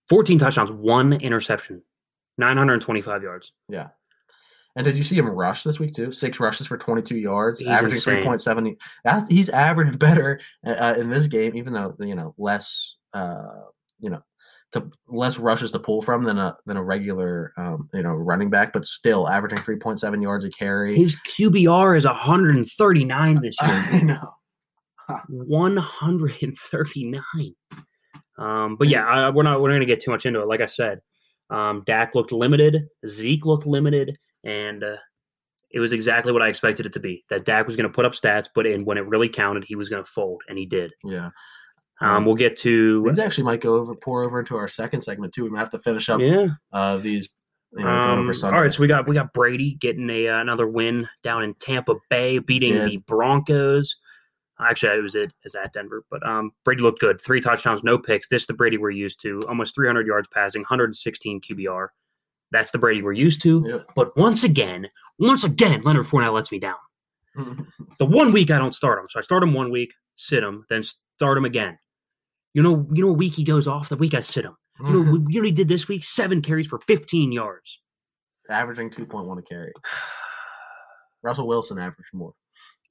14 0.09 0.39
touchdowns, 0.39 0.71
one 0.71 1.13
interception, 1.13 1.81
925 2.37 3.23
yards. 3.23 3.53
Yeah. 3.69 3.89
And 4.75 4.85
did 4.85 4.97
you 4.97 5.03
see 5.03 5.17
him 5.17 5.29
rush 5.29 5.63
this 5.63 5.79
week 5.79 5.93
too? 5.93 6.11
Six 6.11 6.39
rushes 6.39 6.67
for 6.67 6.77
22 6.77 7.17
yards, 7.17 7.59
He's 7.59 7.67
averaging 7.67 7.97
insane. 7.97 8.23
3.7. 8.23 9.27
He's 9.29 9.49
averaged 9.49 9.99
better 9.99 10.39
uh, 10.65 10.95
in 10.97 11.09
this 11.09 11.27
game, 11.27 11.55
even 11.55 11.73
though 11.73 11.95
you 11.99 12.15
know 12.15 12.33
less, 12.37 12.95
uh, 13.13 13.65
you 13.99 14.09
know, 14.09 14.21
to 14.73 14.89
less 15.09 15.37
rushes 15.37 15.71
to 15.73 15.79
pull 15.79 16.01
from 16.01 16.23
than 16.23 16.37
a 16.37 16.55
than 16.65 16.77
a 16.77 16.83
regular, 16.83 17.53
um, 17.57 17.89
you 17.93 18.03
know, 18.03 18.11
running 18.11 18.49
back, 18.49 18.73
but 18.73 18.85
still 18.85 19.29
averaging 19.29 19.59
3.7 19.59 20.21
yards 20.21 20.45
a 20.45 20.49
carry. 20.49 20.95
His 20.95 21.15
QBR 21.27 21.97
is 21.97 22.05
139 22.05 23.41
this 23.41 23.55
year. 23.61 23.71
I 23.71 24.01
know. 24.01 24.33
139. 25.27 27.55
Um, 28.37 28.75
but 28.77 28.87
yeah, 28.87 29.05
I, 29.05 29.29
we're 29.29 29.43
not 29.43 29.61
we're 29.61 29.69
not 29.69 29.75
going 29.75 29.81
to 29.81 29.85
get 29.85 29.99
too 29.99 30.11
much 30.11 30.25
into 30.25 30.41
it. 30.41 30.47
Like 30.47 30.61
I 30.61 30.65
said, 30.65 31.01
um, 31.49 31.83
Dak 31.85 32.15
looked 32.15 32.31
limited, 32.31 32.87
Zeke 33.05 33.45
looked 33.45 33.67
limited, 33.67 34.17
and 34.43 34.83
uh, 34.83 34.95
it 35.69 35.79
was 35.79 35.91
exactly 35.91 36.31
what 36.31 36.41
I 36.41 36.47
expected 36.47 36.85
it 36.85 36.93
to 36.93 36.99
be. 36.99 37.23
That 37.29 37.45
Dak 37.45 37.67
was 37.67 37.75
going 37.75 37.89
to 37.89 37.93
put 37.93 38.05
up 38.05 38.13
stats, 38.13 38.47
but 38.53 38.65
in, 38.65 38.85
when 38.85 38.97
it 38.97 39.05
really 39.05 39.29
counted, 39.29 39.65
he 39.65 39.75
was 39.75 39.89
going 39.89 40.03
to 40.03 40.09
fold, 40.09 40.41
and 40.47 40.57
he 40.57 40.65
did. 40.65 40.93
Yeah. 41.03 41.29
Um, 42.01 42.25
we'll 42.25 42.35
get 42.35 42.55
to 42.57 43.03
These 43.05 43.19
actually 43.19 43.43
might 43.43 43.61
go 43.61 43.75
over, 43.75 43.95
pour 43.95 44.23
over 44.23 44.39
into 44.39 44.57
our 44.57 44.67
second 44.67 45.01
segment 45.01 45.33
too. 45.33 45.43
We 45.43 45.49
might 45.49 45.59
have 45.59 45.69
to 45.71 45.79
finish 45.79 46.09
up 46.09 46.19
yeah. 46.19 46.47
uh, 46.73 46.97
these. 46.97 47.29
You 47.73 47.85
know, 47.85 47.89
Um, 47.89 48.29
all 48.43 48.51
right, 48.51 48.71
so 48.71 48.81
we 48.81 48.87
got 48.87 49.07
we 49.07 49.15
got 49.15 49.31
Brady 49.31 49.75
getting 49.75 50.09
a 50.09 50.27
uh, 50.27 50.41
another 50.41 50.67
win 50.67 51.07
down 51.23 51.43
in 51.43 51.53
Tampa 51.53 51.95
Bay, 52.09 52.37
beating 52.39 52.73
Did. 52.73 52.89
the 52.89 52.97
Broncos. 52.97 53.95
Actually, 54.59 54.97
it 54.97 55.01
was 55.01 55.15
it 55.15 55.31
is 55.45 55.55
at 55.55 55.71
Denver, 55.71 56.03
but 56.11 56.25
um, 56.27 56.51
Brady 56.65 56.81
looked 56.81 56.99
good. 56.99 57.21
Three 57.21 57.39
touchdowns, 57.39 57.81
no 57.83 57.97
picks. 57.97 58.27
This 58.27 58.43
is 58.43 58.47
the 58.47 58.53
Brady 58.53 58.77
we're 58.77 58.91
used 58.91 59.21
to. 59.21 59.39
Almost 59.47 59.73
300 59.73 60.05
yards 60.05 60.27
passing, 60.33 60.61
116 60.61 61.41
QBR. 61.41 61.87
That's 62.51 62.71
the 62.71 62.77
Brady 62.77 63.01
we're 63.01 63.13
used 63.13 63.41
to. 63.43 63.83
But 63.95 64.15
once 64.17 64.43
again, 64.43 64.87
once 65.17 65.45
again, 65.45 65.81
Leonard 65.83 66.05
Fournette 66.05 66.33
lets 66.33 66.51
me 66.51 66.59
down. 66.59 66.75
The 67.99 68.05
one 68.05 68.33
week 68.33 68.49
I 68.49 68.57
don't 68.57 68.73
start 68.73 68.97
him, 68.97 69.05
so 69.09 69.19
I 69.19 69.21
start 69.21 69.43
him 69.43 69.53
one 69.53 69.69
week, 69.69 69.93
sit 70.15 70.41
him, 70.41 70.65
then 70.69 70.81
start 70.81 71.37
him 71.37 71.45
again. 71.45 71.77
You 72.53 72.63
know, 72.63 72.87
you 72.93 73.05
know, 73.05 73.11
week 73.13 73.33
he 73.33 73.43
goes 73.43 73.67
off. 73.67 73.89
The 73.89 73.95
week 73.97 74.13
I 74.13 74.21
sit 74.21 74.45
him. 74.45 74.55
You 74.83 74.91
know, 74.93 75.03
Mm-hmm. 75.11 75.29
you 75.29 75.41
know, 75.41 75.45
he 75.45 75.51
did 75.51 75.67
this 75.67 75.87
week 75.87 76.03
seven 76.03 76.41
carries 76.41 76.67
for 76.67 76.79
15 76.87 77.31
yards. 77.31 77.79
averaging 78.49 78.89
2.1 78.89 79.37
a 79.37 79.41
carry. 79.43 79.71
Russell 81.23 81.47
Wilson 81.47 81.77
averaged 81.77 82.13
more. 82.13 82.33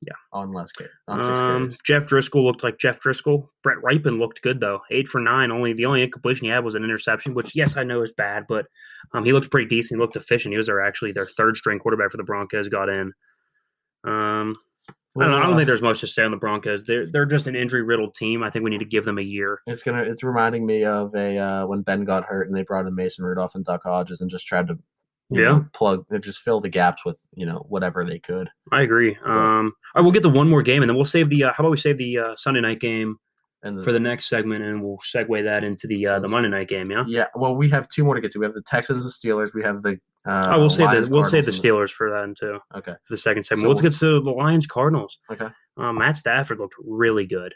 Yeah. 0.02 0.14
On 0.32 0.52
less 0.52 0.72
carry. 0.72 0.88
On 1.08 1.22
six 1.22 1.40
Um, 1.40 1.46
carries. 1.46 1.78
Jeff 1.84 2.06
Driskel 2.06 2.42
looked 2.42 2.62
like 2.64 2.78
Jeff 2.78 3.00
Driskel. 3.02 3.48
Brett 3.62 3.78
Rypien 3.84 4.18
looked 4.18 4.40
good 4.40 4.58
though, 4.60 4.80
eight 4.90 5.08
for 5.08 5.20
nine. 5.20 5.50
Only 5.50 5.74
the 5.74 5.84
only 5.84 6.02
incompletion 6.02 6.46
he 6.46 6.50
had 6.50 6.64
was 6.64 6.74
an 6.74 6.84
interception, 6.84 7.34
which 7.34 7.54
yes 7.54 7.76
I 7.76 7.82
know 7.82 8.00
is 8.02 8.12
bad, 8.12 8.46
but 8.48 8.64
um, 9.12 9.24
he 9.26 9.32
looked 9.34 9.50
pretty 9.50 9.68
decent. 9.68 9.98
He 9.98 10.00
looked 10.00 10.16
efficient. 10.16 10.52
He 10.54 10.56
was 10.56 10.68
their 10.68 10.80
actually 10.80 11.12
their 11.12 11.26
third 11.26 11.56
string 11.58 11.78
quarterback 11.78 12.10
for 12.12 12.16
the 12.16 12.22
Broncos. 12.22 12.68
Got 12.68 12.88
in. 12.88 13.12
Um, 14.04 14.56
I 15.18 15.24
don't, 15.24 15.34
I 15.34 15.42
don't 15.42 15.56
think 15.56 15.66
there's 15.66 15.82
much 15.82 16.00
to 16.00 16.06
say 16.06 16.22
on 16.22 16.30
the 16.30 16.36
Broncos. 16.36 16.84
They're 16.84 17.06
they're 17.10 17.26
just 17.26 17.46
an 17.48 17.56
injury 17.56 17.82
riddled 17.82 18.14
team. 18.14 18.42
I 18.44 18.50
think 18.50 18.62
we 18.64 18.70
need 18.70 18.78
to 18.78 18.84
give 18.84 19.04
them 19.04 19.18
a 19.18 19.22
year. 19.22 19.60
It's 19.66 19.82
gonna. 19.82 20.02
It's 20.02 20.22
reminding 20.22 20.64
me 20.66 20.84
of 20.84 21.14
a 21.16 21.36
uh, 21.38 21.66
when 21.66 21.82
Ben 21.82 22.04
got 22.04 22.24
hurt 22.24 22.46
and 22.46 22.56
they 22.56 22.62
brought 22.62 22.86
in 22.86 22.94
Mason 22.94 23.24
Rudolph 23.24 23.54
and 23.56 23.64
Duck 23.64 23.82
Hodges 23.84 24.20
and 24.20 24.30
just 24.30 24.46
tried 24.46 24.68
to, 24.68 24.78
you 25.30 25.42
Yeah. 25.42 25.48
know, 25.48 25.66
plug, 25.72 26.04
just 26.22 26.40
fill 26.42 26.60
the 26.60 26.68
gaps 26.68 27.04
with 27.04 27.18
you 27.34 27.44
know 27.44 27.64
whatever 27.68 28.04
they 28.04 28.20
could. 28.20 28.48
I 28.70 28.82
agree. 28.82 29.16
Um, 29.24 29.72
all 29.94 30.00
right, 30.00 30.02
we'll 30.02 30.12
get 30.12 30.22
to 30.22 30.28
one 30.28 30.48
more 30.48 30.62
game 30.62 30.82
and 30.82 30.88
then 30.88 30.94
we'll 30.96 31.04
save 31.04 31.28
the. 31.28 31.44
Uh, 31.44 31.52
how 31.56 31.64
about 31.64 31.70
we 31.72 31.76
save 31.76 31.98
the 31.98 32.18
uh, 32.18 32.36
Sunday 32.36 32.60
night 32.60 32.78
game 32.78 33.16
And 33.64 33.78
the, 33.78 33.82
for 33.82 33.90
the 33.90 33.98
next 34.00 34.28
segment 34.28 34.62
and 34.64 34.80
we'll 34.80 34.98
segue 34.98 35.42
that 35.42 35.64
into 35.64 35.88
the 35.88 36.06
uh, 36.06 36.20
the 36.20 36.28
Monday 36.28 36.48
night 36.50 36.68
game. 36.68 36.88
Yeah. 36.90 37.02
yeah, 37.08 37.26
well, 37.34 37.56
we 37.56 37.68
have 37.70 37.88
two 37.88 38.04
more 38.04 38.14
to 38.14 38.20
get 38.20 38.30
to. 38.32 38.38
We 38.38 38.46
have 38.46 38.54
the 38.54 38.62
Texans 38.62 38.98
and 38.98 39.06
the 39.06 39.10
Steelers. 39.12 39.52
We 39.54 39.64
have 39.64 39.82
the. 39.82 39.98
Uh, 40.26 40.52
Oh, 40.54 40.58
we'll 40.60 40.70
say 40.70 40.84
the 41.00 41.08
we'll 41.10 41.24
save 41.24 41.46
the 41.46 41.50
Steelers 41.50 41.90
for 41.90 42.10
that 42.10 42.34
too. 42.38 42.58
Okay. 42.74 42.92
for 42.92 43.12
the 43.14 43.16
second 43.16 43.42
segment. 43.44 43.64
So 43.64 43.68
Let's 43.70 43.80
get 43.80 43.92
to 44.06 44.20
the 44.20 44.30
Lions 44.30 44.66
Cardinals. 44.66 45.18
Okay. 45.30 45.48
Um, 45.76 45.96
Matt 45.98 46.16
Stafford 46.16 46.58
looked 46.58 46.74
really 46.84 47.26
good. 47.26 47.54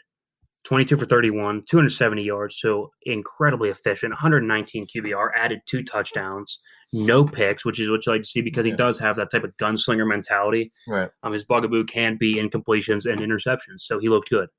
22 0.63 0.97
for 0.97 1.05
31, 1.05 1.61
270 1.69 2.23
yards, 2.23 2.57
so 2.59 2.89
incredibly 3.03 3.69
efficient. 3.69 4.11
119 4.13 4.87
QBR, 4.87 5.29
added 5.35 5.59
two 5.67 5.83
touchdowns, 5.83 6.57
no 6.91 7.23
picks, 7.23 7.63
which 7.63 7.79
is 7.79 7.87
what 7.87 8.03
you 8.03 8.11
like 8.13 8.23
to 8.23 8.27
see 8.27 8.41
because 8.41 8.65
Yeah. 8.65 8.71
he 8.71 8.75
does 8.77 8.97
have 8.97 9.15
that 9.17 9.29
type 9.29 9.43
of 9.43 9.55
gunslinger 9.57 10.07
mentality. 10.07 10.71
Right. 10.87 11.11
Um, 11.21 11.33
his 11.33 11.45
bugaboo 11.45 11.83
can 11.85 12.17
be 12.17 12.37
incompletions 12.37 13.05
and 13.05 13.21
interceptions, 13.21 13.81
so 13.81 13.99
he 13.99 14.09
looked 14.09 14.31
good. 14.31 14.49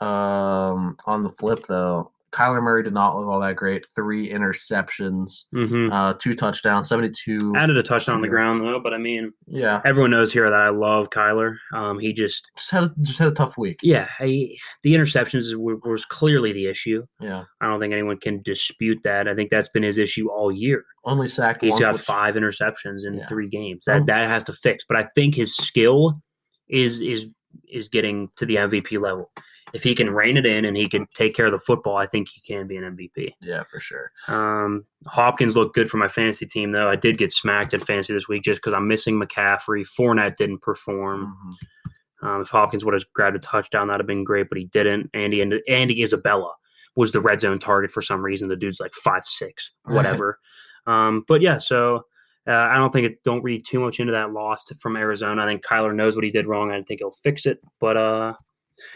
Um, 0.00 0.96
on 1.06 1.22
the 1.24 1.30
flip 1.38 1.66
though, 1.68 2.12
Kyler 2.32 2.62
Murray 2.62 2.82
did 2.82 2.94
not 2.94 3.16
look 3.16 3.26
all 3.26 3.40
that 3.40 3.56
great. 3.56 3.84
Three 3.94 4.28
interceptions, 4.30 5.44
hmm 5.52 5.90
uh, 5.92 6.14
two 6.14 6.34
touchdowns, 6.34 6.88
seventy-two. 6.88 7.52
Added 7.56 7.76
a 7.76 7.82
touchdown 7.82 8.16
on 8.16 8.22
the 8.22 8.28
ground 8.28 8.60
though, 8.60 8.80
but 8.82 8.94
I 8.94 8.98
mean, 8.98 9.32
Yeah, 9.46 9.80
everyone 9.84 10.10
knows 10.10 10.32
here 10.32 10.48
that 10.50 10.58
I 10.60 10.70
love 10.70 11.10
Kyler. 11.10 11.56
Um, 11.74 11.98
he 11.98 12.12
just, 12.12 12.50
just 12.56 12.70
had 12.70 12.84
a, 12.84 12.94
just 13.02 13.18
had 13.18 13.28
a 13.28 13.32
tough 13.32 13.58
week. 13.58 13.80
yeah, 13.82 14.08
he, 14.18 14.58
the 14.82 14.94
interceptions 14.94 15.54
were, 15.56 15.76
was 15.84 16.04
clearly 16.04 16.52
the 16.52 16.66
issue. 16.66 17.04
Yeah, 17.20 17.44
I 17.60 17.66
don't 17.66 17.80
think 17.80 17.92
anyone 17.92 18.18
can 18.18 18.40
dispute 18.42 18.98
that. 19.04 19.28
I 19.28 19.34
think 19.34 19.50
that's 19.50 19.68
been 19.68 19.82
his 19.82 19.98
issue 19.98 20.28
all 20.30 20.50
year. 20.50 20.84
only 21.04 21.28
sacked 21.28 21.62
He's 21.62 21.72
once. 21.72 21.80
got 21.82 21.92
which- 21.94 22.02
five 22.02 22.34
interceptions 22.34 23.06
in 23.06 23.14
Yeah. 23.14 23.26
three 23.26 23.48
games. 23.48 23.84
That 23.86 24.00
Um, 24.00 24.06
that 24.06 24.26
has 24.28 24.44
to 24.44 24.52
fix. 24.52 24.84
But 24.88 24.96
I 24.96 25.06
think 25.14 25.34
his 25.34 25.54
skill 25.56 26.20
is 26.68 27.00
is 27.00 27.26
is 27.70 27.88
getting 27.90 28.28
to 28.36 28.46
the 28.46 28.56
MVP 28.56 28.98
level. 28.98 29.30
If 29.74 29.82
he 29.82 29.94
can 29.94 30.10
rein 30.10 30.36
it 30.36 30.46
in 30.46 30.64
and 30.64 30.76
he 30.76 30.88
can 30.88 31.06
take 31.14 31.34
care 31.34 31.46
of 31.46 31.52
the 31.52 31.58
football, 31.58 31.96
I 31.96 32.06
think 32.06 32.28
he 32.28 32.40
can 32.40 32.66
be 32.66 32.76
an 32.76 32.84
MVP. 32.96 33.32
Yeah, 33.40 33.62
for 33.64 33.80
sure. 33.80 34.10
Um, 34.28 34.84
Hopkins 35.06 35.56
looked 35.56 35.74
good 35.74 35.90
for 35.90 35.96
my 35.96 36.08
fantasy 36.08 36.46
team, 36.46 36.72
though. 36.72 36.88
I 36.88 36.96
did 36.96 37.18
get 37.18 37.32
smacked 37.32 37.74
in 37.74 37.80
fantasy 37.80 38.12
this 38.12 38.28
week 38.28 38.42
just 38.42 38.58
because 38.58 38.74
I'm 38.74 38.86
missing 38.88 39.20
McCaffrey. 39.20 39.86
Fournette 39.98 40.36
didn't 40.36 40.62
perform. 40.62 41.36
Mhm. 41.46 42.28
Um, 42.28 42.40
if 42.42 42.48
Hopkins 42.50 42.84
would 42.84 42.94
have 42.94 43.04
grabbed 43.14 43.36
a 43.36 43.40
touchdown, 43.40 43.88
that'd 43.88 44.00
have 44.00 44.06
been 44.06 44.22
great, 44.24 44.48
but 44.48 44.58
he 44.58 44.66
didn't. 44.66 45.10
Andy 45.14 45.40
and 45.40 45.60
Andy 45.68 46.02
Isabella 46.02 46.52
was 46.94 47.10
the 47.10 47.20
red 47.20 47.40
zone 47.40 47.58
target 47.58 47.90
for 47.90 48.00
some 48.02 48.22
reason. 48.22 48.48
The 48.48 48.56
dude's 48.56 48.78
like 48.78 48.92
five 48.92 49.24
six, 49.24 49.72
whatever. 49.84 50.38
um, 50.86 51.22
but 51.26 51.40
yeah, 51.40 51.58
so 51.58 52.04
uh, 52.46 52.52
I 52.52 52.74
don't 52.76 52.92
think 52.92 53.06
it. 53.06 53.22
Don't 53.24 53.42
read 53.42 53.64
too 53.64 53.80
much 53.80 53.98
into 53.98 54.12
that 54.12 54.32
loss 54.32 54.64
to- 54.66 54.74
from 54.76 54.96
Arizona. 54.96 55.42
I 55.42 55.46
think 55.46 55.64
Kyler 55.64 55.94
knows 55.94 56.14
what 56.16 56.24
he 56.24 56.30
did 56.30 56.46
wrong. 56.46 56.70
I 56.70 56.82
think 56.82 57.00
he'll 57.00 57.10
fix 57.10 57.46
it. 57.46 57.58
But 57.80 57.96
uh, 57.96 58.34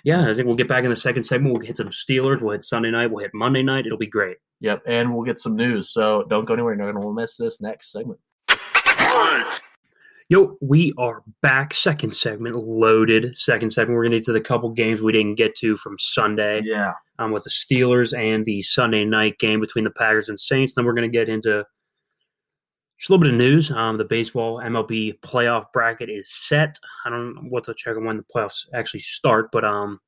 yeah, 0.04 0.28
I 0.28 0.34
think 0.34 0.46
we'll 0.46 0.56
get 0.56 0.68
back 0.68 0.84
in 0.84 0.90
the 0.90 0.96
second 0.96 1.22
segment. 1.24 1.54
We'll 1.54 1.66
hit 1.66 1.76
some 1.76 1.88
Steelers. 1.88 2.40
We'll 2.40 2.52
hit 2.52 2.64
Sunday 2.64 2.90
night. 2.90 3.10
We'll 3.10 3.22
hit 3.22 3.32
Monday 3.34 3.62
night. 3.62 3.86
It'll 3.86 3.98
be 3.98 4.06
great. 4.06 4.36
Yep, 4.60 4.82
and 4.86 5.14
we'll 5.14 5.24
get 5.24 5.38
some 5.38 5.54
news. 5.56 5.90
So 5.92 6.24
don't 6.28 6.44
go 6.44 6.54
anywhere. 6.54 6.74
You're 6.74 6.86
not 6.92 7.00
going 7.00 7.06
to 7.16 7.20
miss 7.20 7.36
this 7.36 7.60
next 7.60 7.92
segment. 7.92 8.20
Yo, 10.28 10.56
we 10.60 10.92
are 10.98 11.22
back. 11.40 11.72
Second 11.72 12.12
segment 12.12 12.56
loaded. 12.56 13.38
Second 13.38 13.70
segment. 13.70 13.96
We're 13.96 14.02
gonna 14.04 14.16
get 14.16 14.24
to 14.24 14.32
the 14.32 14.40
couple 14.40 14.68
games 14.70 15.00
we 15.00 15.12
didn't 15.12 15.36
get 15.36 15.54
to 15.56 15.76
from 15.76 15.96
Sunday. 16.00 16.62
Yeah. 16.64 16.94
um, 17.18 17.30
with 17.30 17.44
the 17.44 17.50
Steelers 17.50 18.16
and 18.16 18.44
the 18.44 18.62
Sunday 18.62 19.04
night 19.04 19.38
game 19.38 19.60
between 19.60 19.84
the 19.84 19.90
Packers 19.90 20.28
and 20.28 20.38
Saints. 20.38 20.74
Then 20.74 20.84
we're 20.84 20.94
going 20.94 21.10
to 21.10 21.16
get 21.16 21.28
into 21.28 21.64
just 22.98 23.10
a 23.10 23.12
little 23.12 23.24
bit 23.24 23.32
of 23.32 23.38
news. 23.38 23.70
Um, 23.70 23.98
the 23.98 24.04
baseball 24.04 24.58
MLB 24.58 25.20
playoff 25.20 25.72
bracket 25.72 26.08
is 26.08 26.32
set. 26.32 26.78
I 27.04 27.10
don't 27.10 27.34
know 27.34 27.42
what 27.48 27.64
to 27.64 27.74
check 27.74 27.96
on 27.96 28.04
when 28.04 28.16
the 28.16 28.24
playoffs 28.34 28.60
actually 28.74 29.00
start, 29.00 29.50
but 29.52 29.64
um, 29.64 30.00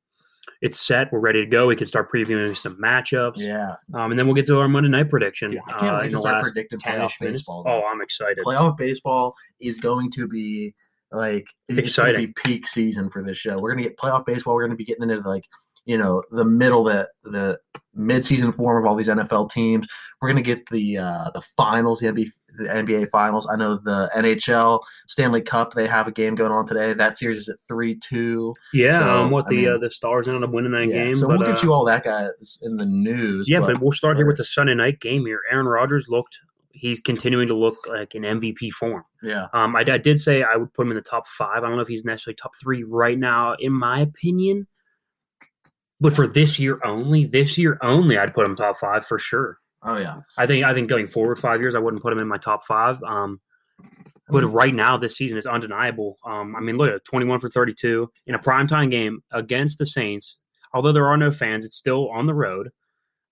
it's 0.61 0.79
set. 0.79 1.11
We're 1.11 1.19
ready 1.19 1.41
to 1.41 1.45
go. 1.45 1.67
We 1.67 1.75
can 1.75 1.87
start 1.87 2.11
previewing 2.11 2.55
some 2.55 2.77
matchups. 2.81 3.37
Yeah. 3.37 3.75
Um, 3.93 4.11
and 4.11 4.19
then 4.19 4.25
we'll 4.25 4.35
get 4.35 4.47
to 4.47 4.59
our 4.59 4.67
Monday 4.67 4.89
night 4.89 5.09
prediction. 5.09 5.51
Yeah, 5.51 5.61
I 5.67 5.79
can't 5.79 5.95
uh, 5.95 5.99
wait 6.01 6.11
to 6.11 6.19
start 6.19 6.43
predicting 6.43 6.79
playoff 6.79 7.13
baseball. 7.19 7.63
Oh, 7.67 7.83
I'm 7.89 8.01
excited. 8.01 8.39
playoff 8.43 8.77
baseball 8.77 9.35
is 9.59 9.79
going 9.79 10.11
to 10.11 10.27
be 10.27 10.73
like 11.11 11.47
it's 11.67 11.75
going 11.75 11.77
to 11.77 11.83
Exciting. 11.83 12.25
be 12.27 12.33
peak 12.33 12.67
season 12.67 13.09
for 13.09 13.23
this 13.23 13.37
show. 13.37 13.59
We're 13.59 13.71
going 13.73 13.83
to 13.83 13.89
get 13.89 13.97
playoff 13.97 14.25
baseball. 14.25 14.55
We're 14.55 14.63
going 14.63 14.71
to 14.71 14.77
be 14.77 14.85
getting 14.85 15.09
into 15.09 15.27
like 15.27 15.45
you 15.85 15.97
know 15.97 16.23
the 16.31 16.45
middle 16.45 16.83
the 16.83 17.09
the 17.23 17.59
mid-season 17.95 18.51
form 18.51 18.83
of 18.83 18.89
all 18.89 18.95
these 18.95 19.07
NFL 19.07 19.51
teams. 19.51 19.87
We're 20.21 20.29
going 20.29 20.43
to 20.43 20.55
get 20.55 20.67
the 20.69 20.97
uh, 20.99 21.31
the 21.33 21.41
finals, 21.57 21.99
the 21.99 22.07
NBA, 22.07 22.29
the 22.57 22.69
NBA 22.69 23.09
finals. 23.09 23.47
I 23.51 23.55
know 23.55 23.75
the 23.77 24.09
NHL 24.15 24.81
Stanley 25.07 25.41
Cup. 25.41 25.73
They 25.73 25.87
have 25.87 26.07
a 26.07 26.11
game 26.11 26.35
going 26.35 26.51
on 26.51 26.65
today. 26.65 26.93
That 26.93 27.17
series 27.17 27.37
is 27.39 27.49
at 27.49 27.59
three 27.67 27.95
two. 27.95 28.53
Yeah, 28.73 28.99
So, 28.99 29.23
um, 29.23 29.31
what 29.31 29.45
I 29.47 29.49
the 29.49 29.55
mean- 29.55 29.69
uh, 29.69 29.77
the 29.77 29.91
Stars 29.91 30.27
ended 30.27 30.43
up 30.43 30.51
winning 30.51 30.71
that 30.71 30.87
Yeah. 30.87 31.03
game. 31.05 31.15
So 31.15 31.27
but, 31.27 31.39
we'll 31.39 31.47
get 31.47 31.59
uh, 31.59 31.61
you 31.63 31.73
all 31.73 31.85
that 31.85 32.03
guys 32.03 32.57
in 32.61 32.77
the 32.77 32.85
news. 32.85 33.47
Yeah, 33.49 33.59
but, 33.59 33.79
we'll 33.81 33.91
start 33.91 34.17
here 34.17 34.25
with 34.27 34.37
the 34.37 34.45
Sunday 34.45 34.75
night 34.75 34.99
game 34.99 35.25
here. 35.25 35.41
Aaron 35.51 35.67
Rodgers 35.67 36.07
looked. 36.09 36.37
He's 36.71 37.01
continuing 37.01 37.47
to 37.49 37.55
look 37.55 37.75
like 37.87 38.15
an 38.15 38.23
MVP 38.23 38.71
form. 38.71 39.03
yeah. 39.23 39.47
Um, 39.53 39.75
I, 39.75 39.79
I 39.81 39.97
did 39.97 40.19
say 40.19 40.43
I 40.43 40.55
would 40.55 40.73
put 40.73 40.85
him 40.85 40.91
in 40.91 40.95
the 40.97 41.01
top 41.01 41.27
five. 41.27 41.57
I 41.63 41.67
don't 41.67 41.75
know 41.75 41.81
if 41.81 41.87
he's 41.87 42.05
necessarily 42.05 42.35
top 42.35 42.51
three 42.61 42.83
right 42.83 43.17
now, 43.17 43.55
in 43.59 43.73
my 43.73 43.99
opinion. 44.01 44.65
But 45.99 46.13
for 46.13 46.27
this 46.27 46.57
year 46.59 46.79
only, 46.85 47.25
this 47.25 47.57
year 47.57 47.77
only, 47.81 48.17
I'd 48.17 48.33
put 48.33 48.45
him 48.45 48.55
top 48.55 48.77
five 48.77 49.05
for 49.05 49.19
sure. 49.19 49.57
Oh 49.83 49.97
yeah. 49.97 50.21
I 50.37 50.45
think 50.45 50.65
I 50.65 50.73
think 50.73 50.89
going 50.89 51.07
forward 51.07 51.37
five 51.37 51.61
years, 51.61 51.75
I 51.75 51.79
wouldn't 51.79 52.03
put 52.03 52.13
him 52.13 52.19
in 52.19 52.27
my 52.27 52.37
top 52.37 52.65
five. 52.65 53.01
Um, 53.03 53.39
but 54.27 54.43
right 54.43 54.73
now, 54.73 54.97
this 54.97 55.15
season 55.17 55.37
is 55.37 55.45
undeniable. 55.45 56.17
Um, 56.25 56.55
I 56.55 56.59
mean, 56.59 56.77
look 56.77 56.91
at 56.91 57.03
twenty-one 57.05 57.39
for 57.39 57.49
thirty-two 57.49 58.11
in 58.27 58.35
a 58.35 58.39
primetime 58.39 58.91
game 58.91 59.21
against 59.31 59.77
the 59.79 59.85
Saints. 59.85 60.37
Although 60.73 60.91
there 60.91 61.07
are 61.07 61.17
no 61.17 61.31
fans, 61.31 61.65
it's 61.65 61.77
still 61.77 62.09
on 62.09 62.27
the 62.27 62.33
road 62.33 62.69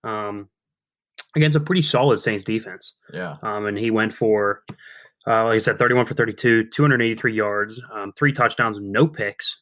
um, 0.02 0.48
against 1.36 1.56
a 1.56 1.60
pretty 1.60 1.82
solid 1.82 2.18
Saints 2.18 2.44
defense. 2.44 2.94
Yeah. 3.12 3.36
Um, 3.42 3.66
and 3.66 3.78
he 3.78 3.90
went 3.90 4.12
for, 4.12 4.62
uh, 5.26 5.44
like 5.44 5.54
I 5.54 5.58
said, 5.58 5.78
31 5.78 6.06
for 6.06 6.14
32, 6.14 6.68
283 6.70 7.32
yards, 7.32 7.80
um, 7.92 8.12
three 8.18 8.32
touchdowns, 8.32 8.78
no 8.80 9.06
picks. 9.06 9.56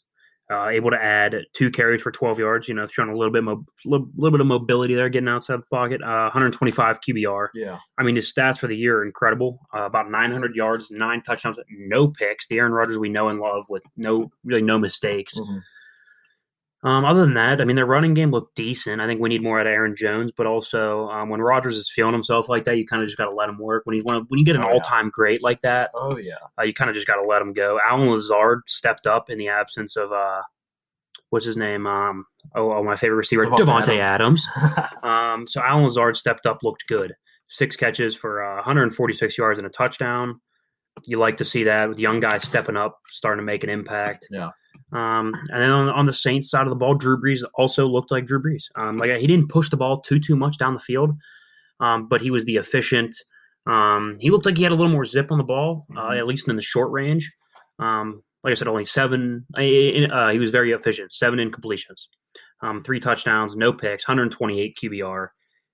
Uh, 0.49 0.69
able 0.69 0.91
to 0.93 0.97
add 1.03 1.35
two 1.55 1.71
carries 1.73 2.01
for 2.03 2.13
12 2.13 2.39
yards. 2.39 2.69
You 2.69 2.75
know, 2.75 2.87
showing 2.87 3.09
a 3.09 3.17
little 3.17 3.33
bit, 3.33 3.43
mo- 3.43 3.65
little, 3.85 4.09
little 4.17 4.31
bit 4.31 4.41
of 4.41 4.47
mobility 4.47 4.95
there, 4.95 5.09
getting 5.09 5.29
outside 5.29 5.57
the 5.59 5.67
pocket. 5.77 6.01
Uh, 6.03 6.31
125 6.31 7.01
QBR. 7.01 7.49
Yeah. 7.55 7.79
I 7.99 8.03
mean, 8.05 8.15
his 8.15 8.33
stats 8.33 8.59
for 8.59 8.69
the 8.69 8.77
year 8.77 8.99
are 8.99 9.05
incredible. 9.05 9.59
Uh, 9.75 9.83
about 9.83 10.09
900 10.09 10.55
yards, 10.55 10.89
nine 10.93 11.21
touchdowns, 11.23 11.59
no 11.69 12.07
picks. 12.09 12.47
The 12.47 12.59
Aaron 12.59 12.71
Rodgers 12.73 12.97
we 12.97 13.09
know 13.09 13.29
and 13.29 13.41
love 13.41 13.65
with 13.69 13.83
no 13.97 14.31
really 14.45 14.63
no 14.63 14.79
mistakes. 14.79 15.37
Mhm. 15.37 15.63
Um, 16.87 17.05
other 17.05 17.23
than 17.23 17.35
that, 17.35 17.61
I 17.61 17.65
mean, 17.65 17.75
their 17.75 17.85
running 17.85 18.15
game 18.15 18.31
looked 18.31 18.55
decent. 18.55 19.01
I 19.01 19.07
think 19.09 19.21
we 19.21 19.29
need 19.29 19.43
more 19.43 19.59
out 19.59 19.67
of 19.67 19.73
Aaron 19.73 19.97
Jones, 19.97 20.31
but 20.37 20.47
also 20.47 21.09
um, 21.09 21.29
when 21.31 21.41
Rodgers 21.43 21.77
is 21.77 21.91
feeling 21.91 22.13
himself 22.13 22.49
like 22.49 22.63
that, 22.65 22.79
you 22.79 22.87
kind 22.87 23.03
of 23.03 23.09
just 23.09 23.19
got 23.19 23.25
to 23.25 23.33
let 23.35 23.49
him 23.49 23.59
work. 23.59 23.83
When 23.87 23.97
you 23.97 24.05
want, 24.05 24.27
when 24.31 24.39
you 24.39 24.45
get 24.45 24.55
an 24.55 24.63
Oh, 24.63 24.69
all-time 24.69 25.11
great 25.13 25.43
like 25.43 25.61
that, 25.63 25.91
Oh 25.95 26.17
yeah. 26.17 26.35
uh, 26.57 26.63
you 26.63 26.73
kind 26.73 26.89
of 26.89 26.95
just 26.95 27.09
got 27.09 27.21
to 27.21 27.29
let 27.29 27.43
him 27.43 27.53
go. 27.55 27.81
Allen 27.91 28.09
Lazard 28.09 28.61
stepped 28.69 29.09
up 29.09 29.31
in 29.31 29.37
the 29.37 29.49
absence 29.49 29.97
of 29.97 30.13
uh, 30.13 30.43
what's 31.31 31.45
his 31.45 31.57
name? 31.57 31.89
Um, 31.89 32.25
oh, 32.55 32.71
oh, 32.73 32.85
my 32.85 32.95
favorite 32.95 33.17
receiver, 33.17 33.47
Davante 33.47 33.67
Davante 33.67 33.99
Adams. 33.99 34.47
Um, 35.03 35.47
so 35.49 35.61
Allen 35.61 35.85
Lazard 35.85 36.17
stepped 36.17 36.47
up, 36.47 36.63
looked 36.63 36.87
good. 36.87 37.15
Six 37.49 37.75
catches 37.77 38.15
for 38.15 38.45
uh, 38.45 38.55
146 38.57 39.37
yards 39.37 39.59
and 39.59 39.67
a 39.67 39.71
touchdown. 39.71 40.41
You 41.05 41.19
like 41.19 41.37
to 41.39 41.45
see 41.45 41.65
that 41.65 41.89
with 41.89 41.99
young 41.99 42.21
guys 42.21 42.43
stepping 42.45 42.77
up, 42.77 42.99
starting 43.11 43.41
to 43.41 43.45
make 43.45 43.65
an 43.65 43.71
impact. 43.71 44.27
Yeah. 44.31 44.51
Um, 44.93 45.35
and 45.51 45.63
then 45.63 45.71
on, 45.71 45.89
on 45.89 46.05
the 46.07 46.13
Saints 46.13 46.51
side 46.51 46.63
of 46.63 46.71
the 46.71 46.77
ball, 46.77 46.95
Drew 46.95 47.21
Brees 47.21 47.43
also 47.55 47.87
looked 47.87 48.11
like 48.11 48.27
Drew 48.27 48.43
Brees. 48.43 48.65
Um, 48.77 48.97
like 48.99 49.11
he 49.19 49.27
didn't 49.27 49.49
push 49.49 49.71
the 49.71 49.77
ball 49.77 50.01
too 50.01 50.19
too 50.19 50.37
much 50.37 50.59
down 50.59 50.75
the 50.75 50.81
field, 50.81 51.11
um, 51.81 52.09
but 52.09 52.21
he 52.21 52.31
was 52.31 52.45
the 52.45 52.57
efficient. 52.57 53.15
Um, 53.67 54.17
he 54.21 54.31
looked 54.31 54.47
like 54.47 54.57
he 54.57 54.63
had 54.63 54.73
a 54.73 54.77
little 54.77 54.93
more 54.93 55.05
zip 55.05 55.33
on 55.33 55.39
the 55.39 55.45
ball, 55.45 55.87
uh, 55.97 56.11
Mhm. 56.11 56.19
at 56.19 56.27
least 56.27 56.49
in 56.49 56.57
the 56.57 56.63
short 56.63 56.91
range. 56.93 57.33
Um, 57.79 58.23
like 58.45 58.53
I 58.53 58.55
said, 58.55 58.69
only 58.69 58.85
seven. 58.85 59.45
Uh, 59.57 59.61
he 60.31 60.39
was 60.39 60.51
very 60.51 60.71
efficient. 60.73 61.13
Seven 61.13 61.39
incompletions, 61.41 62.07
um, 62.63 62.81
three 62.81 63.01
touchdowns, 63.01 63.57
no 63.57 63.73
picks, 63.73 64.07
128 64.07 64.77
QBR. 64.81 65.29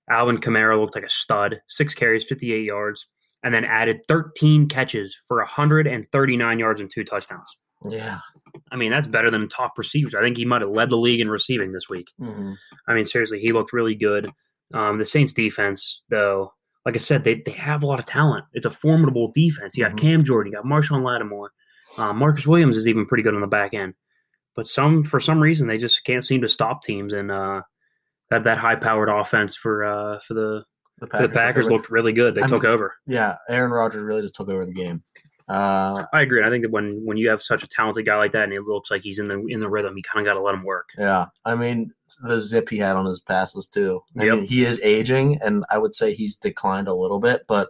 Alvin 0.09 0.37
Kamara 0.39 0.79
looked 0.79 0.95
like 0.95 1.05
a 1.05 1.09
stud. 1.09 1.61
Six 1.69 1.93
carries, 1.93 2.25
58 2.27 2.65
yards, 2.65 3.05
and 3.43 3.53
then 3.53 3.63
added 3.63 4.01
13 4.07 4.67
catches 4.67 5.15
for 5.27 5.39
139 5.39 6.57
yards 6.59 6.81
and 6.81 6.89
two 6.91 7.03
touchdowns. 7.03 7.45
Yeah. 7.89 8.19
I 8.71 8.75
mean, 8.75 8.91
that's 8.91 9.07
better 9.07 9.29
than 9.31 9.47
top 9.47 9.77
receivers. 9.77 10.15
I 10.15 10.21
think 10.21 10.37
he 10.37 10.45
might 10.45 10.61
have 10.61 10.69
led 10.69 10.89
the 10.89 10.97
league 10.97 11.19
in 11.21 11.29
receiving 11.29 11.71
this 11.71 11.89
week. 11.89 12.07
hmm 12.19 12.53
I 12.87 12.93
mean, 12.93 13.05
seriously, 13.05 13.39
he 13.39 13.51
looked 13.51 13.73
really 13.73 13.95
good. 13.95 14.29
Um, 14.73 14.97
the 14.97 15.05
Saints 15.05 15.33
defense, 15.33 16.01
though, 16.09 16.53
like 16.85 16.95
I 16.95 16.99
said, 16.99 17.23
they, 17.23 17.35
they 17.45 17.51
have 17.51 17.83
a 17.83 17.87
lot 17.87 17.99
of 17.99 18.05
talent. 18.05 18.45
It's 18.53 18.65
a 18.65 18.71
formidable 18.71 19.31
defense. 19.33 19.77
You 19.77 19.85
got 19.85 19.93
Mhm. 19.93 19.99
Cam 19.99 20.23
Jordan, 20.23 20.51
you 20.51 20.57
got 20.57 20.65
Marshon 20.65 21.03
Lattimore. 21.03 21.51
Uh, 21.97 22.13
Marcus 22.13 22.45
Williams 22.47 22.75
is 22.77 22.87
even 22.87 23.05
pretty 23.05 23.23
good 23.23 23.35
on 23.35 23.41
the 23.41 23.47
back 23.47 23.73
end. 23.73 23.93
But 24.55 24.67
some 24.67 25.03
for 25.03 25.19
some 25.19 25.39
reason 25.41 25.67
they 25.67 25.77
just 25.77 26.03
can't 26.03 26.23
seem 26.23 26.41
to 26.41 26.49
stop 26.49 26.83
teams 26.83 27.11
and 27.13 27.31
uh, 27.31 27.61
that 28.29 28.43
that 28.43 28.57
high 28.57 28.75
powered 28.75 29.09
offense 29.09 29.55
for 29.55 29.83
uh, 29.83 30.19
for 30.19 30.33
the 30.35 30.63
The 30.99 31.07
for 31.07 31.21
the 31.23 31.29
Packers 31.29 31.69
looked 31.71 31.89
really 31.89 32.13
good. 32.13 32.35
They 32.35 32.41
I'm- 32.41 32.49
took 32.49 32.63
over. 32.65 32.93
Yeah, 33.07 33.35
Aaron 33.49 33.71
Rodgers 33.71 34.01
really 34.03 34.21
just 34.21 34.35
took 34.35 34.49
over 34.49 34.65
the 34.65 34.73
game. 34.73 35.03
Uh, 35.53 36.05
I 36.13 36.21
agree. 36.21 36.43
I 36.43 36.49
think 36.49 36.63
that 36.63 36.71
when 36.71 37.03
when 37.05 37.17
you 37.17 37.29
have 37.29 37.41
such 37.41 37.63
a 37.63 37.67
talented 37.67 38.05
guy 38.05 38.15
like 38.17 38.31
that 38.33 38.43
and 38.45 38.53
it 38.53 38.63
looks 38.63 38.89
like 38.89 39.01
he's 39.03 39.19
in 39.19 39.27
the 39.27 39.39
in 39.47 39.59
the 39.59 39.69
rhythm, 39.69 39.95
you 39.95 40.03
kind 40.03 40.25
of 40.25 40.31
got 40.33 40.37
to 40.39 40.43
let 40.43 40.55
him 40.55 40.63
work. 40.63 40.89
yeah, 40.97 41.25
I 41.45 41.55
mean 41.55 41.91
the 42.23 42.39
zip 42.41 42.69
he 42.69 42.77
had 42.77 42.95
on 42.95 43.05
his 43.05 43.19
passes 43.19 43.67
too. 43.67 44.01
I 44.19 44.23
Yep. 44.25 44.35
mean, 44.35 44.43
he 44.45 44.63
is 44.63 44.79
aging, 44.81 45.39
and 45.41 45.63
I 45.69 45.77
would 45.77 45.93
say 45.93 46.13
he's 46.13 46.35
declined 46.37 46.87
a 46.87 46.93
little 46.93 47.19
bit, 47.19 47.43
but 47.47 47.69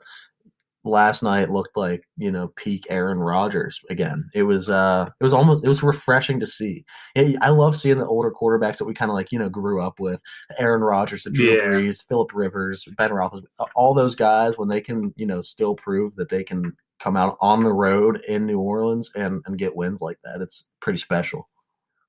last 0.85 1.23
night 1.23 1.49
looked 1.49 1.77
like 1.77 2.03
you 2.17 2.29
know 2.29 2.49
peak 2.57 2.85
Aaron 2.89 3.17
Rodgers 3.17 3.79
again. 3.89 4.29
It 4.33 4.43
was 4.43 4.69
uh, 4.69 5.09
it 5.19 5.23
was 5.23 5.33
almost 5.33 5.63
it 5.63 5.67
was 5.67 5.81
refreshing 5.83 6.39
to 6.41 6.47
see. 6.47 6.85
I 7.17 7.35
I 7.41 7.49
love 7.49 7.75
seeing 7.75 7.97
the 7.97 8.05
older 8.05 8.31
quarterbacks 8.31 8.77
that 8.77 8.85
we 8.85 8.93
kind 8.93 9.09
of 9.11 9.15
like 9.15 9.31
you 9.31 9.39
know 9.39 9.49
grew 9.49 9.81
up 9.81 9.99
with, 9.99 10.21
Aaron 10.59 10.81
Rodgers, 10.81 11.23
the 11.23 11.31
Drew 11.31 11.53
Yeah. 11.53 11.63
Brees, 11.63 12.03
Philip 12.07 12.31
Rivers, 12.33 12.85
Ben 12.97 13.11
Roethlisberger, 13.11 13.67
all 13.75 13.93
those 13.93 14.15
guys 14.15 14.57
when 14.57 14.67
they 14.69 14.81
can 14.81 15.13
you 15.17 15.25
know 15.25 15.41
still 15.41 15.75
prove 15.75 16.15
that 16.15 16.29
they 16.29 16.43
can 16.43 16.75
come 17.03 17.17
out 17.17 17.37
on 17.41 17.63
the 17.63 17.73
road 17.73 18.21
in 18.27 18.45
New 18.45 18.59
Orleans 18.59 19.11
and 19.15 19.41
and 19.45 19.57
get 19.57 19.75
wins 19.75 20.01
like 20.01 20.17
that. 20.23 20.41
It's 20.41 20.65
pretty 20.79 20.99
special. 20.99 21.49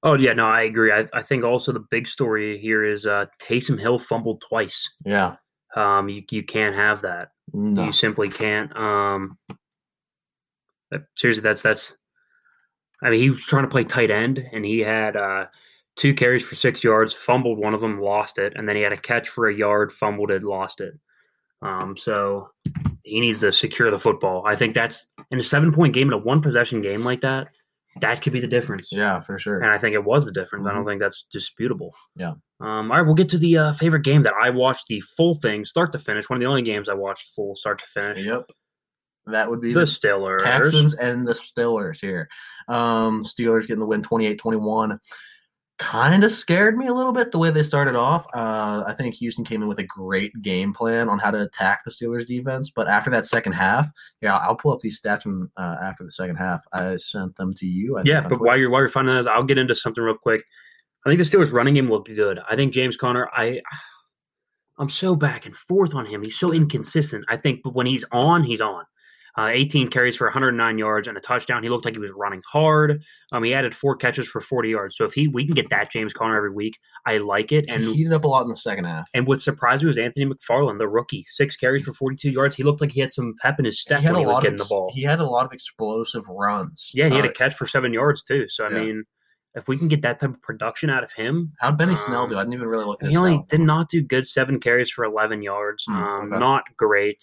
Oh 0.02 0.14
yeah, 0.14 0.34
no, 0.34 0.46
I 0.46 0.62
agree. 0.62 0.92
I, 0.92 1.06
I 1.14 1.22
think 1.22 1.44
also 1.44 1.72
the 1.72 1.84
big 1.90 2.06
story 2.06 2.58
here 2.58 2.84
is 2.84 3.06
uh, 3.06 3.26
Taysom 3.40 3.80
Hill 3.80 3.98
fumbled 3.98 4.42
twice. 4.46 4.90
Yeah. 5.04 5.36
Um, 5.74 6.08
you 6.08 6.22
you 6.30 6.44
can't 6.44 6.74
have 6.74 7.02
that. 7.02 7.30
No. 7.52 7.86
You 7.86 7.92
simply 7.92 8.28
can't. 8.28 8.74
Um, 8.76 9.38
seriously, 11.16 11.42
that's 11.42 11.62
that's. 11.62 11.94
I 13.02 13.10
mean, 13.10 13.20
he 13.20 13.30
was 13.30 13.44
trying 13.44 13.64
to 13.64 13.70
play 13.70 13.84
tight 13.84 14.10
end, 14.10 14.42
and 14.52 14.64
he 14.64 14.78
had 14.78 15.16
uh, 15.16 15.46
two 15.96 16.14
carries 16.14 16.44
for 16.44 16.54
six 16.54 16.84
yards, 16.84 17.12
fumbled 17.12 17.58
one 17.58 17.74
of 17.74 17.80
them, 17.80 18.00
lost 18.00 18.38
it, 18.38 18.52
and 18.56 18.68
then 18.68 18.76
he 18.76 18.82
had 18.82 18.92
a 18.92 18.96
catch 18.96 19.28
for 19.28 19.48
a 19.48 19.54
yard, 19.54 19.92
fumbled 19.92 20.30
it, 20.30 20.42
lost 20.42 20.80
it. 20.80 20.94
Um, 21.60 21.96
so 21.96 22.50
he 23.04 23.20
needs 23.20 23.40
to 23.40 23.52
secure 23.52 23.90
the 23.90 23.98
football. 23.98 24.44
I 24.46 24.56
think 24.56 24.74
that's 24.74 25.06
in 25.30 25.38
a 25.38 25.42
seven 25.42 25.72
point 25.72 25.94
game 25.94 26.08
in 26.08 26.14
a 26.14 26.18
one 26.18 26.40
possession 26.42 26.82
game 26.82 27.04
like 27.04 27.20
that. 27.20 27.48
that 28.00 28.22
could 28.22 28.32
be 28.32 28.40
the 28.40 28.48
difference. 28.48 28.88
Yeah, 28.90 29.20
for 29.20 29.38
sure. 29.38 29.60
And 29.60 29.70
I 29.70 29.78
think 29.78 29.94
it 29.94 30.02
was 30.04 30.24
the 30.24 30.32
difference. 30.32 30.66
I 30.66 30.72
don't 30.74 30.82
Mhm. 30.84 30.88
think 30.88 31.00
that's 31.00 31.26
disputable. 31.30 31.94
Yeah. 32.16 32.32
Um, 32.60 32.90
all 32.90 32.96
right, 32.98 33.02
we'll 33.02 33.14
get 33.14 33.28
to 33.28 33.38
the 33.38 33.56
uh, 33.56 33.72
favorite 33.74 34.02
game 34.02 34.24
that 34.24 34.34
I 34.42 34.50
watched 34.50 34.88
the 34.88 34.98
full 35.00 35.34
thing, 35.36 35.64
start 35.64 35.92
to 35.92 36.00
finish. 36.00 36.28
One 36.28 36.36
of 36.38 36.40
the 36.40 36.48
only 36.48 36.62
games 36.62 36.88
I 36.88 36.94
watched 36.94 37.30
full 37.36 37.54
start 37.54 37.78
to 37.78 37.84
finish. 37.86 38.24
Yep. 38.26 38.50
That 39.26 39.48
would 39.48 39.60
be 39.60 39.72
The 39.72 39.80
the 39.80 39.86
Steelers. 39.86 40.42
Texans 40.42 40.94
and 40.94 41.24
the 41.24 41.34
Steelers 41.34 42.00
here. 42.00 42.28
Um, 42.68 43.22
Steelers 43.22 43.60
getting 43.68 43.78
the 43.78 43.86
win 43.86 44.02
28 44.02 44.38
21. 44.40 44.98
Kind 45.78 46.22
of 46.22 46.30
scared 46.30 46.78
me 46.78 46.86
a 46.86 46.92
little 46.92 47.12
bit 47.12 47.32
the 47.32 47.38
way 47.38 47.50
they 47.50 47.64
started 47.64 47.96
off. 47.96 48.26
Uh, 48.32 48.84
I 48.86 48.92
think 48.92 49.16
Houston 49.16 49.44
came 49.44 49.60
in 49.60 49.66
with 49.66 49.80
a 49.80 49.84
great 49.84 50.32
game 50.40 50.72
plan 50.72 51.08
on 51.08 51.18
how 51.18 51.32
to 51.32 51.42
attack 51.42 51.84
the 51.84 51.90
Steelers 51.90 52.26
defense. 52.26 52.70
But 52.70 52.86
after 52.86 53.10
that 53.10 53.24
second 53.24 53.54
half, 53.54 53.90
yeah, 54.20 54.36
I'll 54.36 54.54
pull 54.54 54.72
up 54.72 54.80
these 54.80 55.00
stats 55.00 55.22
from 55.22 55.50
uh, 55.56 55.76
after 55.82 56.04
the 56.04 56.12
second 56.12 56.36
half. 56.36 56.64
I 56.72 56.94
sent 56.96 57.34
them 57.36 57.54
to 57.54 57.66
you. 57.66 57.98
I 57.98 58.02
Yeah, 58.04 58.20
but 58.20 58.40
while 58.40 58.56
you're 58.56 58.70
while 58.70 58.82
you're 58.82 58.88
finding 58.88 59.16
those, 59.16 59.26
I'll 59.26 59.42
get 59.42 59.58
into 59.58 59.74
something 59.74 60.02
real 60.02 60.16
quick. 60.16 60.44
I 61.04 61.10
think 61.10 61.18
the 61.18 61.24
Steelers 61.24 61.52
running 61.52 61.74
game 61.74 61.90
looked 61.90 62.08
good. 62.14 62.38
I 62.48 62.54
think 62.54 62.72
James 62.72 62.96
Conner, 62.96 63.28
I 63.32 63.60
I'm 64.78 64.90
so 64.90 65.14
back 65.14 65.46
and 65.46 65.56
forth 65.56 65.94
on 65.94 66.06
him. 66.06 66.22
He's 66.22 66.38
so 66.38 66.52
inconsistent. 66.52 67.24
I 67.28 67.36
think 67.36 67.62
but 67.62 67.74
when 67.74 67.86
he's 67.86 68.04
on, 68.12 68.44
he's 68.44 68.60
on. 68.60 68.84
Uh, 69.36 69.48
18 69.52 69.88
carries 69.88 70.14
for 70.16 70.26
109 70.28 70.78
yards 70.78 71.08
and 71.08 71.16
a 71.16 71.20
touchdown. 71.20 71.62
He 71.64 71.68
looked 71.68 71.84
like 71.84 71.94
he 71.94 72.00
was 72.00 72.12
running 72.14 72.40
hard. 72.46 73.02
Um, 73.32 73.42
he 73.42 73.52
added 73.52 73.74
four 73.74 73.96
catches 73.96 74.28
for 74.28 74.40
40 74.40 74.68
yards. 74.68 74.96
So 74.96 75.04
if 75.04 75.12
he 75.12 75.26
we 75.26 75.44
can 75.44 75.54
get 75.54 75.68
that 75.70 75.90
James 75.90 76.12
Conner 76.12 76.36
every 76.36 76.52
week, 76.52 76.78
I 77.04 77.18
like 77.18 77.50
it. 77.50 77.64
And 77.68 77.82
he 77.82 77.94
heated 77.94 78.12
up 78.12 78.22
a 78.22 78.28
lot 78.28 78.42
in 78.42 78.48
the 78.48 78.56
second 78.56 78.84
half. 78.84 79.08
and 79.12 79.26
what 79.26 79.40
surprised 79.40 79.82
me 79.82 79.88
was 79.88 79.98
Anthony 79.98 80.26
McFarland, 80.26 80.78
the 80.78 80.86
rookie, 80.88 81.24
six 81.28 81.56
carries 81.56 81.84
for 81.84 81.92
42 81.92 82.30
yards. 82.30 82.54
He 82.54 82.62
looked 82.62 82.80
like 82.80 82.92
he 82.92 83.00
had 83.00 83.10
some 83.10 83.34
pep 83.42 83.58
in 83.58 83.64
his 83.64 83.80
step 83.80 84.00
he 84.00 84.06
had 84.06 84.12
when 84.12 84.18
a 84.18 84.20
he 84.22 84.26
was 84.26 84.34
lot 84.34 84.42
getting 84.44 84.60
of 84.60 84.68
the 84.68 84.72
ball. 84.72 84.90
he 84.94 85.02
had 85.02 85.18
a 85.18 85.24
lot 85.26 85.46
of 85.46 85.52
explosive 85.52 86.24
runs. 86.28 86.90
yeah, 86.94 87.08
he 87.08 87.16
had 87.16 87.24
Uh, 87.26 87.30
a 87.30 87.32
catch 87.32 87.54
for 87.54 87.66
seven 87.66 87.92
yards 87.92 88.22
too. 88.22 88.46
So 88.48 88.64
I 88.66 88.70
yeah. 88.70 88.78
mean, 88.84 89.04
if 89.56 89.66
we 89.66 89.76
can 89.76 89.88
get 89.88 90.02
that 90.02 90.20
type 90.20 90.30
of 90.30 90.42
production 90.42 90.90
out 90.90 91.02
of 91.02 91.10
him, 91.12 91.52
how'd 91.60 91.76
Benny 91.76 91.96
Snell 91.96 92.22
um, 92.22 92.28
do? 92.30 92.36
I 92.36 92.42
didn't 92.42 92.54
even 92.54 92.68
really 92.68 92.84
look 92.84 93.02
at 93.02 93.06
his 93.06 93.14
he 93.14 93.16
only 93.16 93.44
did 93.48 93.60
not 93.60 93.88
do 93.88 94.00
good. 94.00 94.26
Seven 94.26 94.60
carries 94.60 94.90
for 94.90 95.04
11 95.04 95.42
yards. 95.42 95.84
Hmm, 95.86 95.94
um, 95.96 96.28
okay. 96.32 96.38
Not 96.38 96.62
great. 96.76 97.18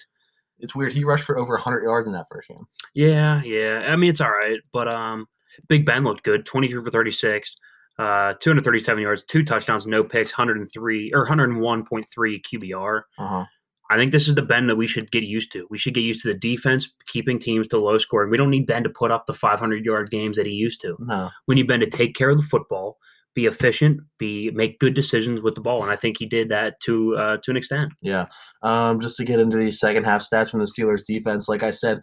It's 0.62 0.76
weird. 0.76 0.94
He 0.94 1.04
rushed 1.04 1.26
for 1.26 1.38
over 1.38 1.54
100 1.54 1.84
yards 1.84 2.08
in 2.08 2.14
that 2.14 2.28
first 2.32 2.48
game. 2.48 2.66
Yeah, 2.94 3.42
yeah. 3.44 3.86
I 3.88 3.96
mean, 3.96 4.10
it's 4.10 4.22
all 4.22 4.32
right. 4.32 4.60
But 4.72 4.94
um, 4.94 5.28
Big 5.68 5.86
Ben 5.86 6.04
looked 6.04 6.24
good. 6.24 6.46
23 6.46 6.84
for 6.84 6.92
36, 6.92 7.56
uh, 8.00 8.34
237 8.40 9.02
yards, 9.02 9.24
two 9.26 9.44
touchdowns, 9.44 9.86
no 9.86 10.04
picks, 10.04 10.32
103 10.32 11.12
or 11.14 11.28
101.3 11.28 12.06
QBR. 12.16 13.02
Uh 13.18 13.28
huh. 13.28 13.46
I 13.92 13.98
think 13.98 14.14
this 14.14 14.30
is 14.30 14.36
the 14.36 14.42
Ben 14.42 14.68
that 14.68 14.78
we 14.78 14.88
should 14.88 15.12
get 15.12 15.24
used 15.24 15.52
to. 15.52 15.68
We 15.70 15.78
should 15.78 15.94
get 15.94 16.02
used 16.02 16.22
to 16.22 16.30
the 16.30 16.40
defense 16.40 16.90
keeping 17.08 17.38
teams 17.38 17.68
to 17.68 17.78
low 17.78 17.98
scoring. 17.98 18.30
We 18.30 18.38
don't 18.38 18.50
need 18.50 18.66
Ben 18.66 18.84
to 18.84 18.90
put 18.90 19.12
up 19.12 19.26
the 19.26 19.34
500 19.34 19.84
yard 19.84 20.10
games 20.10 20.38
that 20.38 20.46
he 20.46 20.54
used 20.54 20.80
to. 20.82 20.96
No. 21.00 21.30
We 21.46 21.56
need 21.56 21.68
Ben 21.68 21.82
to 21.82 21.90
take 21.90 22.16
care 22.16 22.30
of 22.30 22.38
the 22.38 22.48
football, 22.48 22.98
be 23.34 23.46
efficient, 23.46 24.02
be 24.18 24.52
make 24.52 24.80
good 24.80 24.94
decisions 24.94 25.42
with 25.42 25.56
the 25.56 25.62
ball, 25.62 25.82
and 25.82 25.92
I 25.92 25.96
think 25.96 26.18
he 26.18 26.26
did 26.26 26.50
that 26.50 26.76
to 26.82 27.16
uh, 27.16 27.38
to 27.44 27.52
an 27.52 27.58
extent. 27.58 27.94
Yeah. 28.02 28.26
Um, 28.62 29.00
just 29.00 29.18
to 29.18 29.24
get 29.24 29.40
into 29.40 29.58
the 29.58 29.72
second 29.72 30.04
half 30.06 30.22
stats 30.22 30.50
from 30.50 30.60
the 30.60 30.66
Steelers 30.66 31.06
defense, 31.06 31.48
like 31.48 31.64
I 31.64 31.72
said, 31.72 32.02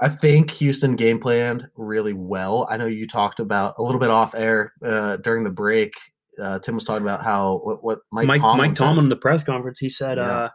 I 0.00 0.08
think 0.08 0.50
Houston 0.52 0.96
game 0.96 1.18
planned 1.18 1.68
really 1.76 2.12
well. 2.14 2.66
I 2.70 2.76
know 2.76 2.86
you 2.86 3.06
talked 3.06 3.38
about 3.38 3.74
a 3.78 3.82
little 3.82 4.00
bit 4.00 4.10
off 4.10 4.34
air 4.34 4.72
uh, 4.84 5.16
during 5.18 5.44
the 5.44 5.50
break. 5.50 5.92
Uh, 6.42 6.58
Tim 6.58 6.74
was 6.74 6.84
talking 6.84 7.02
about 7.02 7.22
how 7.22 7.60
what, 7.62 7.84
what 7.84 7.98
Mike, 8.10 8.26
Mike 8.26 8.40
Tomlin 8.40 8.68
Mike. 8.70 8.76
Tomlin 8.76 9.04
in 9.04 9.08
the 9.10 9.16
press 9.16 9.44
conference, 9.44 9.78
he 9.78 9.90
said, 9.90 10.16
Yeah. 10.16 10.22
uh, 10.44 10.48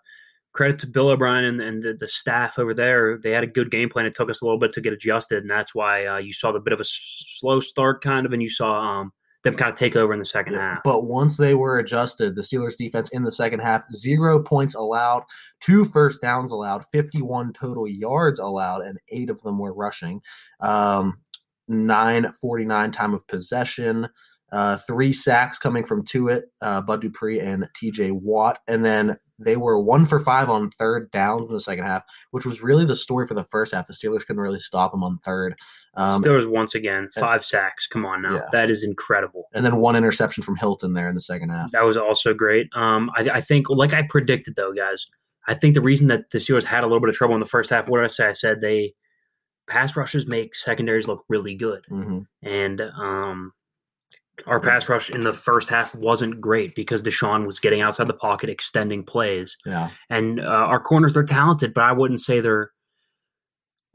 "Credit 0.53 0.80
to 0.80 0.88
Bill 0.88 1.10
O'Brien 1.10 1.45
and, 1.45 1.62
and 1.62 1.84
the, 1.84 1.93
the 1.93 2.08
staff 2.08 2.58
over 2.58 2.74
there. 2.74 3.20
They 3.22 3.32
had 3.32 3.43
a 3.43 3.47
good 3.47 3.70
game 3.70 3.89
plan. 3.89 4.06
It 4.08 4.16
took 4.16 4.32
us 4.32 4.41
a 4.41 4.45
little 4.45 4.58
bit 4.60 4.74
to 4.74 4.82
get 4.82 4.93
adjusted, 4.93 5.43
and 5.43 5.49
that's 5.49 5.76
why 5.76 6.06
uh, 6.08 6.18
you 6.18 6.34
saw 6.34 6.51
the 6.51 6.60
bit 6.60 6.74
of 6.74 6.80
a 6.82 6.86
slow 6.86 7.60
start, 7.60 8.03
kind 8.03 8.26
of, 8.26 8.34
and 8.34 8.41
you 8.41 8.49
saw 8.49 8.80
um, 8.80 9.12
them 9.46 9.56
kind 9.56 9.72
of 9.72 9.78
take 9.78 9.96
over 9.96 10.12
in 10.12 10.20
the 10.20 10.26
second 10.26 10.56
half. 10.56 10.82
But 10.84 11.06
once 11.06 11.38
they 11.38 11.54
were 11.54 11.78
adjusted, 11.78 12.36
the 12.36 12.41
Steelers 12.41 12.76
defense 12.76 13.10
in 13.10 13.24
the 13.24 13.32
second 13.32 13.60
half, 13.60 13.84
zero 13.93 14.41
points 14.41 14.74
allowed, 14.74 15.24
two 15.62 15.86
first 15.86 16.22
downs 16.22 16.52
allowed, 16.52 16.84
51 16.91 17.54
total 17.54 17.88
yards 17.88 18.39
allowed, 18.39 18.82
and 18.82 18.98
eight 19.10 19.30
of 19.30 19.41
them 19.41 19.60
were 19.60 19.74
rushing. 19.74 20.22
Um, 20.60 21.20
949 21.68 22.91
time 22.91 23.14
of 23.14 23.26
possession, 23.28 24.08
uh, 24.52 24.78
three 24.78 25.14
sacks 25.14 25.60
coming 25.60 25.86
from 25.86 26.04
Tuitt, 26.04 26.43
uh, 26.62 26.82
Bud 26.82 27.02
Dupree, 27.02 27.39
and 27.39 27.68
TJ 27.80 28.12
Watt. 28.12 28.60
And 28.68 28.84
then 28.84 29.18
they 29.38 29.58
were 29.58 29.80
one 29.80 30.06
for 30.06 30.20
five 30.20 30.50
on 30.50 30.72
third 30.72 31.12
downs 31.12 31.48
in 31.48 31.54
the 31.54 31.62
second 31.62 31.86
half, 31.86 32.04
which 32.32 32.46
was 32.46 32.64
really 32.64 32.86
the 32.86 32.96
story 32.96 33.28
for 33.28 33.34
the 33.34 33.43
first 33.46 33.74
half. 33.74 33.88
The 33.88 33.93
Steelers 33.93 34.26
couldn't 34.26 34.41
really 34.41 34.60
stop 34.60 34.91
them 34.91 35.04
on 35.04 35.20
third. 35.20 35.56
Um, 35.98 36.22
Steelers 36.24 36.50
once 36.50 36.76
again 36.76 37.10
five 37.18 37.46
sacks. 37.46 37.88
Come 37.88 38.06
on 38.06 38.22
now, 38.22 38.36
Yeah. 38.36 38.41
that 38.52 38.70
is 38.70 38.84
incredible. 38.84 39.46
and 39.54 39.66
then 39.66 39.78
one 39.78 39.96
interception 39.96 40.43
from 40.43 40.56
Hilton 40.58 40.93
there 40.93 41.08
in 41.08 41.16
the 41.16 41.22
second 41.22 41.50
half. 41.50 41.72
That 41.72 41.86
was 41.86 41.96
also 41.98 42.34
great. 42.34 42.68
Um, 42.76 43.10
I, 43.18 43.30
I 43.36 43.41
think, 43.41 43.70
like 43.70 43.93
I 43.93 44.02
predicted, 44.10 44.56
though, 44.56 44.74
guys, 44.74 45.06
I 45.48 45.54
think 45.54 45.74
the 45.74 45.82
reason 45.82 46.08
that 46.08 46.30
the 46.32 46.39
Steelers 46.39 46.64
had 46.64 46.84
a 46.84 46.88
little 46.88 47.00
bit 47.00 47.10
of 47.10 47.16
trouble 47.16 47.36
in 47.36 47.39
the 47.39 47.46
first 47.46 47.70
half, 47.70 47.88
what 47.88 48.00
did 48.00 48.06
I 48.06 48.10
say? 48.10 48.28
I 48.28 48.34
said 48.34 48.62
they 48.62 48.93
pass 49.68 49.96
rushes 49.96 50.28
make 50.28 50.54
secondaries 50.56 51.08
look 51.08 51.24
really 51.30 51.56
good, 51.56 51.84
hmm 51.89 52.20
and 52.43 52.82
um, 52.82 53.52
our 54.48 54.60
pass 54.60 54.89
rush 54.89 55.10
in 55.10 55.22
the 55.22 55.32
first 55.34 55.70
half 55.70 55.96
wasn't 55.96 56.41
great 56.41 56.76
because 56.76 57.02
Deshaun 57.02 57.48
was 57.48 57.58
getting 57.60 57.80
outside 57.82 58.08
the 58.08 58.14
pocket, 58.14 58.50
extending 58.50 59.02
plays, 59.04 59.56
Yeah. 59.66 59.89
and 60.10 60.39
uh, 60.41 60.43
our 60.43 60.80
corners 60.80 61.14
they're 61.14 61.24
talented, 61.24 61.74
but 61.74 61.86
I 61.86 61.93
wouldn't 61.93 62.22
say 62.22 62.41
they're 62.41 62.72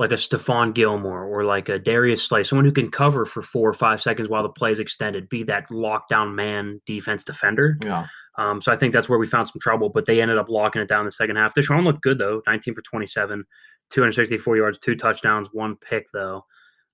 like 0.00 0.12
a 0.12 0.14
Stephon 0.14 0.72
Gilmore 0.72 1.26
or 1.26 1.44
like 1.44 1.68
a 1.68 1.78
Darius 1.78 2.22
Slay, 2.22 2.42
someone 2.42 2.64
who 2.64 2.72
can 2.72 2.90
cover 2.90 3.26
for 3.26 3.42
four 3.42 3.68
or 3.68 3.74
five 3.74 4.00
seconds 4.00 4.30
while 4.30 4.42
the 4.42 4.48
play 4.48 4.72
is 4.72 4.80
extended, 4.80 5.28
be 5.28 5.42
that 5.42 5.68
lockdown 5.68 6.34
man 6.34 6.80
defense 6.86 7.22
defender. 7.22 7.78
Yeah. 7.84 8.06
Um, 8.38 8.62
so 8.62 8.72
I 8.72 8.76
think 8.76 8.94
that's 8.94 9.10
where 9.10 9.18
we 9.18 9.26
found 9.26 9.48
some 9.48 9.60
trouble, 9.60 9.90
but 9.90 10.06
they 10.06 10.22
ended 10.22 10.38
up 10.38 10.48
locking 10.48 10.80
it 10.80 10.88
down 10.88 11.04
the 11.04 11.10
second 11.10 11.36
half. 11.36 11.54
Deshaun 11.54 11.84
looked 11.84 12.00
good 12.00 12.16
though, 12.16 12.40
19 12.46 12.74
for 12.74 12.80
27, 12.80 13.44
264 13.90 14.56
yards, 14.56 14.78
two 14.78 14.96
touchdowns, 14.96 15.48
one 15.52 15.76
pick 15.76 16.06
though. 16.14 16.46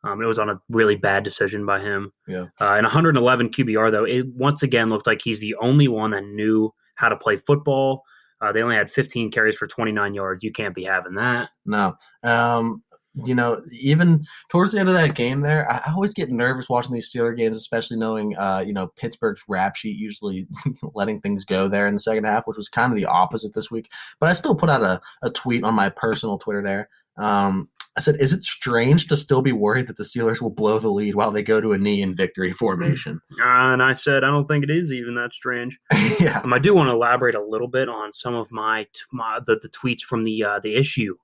Um, 0.02 0.20
it 0.20 0.26
was 0.26 0.40
on 0.40 0.50
a 0.50 0.60
really 0.68 0.96
bad 0.96 1.22
decision 1.22 1.64
by 1.64 1.78
him. 1.78 2.12
Yeah. 2.26 2.46
Uh, 2.60 2.74
and 2.74 2.82
111 2.82 3.50
QBR 3.50 3.92
though, 3.92 4.04
it 4.04 4.26
once 4.34 4.64
again 4.64 4.90
looked 4.90 5.06
like 5.06 5.20
he's 5.22 5.38
the 5.38 5.54
only 5.60 5.86
one 5.86 6.10
that 6.10 6.24
knew 6.24 6.74
how 6.96 7.08
to 7.08 7.16
play 7.16 7.36
football. 7.36 8.02
Uh, 8.40 8.52
they 8.52 8.62
only 8.62 8.76
had 8.76 8.90
15 8.90 9.30
carries 9.30 9.56
for 9.56 9.66
29 9.66 10.14
yards. 10.14 10.42
You 10.42 10.52
can't 10.52 10.74
be 10.74 10.84
having 10.84 11.14
that. 11.14 11.50
No. 11.64 11.96
Um, 12.22 12.82
you 13.24 13.34
know, 13.34 13.58
even 13.72 14.26
towards 14.50 14.72
the 14.72 14.78
end 14.78 14.88
of 14.88 14.94
that 14.94 15.14
game 15.14 15.40
there, 15.40 15.70
I, 15.70 15.90
always 15.90 16.12
get 16.12 16.30
nervous 16.30 16.68
watching 16.68 16.92
these 16.92 17.10
Steeler 17.10 17.34
games, 17.34 17.56
especially 17.56 17.96
knowing, 17.96 18.36
uh, 18.36 18.62
you 18.66 18.74
know, 18.74 18.88
Pittsburgh's 18.88 19.42
rap 19.48 19.74
sheet 19.74 19.96
usually 19.96 20.46
letting 20.94 21.20
things 21.20 21.44
go 21.44 21.66
there 21.66 21.86
in 21.86 21.94
the 21.94 22.00
second 22.00 22.24
half, 22.24 22.46
which 22.46 22.58
was 22.58 22.68
kind 22.68 22.92
of 22.92 22.98
the 22.98 23.06
opposite 23.06 23.54
this 23.54 23.70
week. 23.70 23.90
But 24.20 24.28
I 24.28 24.34
still 24.34 24.54
put 24.54 24.68
out 24.68 24.82
a, 24.82 25.00
a 25.22 25.30
tweet 25.30 25.64
on 25.64 25.74
my 25.74 25.88
personal 25.88 26.36
Twitter 26.36 26.62
there. 26.62 26.90
Um, 27.16 27.70
I 27.96 28.00
said, 28.00 28.20
is 28.20 28.34
it 28.34 28.44
strange 28.44 29.06
to 29.08 29.16
still 29.16 29.40
be 29.40 29.52
worried 29.52 29.86
that 29.86 29.96
the 29.96 30.04
Steelers 30.04 30.42
will 30.42 30.50
blow 30.50 30.78
the 30.78 30.90
lead 30.90 31.14
while 31.14 31.30
they 31.30 31.42
go 31.42 31.62
to 31.62 31.72
a 31.72 31.78
knee 31.78 32.02
in 32.02 32.14
victory 32.14 32.52
formation? 32.52 33.20
Uh, 33.40 33.72
and 33.72 33.82
I 33.82 33.94
said, 33.94 34.22
I 34.22 34.28
don't 34.28 34.46
think 34.46 34.64
it 34.64 34.70
is 34.70 34.92
even 34.92 35.14
that 35.14 35.32
strange. 35.32 35.78
yeah. 36.20 36.42
Um, 36.44 36.52
I 36.52 36.58
do 36.58 36.74
want 36.74 36.88
to 36.88 36.92
elaborate 36.92 37.34
a 37.34 37.42
little 37.42 37.68
bit 37.68 37.88
on 37.88 38.12
some 38.12 38.34
of 38.34 38.52
my, 38.52 38.84
t- 38.84 39.00
my 39.12 39.40
the, 39.46 39.58
the 39.62 39.70
tweets 39.70 40.02
from 40.02 40.24
the 40.24 40.44
uh, 40.44 40.60
the 40.60 40.76
issue, 40.76 41.16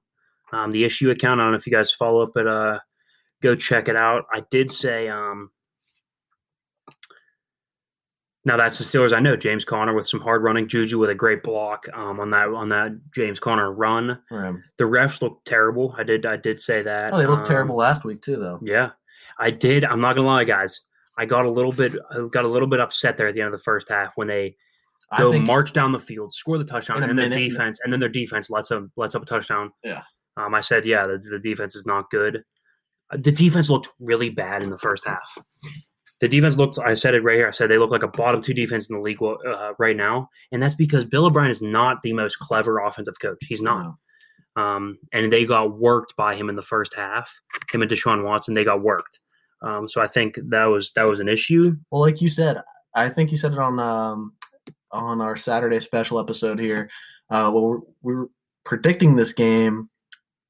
um, 0.53 0.73
the 0.73 0.85
issue 0.85 1.11
account. 1.11 1.41
I 1.41 1.45
don't 1.45 1.53
know 1.53 1.59
if 1.59 1.66
you 1.66 1.73
guys 1.73 1.93
follow 1.93 2.23
up, 2.23 2.31
but 2.35 2.47
uh, 2.47 2.79
go 3.43 3.55
check 3.55 3.89
it 3.89 3.97
out. 3.97 4.25
I 4.33 4.43
did 4.51 4.73
say, 4.73 5.09
um, 5.09 5.51
now 8.45 8.57
that's 8.57 8.78
the 8.78 8.84
Steelers. 8.84 9.12
I 9.12 9.20
know 9.20 9.36
James 9.36 9.64
Conner 9.64 9.95
with 9.95 10.07
some 10.07 10.20
hard 10.20 10.43
running, 10.43 10.66
Juju 10.66 10.99
with 10.99 11.11
a 11.11 11.14
great 11.14 11.43
block 11.43 11.86
um, 11.95 12.18
on 12.20 12.28
that 12.30 12.49
on 12.49 12.68
that 12.70 12.93
James 13.14 13.38
Conner 13.38 13.72
run. 13.72 14.18
The 14.78 14.84
refs 14.84 15.22
looked 15.22 15.47
terrible. 15.47 15.95
I 15.97 16.03
did 16.03 16.26
I 16.26 16.36
did 16.36 16.61
say 16.61 16.82
that. 16.82 17.12
oh, 17.12 17.18
they 17.18 17.26
looked 17.26 17.43
Um, 17.43 17.47
terrible 17.49 17.76
last 17.76 18.05
week, 18.05 18.20
too, 18.22 18.36
though. 18.36 18.59
yeah, 18.62 18.90
I 19.38 19.51
did. 19.51 19.84
I'm 19.84 20.01
not 20.01 20.16
gonna 20.16 20.26
lie, 20.26 20.45
guys. 20.45 20.80
I 21.18 21.26
got 21.26 21.45
a 21.45 21.51
little 21.51 21.72
bit 21.72 21.95
I 22.11 22.26
got 22.30 22.45
a 22.45 22.49
little 22.49 22.68
bit 22.68 22.80
upset 22.80 23.16
there 23.16 23.28
at 23.28 23.34
the 23.34 23.40
end 23.40 23.47
of 23.49 23.53
the 23.53 23.62
first 23.64 23.88
half 23.88 24.12
when 24.16 24.28
they 24.28 24.57
go 25.18 25.30
march 25.40 25.72
down 25.74 25.93
the 25.93 25.99
field, 26.01 26.32
score 26.34 26.57
the 26.59 26.64
touchdown, 26.64 27.03
and 27.03 27.18
their 27.18 27.28
minute. 27.28 27.36
defense, 27.51 27.78
and 27.84 27.93
then 27.93 28.01
their 28.01 28.09
defense 28.09 28.49
lets 28.51 28.70
them 28.70 28.90
lets 28.97 29.14
up 29.14 29.22
a 29.22 29.26
touchdown. 29.26 29.70
Yeah. 29.84 30.03
Um, 30.38 30.55
I 30.55 30.62
said, 30.62 30.86
yeah, 30.86 31.07
the, 31.07 31.18
the 31.18 31.38
defense 31.38 31.76
is 31.76 31.84
not 31.84 32.09
good. 32.11 32.43
The 33.11 33.30
defense 33.30 33.68
looked 33.68 33.90
really 34.01 34.30
bad 34.30 34.62
in 34.62 34.70
the 34.70 34.78
first 34.78 35.05
half. 35.07 35.36
The 36.23 36.29
defense 36.29 36.55
looked. 36.55 36.79
I 36.79 36.95
said 36.95 37.16
it 37.16 37.25
right 37.25 37.35
here. 37.35 37.49
I 37.49 37.51
said 37.51 37.68
they 37.68 37.79
look 37.79 37.91
like 37.91 38.05
a 38.05 38.09
bottom 38.09 38.41
two 38.41 38.55
defense 38.55 38.89
in 38.89 38.95
the 38.95 39.03
league 39.03 39.20
uh, 39.20 39.73
right 39.81 39.97
now, 39.97 40.29
and 40.53 40.62
that's 40.62 40.77
because 40.77 41.05
Bill 41.05 41.27
O'Brien 41.27 41.51
is 41.51 41.61
not 41.61 42.01
the 42.03 42.12
most 42.12 42.39
clever 42.39 42.79
offensive 42.79 43.18
coach. 43.20 43.39
He's 43.41 43.61
not. 43.61 43.97
Um, 44.55 44.99
and 45.12 45.33
they 45.33 45.45
got 45.45 45.81
worked 45.81 46.14
by 46.14 46.37
him 46.37 46.49
in 46.49 46.55
the 46.55 46.62
first 46.62 46.95
half. 46.95 47.29
Him 47.73 47.83
and 47.83 47.91
Deshaun 47.91 48.23
Watson, 48.23 48.55
they 48.55 48.62
got 48.62 48.85
worked. 48.85 49.18
Um, 49.62 49.89
so 49.89 50.01
I 50.01 50.07
think 50.07 50.39
that 50.45 50.66
was 50.66 50.93
that 50.93 51.09
was 51.09 51.18
an 51.18 51.29
issue. 51.29 51.75
Well, 51.91 52.03
like 52.03 52.20
you 52.20 52.31
said, 52.31 52.62
I 52.95 53.09
think 53.09 53.33
you 53.33 53.37
said 53.37 53.55
it 53.55 53.59
on 53.59 53.81
um, 53.81 54.35
on 54.93 55.20
our 55.20 55.35
Saturday 55.35 55.81
special 55.81 56.20
episode 56.20 56.61
here. 56.61 56.89
Uh, 57.31 57.51
well, 57.53 57.64
we're, 57.64 57.81
we 58.03 58.14
were 58.14 58.31
predicting 58.64 59.16
this 59.16 59.33
game, 59.33 59.91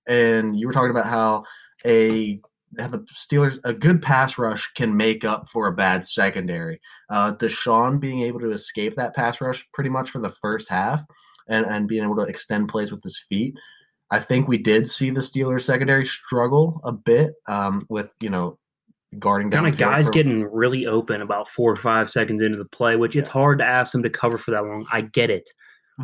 and 0.06 0.54
you 0.54 0.66
were 0.66 0.74
talking 0.74 0.90
about 0.90 1.06
how 1.06 1.44
a 1.86 2.42
the 2.72 3.04
Steelers 3.14 3.58
a 3.64 3.72
good 3.72 4.00
pass 4.00 4.38
rush 4.38 4.72
can 4.74 4.96
make 4.96 5.24
up 5.24 5.48
for 5.48 5.66
a 5.66 5.74
bad 5.74 6.04
secondary. 6.04 6.80
Uh, 7.10 7.32
Deshaun 7.32 8.00
being 8.00 8.20
able 8.20 8.40
to 8.40 8.50
escape 8.50 8.94
that 8.94 9.14
pass 9.14 9.40
rush 9.40 9.66
pretty 9.72 9.90
much 9.90 10.10
for 10.10 10.20
the 10.20 10.30
first 10.30 10.68
half 10.68 11.04
and 11.48 11.66
and 11.66 11.88
being 11.88 12.04
able 12.04 12.16
to 12.16 12.22
extend 12.22 12.68
plays 12.68 12.90
with 12.90 13.02
his 13.02 13.18
feet. 13.28 13.54
I 14.10 14.18
think 14.18 14.46
we 14.46 14.58
did 14.58 14.88
see 14.88 15.10
the 15.10 15.20
Steelers 15.20 15.62
secondary 15.62 16.04
struggle 16.04 16.80
a 16.84 16.92
bit 16.92 17.34
um, 17.48 17.86
with 17.88 18.14
you 18.20 18.30
know 18.30 18.56
guarding 19.18 19.50
down 19.50 19.64
kind 19.64 19.74
of 19.74 19.78
guys 19.78 20.06
for, 20.06 20.12
getting 20.12 20.44
really 20.44 20.86
open 20.86 21.20
about 21.20 21.48
four 21.48 21.70
or 21.70 21.76
five 21.76 22.10
seconds 22.10 22.40
into 22.40 22.58
the 22.58 22.64
play, 22.64 22.96
which 22.96 23.16
it's 23.16 23.28
hard 23.28 23.58
to 23.58 23.64
ask 23.64 23.92
them 23.92 24.02
to 24.02 24.10
cover 24.10 24.38
for 24.38 24.50
that 24.52 24.64
long. 24.64 24.86
I 24.92 25.02
get 25.02 25.30
it. 25.30 25.50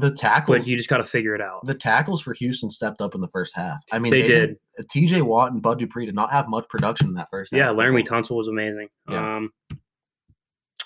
The 0.00 0.10
tackles, 0.10 0.58
but 0.58 0.66
you 0.66 0.76
just 0.76 0.88
got 0.88 0.98
to 0.98 1.04
figure 1.04 1.34
it 1.34 1.40
out. 1.40 1.64
The 1.66 1.74
tackles 1.74 2.22
for 2.22 2.34
Houston 2.34 2.70
stepped 2.70 3.00
up 3.00 3.14
in 3.14 3.20
the 3.20 3.28
first 3.28 3.54
half. 3.54 3.82
I 3.92 3.98
mean, 3.98 4.12
they, 4.12 4.22
they 4.22 4.28
did. 4.28 4.56
T.J. 4.90 5.22
Watt 5.22 5.52
and 5.52 5.60
Bud 5.60 5.78
Dupree 5.78 6.06
did 6.06 6.14
not 6.14 6.32
have 6.32 6.48
much 6.48 6.68
production 6.68 7.08
in 7.08 7.14
that 7.14 7.28
first. 7.30 7.52
Yeah, 7.52 7.68
Laremy 7.68 8.06
Tunsil 8.06 8.36
was 8.36 8.48
amazing. 8.48 8.88
Yeah. 9.08 9.36
Um, 9.36 9.50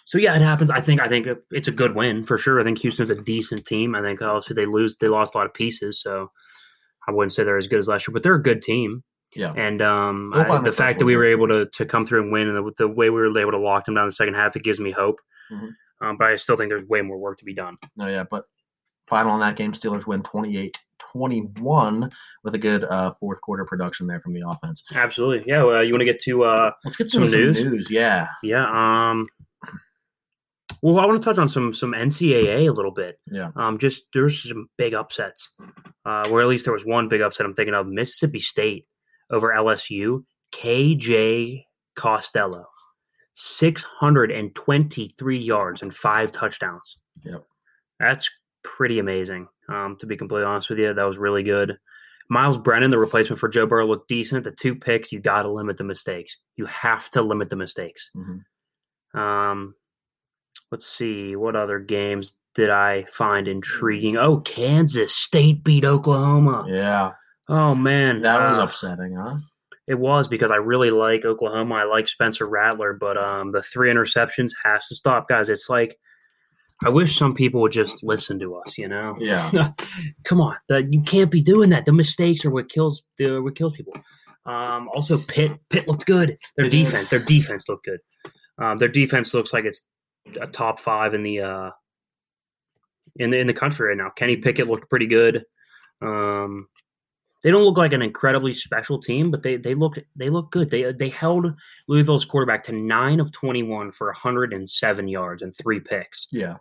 so 0.04 0.18
yeah, 0.18 0.34
it 0.36 0.42
happens. 0.42 0.70
I 0.70 0.80
think 0.80 1.00
I 1.00 1.08
think 1.08 1.26
it's 1.50 1.68
a 1.68 1.72
good 1.72 1.94
win 1.94 2.24
for 2.24 2.36
sure. 2.36 2.60
I 2.60 2.64
think 2.64 2.78
Houston's 2.78 3.10
a 3.10 3.14
decent 3.14 3.64
team. 3.64 3.94
I 3.94 4.02
think 4.02 4.20
obviously 4.20 4.54
they 4.54 4.66
lose, 4.66 4.96
they 4.96 5.08
lost 5.08 5.34
a 5.34 5.38
lot 5.38 5.46
of 5.46 5.54
pieces, 5.54 6.00
so 6.02 6.30
I 7.08 7.12
wouldn't 7.12 7.32
say 7.32 7.44
they're 7.44 7.56
as 7.56 7.68
good 7.68 7.78
as 7.78 7.88
last 7.88 8.06
year, 8.06 8.12
but 8.12 8.22
they're 8.22 8.34
a 8.34 8.42
good 8.42 8.62
team. 8.62 9.02
Yeah, 9.34 9.54
and 9.56 9.80
um, 9.80 10.32
I, 10.34 10.60
the 10.60 10.72
fact 10.72 10.98
that 10.98 11.06
we 11.06 11.16
were 11.16 11.24
able 11.24 11.48
to 11.48 11.66
to 11.66 11.86
come 11.86 12.04
through 12.04 12.24
and 12.24 12.32
win, 12.32 12.48
and 12.48 12.56
the, 12.58 12.72
the, 12.76 12.88
way 12.88 13.08
we 13.08 13.20
were 13.22 13.38
able 13.38 13.52
to 13.52 13.58
lock 13.58 13.86
them 13.86 13.94
down 13.94 14.04
in 14.04 14.08
the 14.08 14.14
second 14.14 14.34
half, 14.34 14.56
it 14.56 14.64
gives 14.64 14.78
me 14.78 14.90
hope. 14.90 15.18
Mm-hmm. 15.50 16.06
Um, 16.06 16.16
but 16.18 16.30
I 16.30 16.36
still 16.36 16.56
think 16.56 16.68
there's 16.68 16.86
way 16.88 17.00
more 17.00 17.16
work 17.16 17.38
to 17.38 17.44
be 17.44 17.54
done. 17.54 17.78
No, 17.96 18.06
yeah, 18.08 18.24
but 18.24 18.44
final 19.06 19.34
in 19.34 19.40
that 19.40 19.56
game, 19.56 19.72
Steelers 19.72 20.06
win 20.06 20.22
28 20.22 20.78
21 21.12 22.10
with 22.42 22.54
a 22.54 22.58
good 22.58 22.84
uh, 22.84 23.10
fourth 23.12 23.40
quarter 23.40 23.64
production 23.64 24.06
there 24.06 24.20
from 24.20 24.32
the 24.32 24.42
offense. 24.46 24.82
Absolutely. 24.94 25.42
Yeah. 25.46 25.64
Well, 25.64 25.84
you 25.84 25.92
want 25.92 26.00
to 26.00 26.06
get 26.06 26.20
to 26.22 26.44
uh, 26.44 26.70
let's 26.84 26.96
get 26.96 27.10
some, 27.10 27.26
some 27.26 27.40
news. 27.40 27.62
news. 27.62 27.90
Yeah. 27.90 28.28
Yeah. 28.42 28.64
Um, 28.70 29.26
well, 30.80 30.98
I 30.98 31.04
want 31.06 31.20
to 31.20 31.24
touch 31.24 31.38
on 31.38 31.48
some 31.48 31.72
some 31.74 31.92
NCAA 31.92 32.68
a 32.68 32.72
little 32.72 32.90
bit. 32.90 33.20
Yeah. 33.30 33.52
Um, 33.56 33.78
just 33.78 34.04
there's 34.14 34.48
some 34.48 34.68
big 34.78 34.94
upsets. 34.94 35.50
Uh, 36.04 36.28
where 36.28 36.42
at 36.42 36.48
least 36.48 36.64
there 36.64 36.74
was 36.74 36.84
one 36.84 37.06
big 37.08 37.20
upset. 37.20 37.46
I'm 37.46 37.54
thinking 37.54 37.74
of 37.74 37.86
Mississippi 37.86 38.40
State 38.40 38.84
over 39.30 39.50
LSU. 39.50 40.24
KJ 40.52 41.64
Costello, 41.94 42.66
623 43.34 45.38
yards 45.38 45.82
and 45.82 45.94
five 45.94 46.32
touchdowns. 46.32 46.96
Yep. 47.24 47.44
That's 48.00 48.28
pretty 48.62 48.98
amazing. 48.98 49.48
Um, 49.68 49.96
to 50.00 50.06
be 50.06 50.16
completely 50.16 50.46
honest 50.46 50.68
with 50.68 50.78
you, 50.78 50.92
that 50.92 51.04
was 51.04 51.18
really 51.18 51.42
good. 51.42 51.78
Myles 52.28 52.56
Brennan, 52.56 52.90
the 52.90 52.98
replacement 52.98 53.40
for 53.40 53.48
Joe 53.48 53.66
Burrow, 53.66 53.86
looked 53.86 54.08
decent. 54.08 54.44
The 54.44 54.52
two 54.52 54.74
picks, 54.74 55.12
you 55.12 55.20
got 55.20 55.42
to 55.42 55.52
limit 55.52 55.76
the 55.76 55.84
mistakes. 55.84 56.38
You 56.56 56.66
have 56.66 57.10
to 57.10 57.22
limit 57.22 57.50
the 57.50 57.56
mistakes. 57.56 58.10
Mm-hmm. 58.16 59.18
Um, 59.18 59.74
let's 60.70 60.86
see, 60.86 61.36
what 61.36 61.56
other 61.56 61.78
games 61.78 62.34
did 62.54 62.70
I 62.70 63.04
find 63.04 63.48
intriguing? 63.48 64.16
Oh, 64.16 64.38
Kansas 64.40 65.14
State 65.14 65.64
beat 65.64 65.84
Oklahoma. 65.84 66.64
Yeah. 66.68 67.12
Oh 67.48 67.74
man, 67.74 68.22
that 68.22 68.40
was 68.40 68.58
uh, 68.58 68.62
upsetting, 68.62 69.16
huh? 69.16 69.36
It 69.86 69.98
was 69.98 70.28
because 70.28 70.50
I 70.50 70.56
really 70.56 70.90
like 70.90 71.24
Oklahoma. 71.24 71.74
I 71.74 71.84
like 71.84 72.08
Spencer 72.08 72.46
Rattler, 72.46 72.92
but 72.94 73.18
um, 73.18 73.52
the 73.52 73.62
three 73.62 73.92
interceptions 73.92 74.52
has 74.64 74.86
to 74.88 74.94
stop, 74.94 75.28
guys. 75.28 75.48
It's 75.48 75.68
like 75.68 75.98
I 76.84 76.88
wish 76.88 77.16
some 77.16 77.34
people 77.34 77.60
would 77.60 77.72
just 77.72 78.02
listen 78.02 78.38
to 78.40 78.54
us. 78.54 78.78
You 78.78 78.88
know? 78.88 79.14
Yeah. 79.18 79.72
Come 80.24 80.40
on, 80.40 80.56
the, 80.68 80.82
you 80.82 81.02
can't 81.02 81.30
be 81.30 81.42
doing 81.42 81.70
that. 81.70 81.86
The 81.86 81.92
mistakes 81.92 82.44
are 82.44 82.50
what 82.50 82.68
kills 82.68 83.02
the 83.18 83.40
what 83.40 83.56
kills 83.56 83.76
people. 83.76 83.94
Um, 84.44 84.88
also, 84.94 85.18
Pitt 85.18 85.52
Pitt 85.70 85.86
looked 85.86 86.06
good. 86.06 86.36
Their 86.56 86.68
defense, 86.68 87.10
their 87.10 87.20
defense 87.20 87.68
looked 87.68 87.84
good. 87.84 88.00
Um, 88.58 88.78
their 88.78 88.88
defense 88.88 89.32
looks 89.34 89.52
like 89.52 89.64
it's 89.64 89.82
a 90.40 90.46
top 90.46 90.80
five 90.80 91.14
in 91.14 91.22
the 91.22 91.40
uh, 91.40 91.70
in 93.16 93.30
the 93.30 93.38
in 93.38 93.46
the 93.46 93.54
country 93.54 93.88
right 93.88 93.96
now. 93.96 94.10
Kenny 94.10 94.36
Pickett 94.36 94.68
looked 94.68 94.90
pretty 94.90 95.06
good. 95.06 95.44
Um, 96.00 96.68
they 97.42 97.50
don't 97.50 97.64
look 97.64 97.78
like 97.78 97.92
an 97.92 98.02
incredibly 98.02 98.52
special 98.52 99.00
team, 99.00 99.30
but 99.30 99.42
they 99.42 99.56
they 99.56 99.74
look 99.74 99.98
they 100.16 100.28
look 100.28 100.50
good. 100.50 100.70
They 100.70 100.92
they 100.92 101.08
held 101.08 101.52
Louisville's 101.88 102.24
quarterback 102.24 102.62
to 102.64 102.72
nine 102.72 103.20
of 103.20 103.32
twenty 103.32 103.62
one 103.62 103.90
for 103.92 104.08
107 104.08 105.08
yards 105.08 105.42
and 105.42 105.54
three 105.56 105.80
picks. 105.80 106.26
Yeah, 106.30 106.56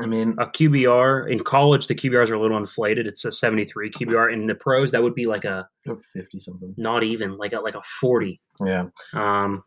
I 0.00 0.06
mean, 0.06 0.36
a 0.38 0.46
QBR 0.46 1.30
in 1.30 1.40
college, 1.40 1.88
the 1.88 1.94
QBRs 1.94 2.30
are 2.30 2.34
a 2.34 2.40
little 2.40 2.56
inflated. 2.56 3.06
It's 3.06 3.24
a 3.24 3.32
73 3.32 3.90
QBR. 3.90 4.32
In 4.32 4.46
the 4.46 4.54
pros, 4.54 4.92
that 4.92 5.02
would 5.02 5.14
be 5.14 5.26
like 5.26 5.44
a 5.44 5.68
50 6.14 6.38
something. 6.38 6.72
Not 6.76 7.02
even 7.02 7.36
like 7.36 7.52
a 7.52 7.60
like 7.60 7.74
a 7.74 7.82
40. 8.00 8.40
Yeah. 8.64 8.86
Um, 9.14 9.62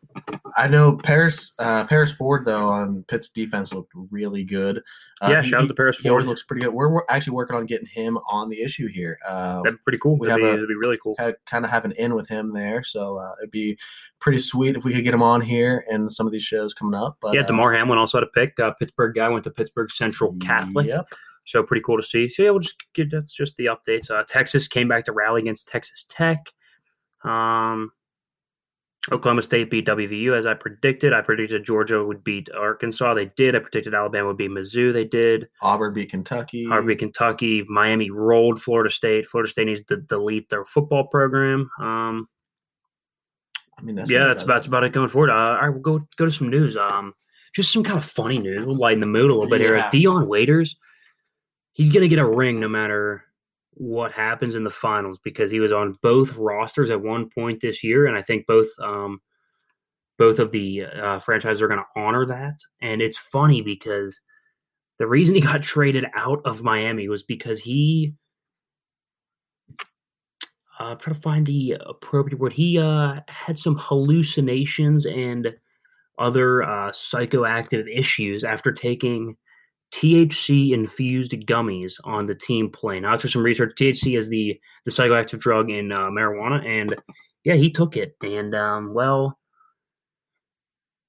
I 0.56 0.68
know 0.68 0.96
Paris 0.96 1.52
uh, 1.58 1.84
Paris 1.84 2.12
Ford 2.12 2.44
though 2.44 2.68
on 2.68 3.04
Pitt's 3.08 3.28
defense 3.28 3.72
looked 3.72 3.92
really 4.10 4.44
good. 4.44 4.82
Uh, 5.20 5.30
yeah, 5.30 5.42
shout 5.42 5.62
out 5.62 5.68
to 5.68 5.74
Paris 5.74 5.96
Ford. 5.96 6.02
He 6.02 6.10
always 6.10 6.26
looks 6.26 6.42
pretty 6.42 6.62
good. 6.62 6.72
We're, 6.72 6.88
we're, 6.88 7.02
actually 7.08 7.34
working 7.34 7.56
on 7.56 7.66
getting 7.66 7.86
him 7.86 8.18
on 8.28 8.48
the 8.48 8.60
issue 8.60 8.88
here. 8.88 9.18
Uh, 9.26 9.62
That'd 9.62 9.78
be 9.78 9.82
pretty 9.84 9.98
cool. 9.98 10.18
We 10.18 10.28
it'd, 10.28 10.40
be, 10.40 10.48
a, 10.48 10.66
be 10.66 10.74
really 10.74 10.98
cool. 11.02 11.16
Kind 11.16 11.64
of 11.64 11.70
have 11.70 11.84
an 11.84 11.92
in 11.92 12.14
with 12.14 12.28
him 12.28 12.52
there, 12.52 12.82
so 12.82 13.18
uh, 13.18 13.32
it'd 13.40 13.50
be 13.50 13.78
pretty 14.18 14.38
sweet 14.38 14.76
if 14.76 14.84
we 14.84 14.92
could 14.92 15.04
get 15.04 15.14
him 15.14 15.22
on 15.22 15.40
here 15.40 15.84
and 15.88 16.10
some 16.10 16.26
of 16.26 16.32
these 16.32 16.42
shows 16.42 16.74
coming 16.74 16.98
up. 16.98 17.16
But, 17.20 17.34
yeah, 17.34 17.42
Damar 17.42 17.72
Hamlin 17.72 17.98
also 17.98 18.18
had 18.18 18.24
a 18.24 18.30
pick. 18.30 18.58
Uh, 18.58 18.72
Pittsburgh 18.72 19.14
guy 19.14 19.28
went 19.28 19.44
to 19.44 19.50
Pittsburgh 19.50 19.90
Central 19.90 20.34
Catholic. 20.40 20.86
Yep. 20.86 21.06
So 21.44 21.62
pretty 21.62 21.82
cool 21.82 21.96
to 21.96 22.02
see. 22.02 22.28
So 22.28 22.42
yeah, 22.42 22.50
we'll 22.50 22.60
just 22.60 22.76
get 22.94 23.10
that's 23.10 23.32
just 23.32 23.56
the 23.56 23.66
updates. 23.66 24.10
Uh, 24.10 24.24
Texas 24.26 24.68
came 24.68 24.88
back 24.88 25.04
to 25.06 25.12
rally 25.12 25.42
against 25.42 25.68
Texas 25.68 26.06
Tech. 26.08 26.38
Um, 27.24 27.92
Oklahoma 29.10 29.42
State 29.42 29.68
beat 29.68 29.86
WVU 29.86 30.36
as 30.36 30.46
I 30.46 30.54
predicted. 30.54 31.12
I 31.12 31.22
predicted 31.22 31.64
Georgia 31.64 32.04
would 32.04 32.22
beat 32.22 32.48
Arkansas. 32.52 33.14
They 33.14 33.32
did. 33.36 33.56
I 33.56 33.58
predicted 33.58 33.94
Alabama 33.94 34.28
would 34.28 34.36
beat 34.36 34.50
Mizzou. 34.50 34.92
They 34.92 35.04
did. 35.04 35.48
Auburn 35.60 35.92
beat 35.92 36.10
Kentucky. 36.10 36.66
Auburn 36.66 36.86
beat 36.86 37.00
Kentucky. 37.00 37.64
Miami 37.66 38.10
rolled 38.10 38.62
Florida 38.62 38.90
State. 38.90 39.26
Florida 39.26 39.50
State 39.50 39.66
needs 39.66 39.84
to 39.86 39.96
delete 39.96 40.48
their 40.50 40.64
football 40.64 41.08
program. 41.08 41.68
Um, 41.80 42.28
I 43.76 43.82
mean, 43.82 43.96
that's 43.96 44.08
yeah, 44.08 44.28
that's 44.28 44.44
about, 44.44 44.54
that's 44.54 44.66
about 44.68 44.84
it 44.84 44.92
going 44.92 45.08
forward. 45.08 45.30
Uh, 45.30 45.34
all 45.34 45.54
right, 45.54 45.70
we'll 45.70 45.80
go 45.80 46.00
go 46.16 46.24
to 46.24 46.30
some 46.30 46.48
news. 46.48 46.76
Um, 46.76 47.12
just 47.56 47.72
some 47.72 47.82
kind 47.82 47.98
of 47.98 48.04
funny 48.04 48.38
news. 48.38 48.64
We'll 48.64 48.76
lighten 48.76 49.00
the 49.00 49.06
mood 49.06 49.30
a 49.30 49.34
little 49.34 49.50
bit 49.50 49.60
yeah. 49.60 49.66
here. 49.66 49.88
Dion 49.90 50.28
Waiters, 50.28 50.76
he's 51.72 51.88
gonna 51.88 52.06
get 52.06 52.20
a 52.20 52.26
ring 52.26 52.60
no 52.60 52.68
matter 52.68 53.24
what 53.74 54.12
happens 54.12 54.54
in 54.54 54.64
the 54.64 54.70
finals 54.70 55.18
because 55.22 55.50
he 55.50 55.60
was 55.60 55.72
on 55.72 55.94
both 56.02 56.36
rosters 56.36 56.90
at 56.90 57.02
one 57.02 57.28
point 57.30 57.60
this 57.60 57.82
year, 57.82 58.06
and 58.06 58.16
I 58.16 58.22
think 58.22 58.46
both 58.46 58.68
um, 58.80 59.20
both 60.18 60.38
of 60.38 60.52
the 60.52 60.84
uh, 60.84 61.18
franchises 61.18 61.62
are 61.62 61.68
going 61.68 61.80
to 61.80 62.00
honor 62.00 62.26
that. 62.26 62.56
And 62.80 63.02
it's 63.02 63.18
funny 63.18 63.62
because 63.62 64.20
the 64.98 65.06
reason 65.06 65.34
he 65.34 65.40
got 65.40 65.62
traded 65.62 66.06
out 66.14 66.40
of 66.44 66.62
Miami 66.62 67.08
was 67.08 67.22
because 67.22 67.60
he. 67.60 68.14
Uh, 70.80 70.84
I'm 70.84 70.96
trying 70.96 71.14
to 71.14 71.20
find 71.20 71.46
the 71.46 71.76
appropriate 71.86 72.38
word. 72.38 72.52
He 72.52 72.78
uh, 72.78 73.20
had 73.28 73.58
some 73.58 73.76
hallucinations 73.78 75.06
and 75.06 75.54
other 76.18 76.62
uh, 76.62 76.90
psychoactive 76.90 77.84
issues 77.92 78.44
after 78.44 78.72
taking 78.72 79.36
THC 79.92 80.72
infused 80.72 81.32
gummies 81.46 81.94
on 82.04 82.24
the 82.24 82.34
team 82.34 82.70
plane. 82.70 83.04
After 83.04 83.28
some 83.28 83.42
research, 83.42 83.74
THC 83.78 84.18
is 84.18 84.28
the 84.28 84.58
the 84.84 84.90
psychoactive 84.90 85.38
drug 85.38 85.70
in 85.70 85.92
uh, 85.92 86.08
marijuana, 86.08 86.66
and 86.66 86.96
yeah, 87.44 87.54
he 87.54 87.70
took 87.70 87.96
it, 87.96 88.16
and 88.22 88.54
um, 88.54 88.94
well, 88.94 89.38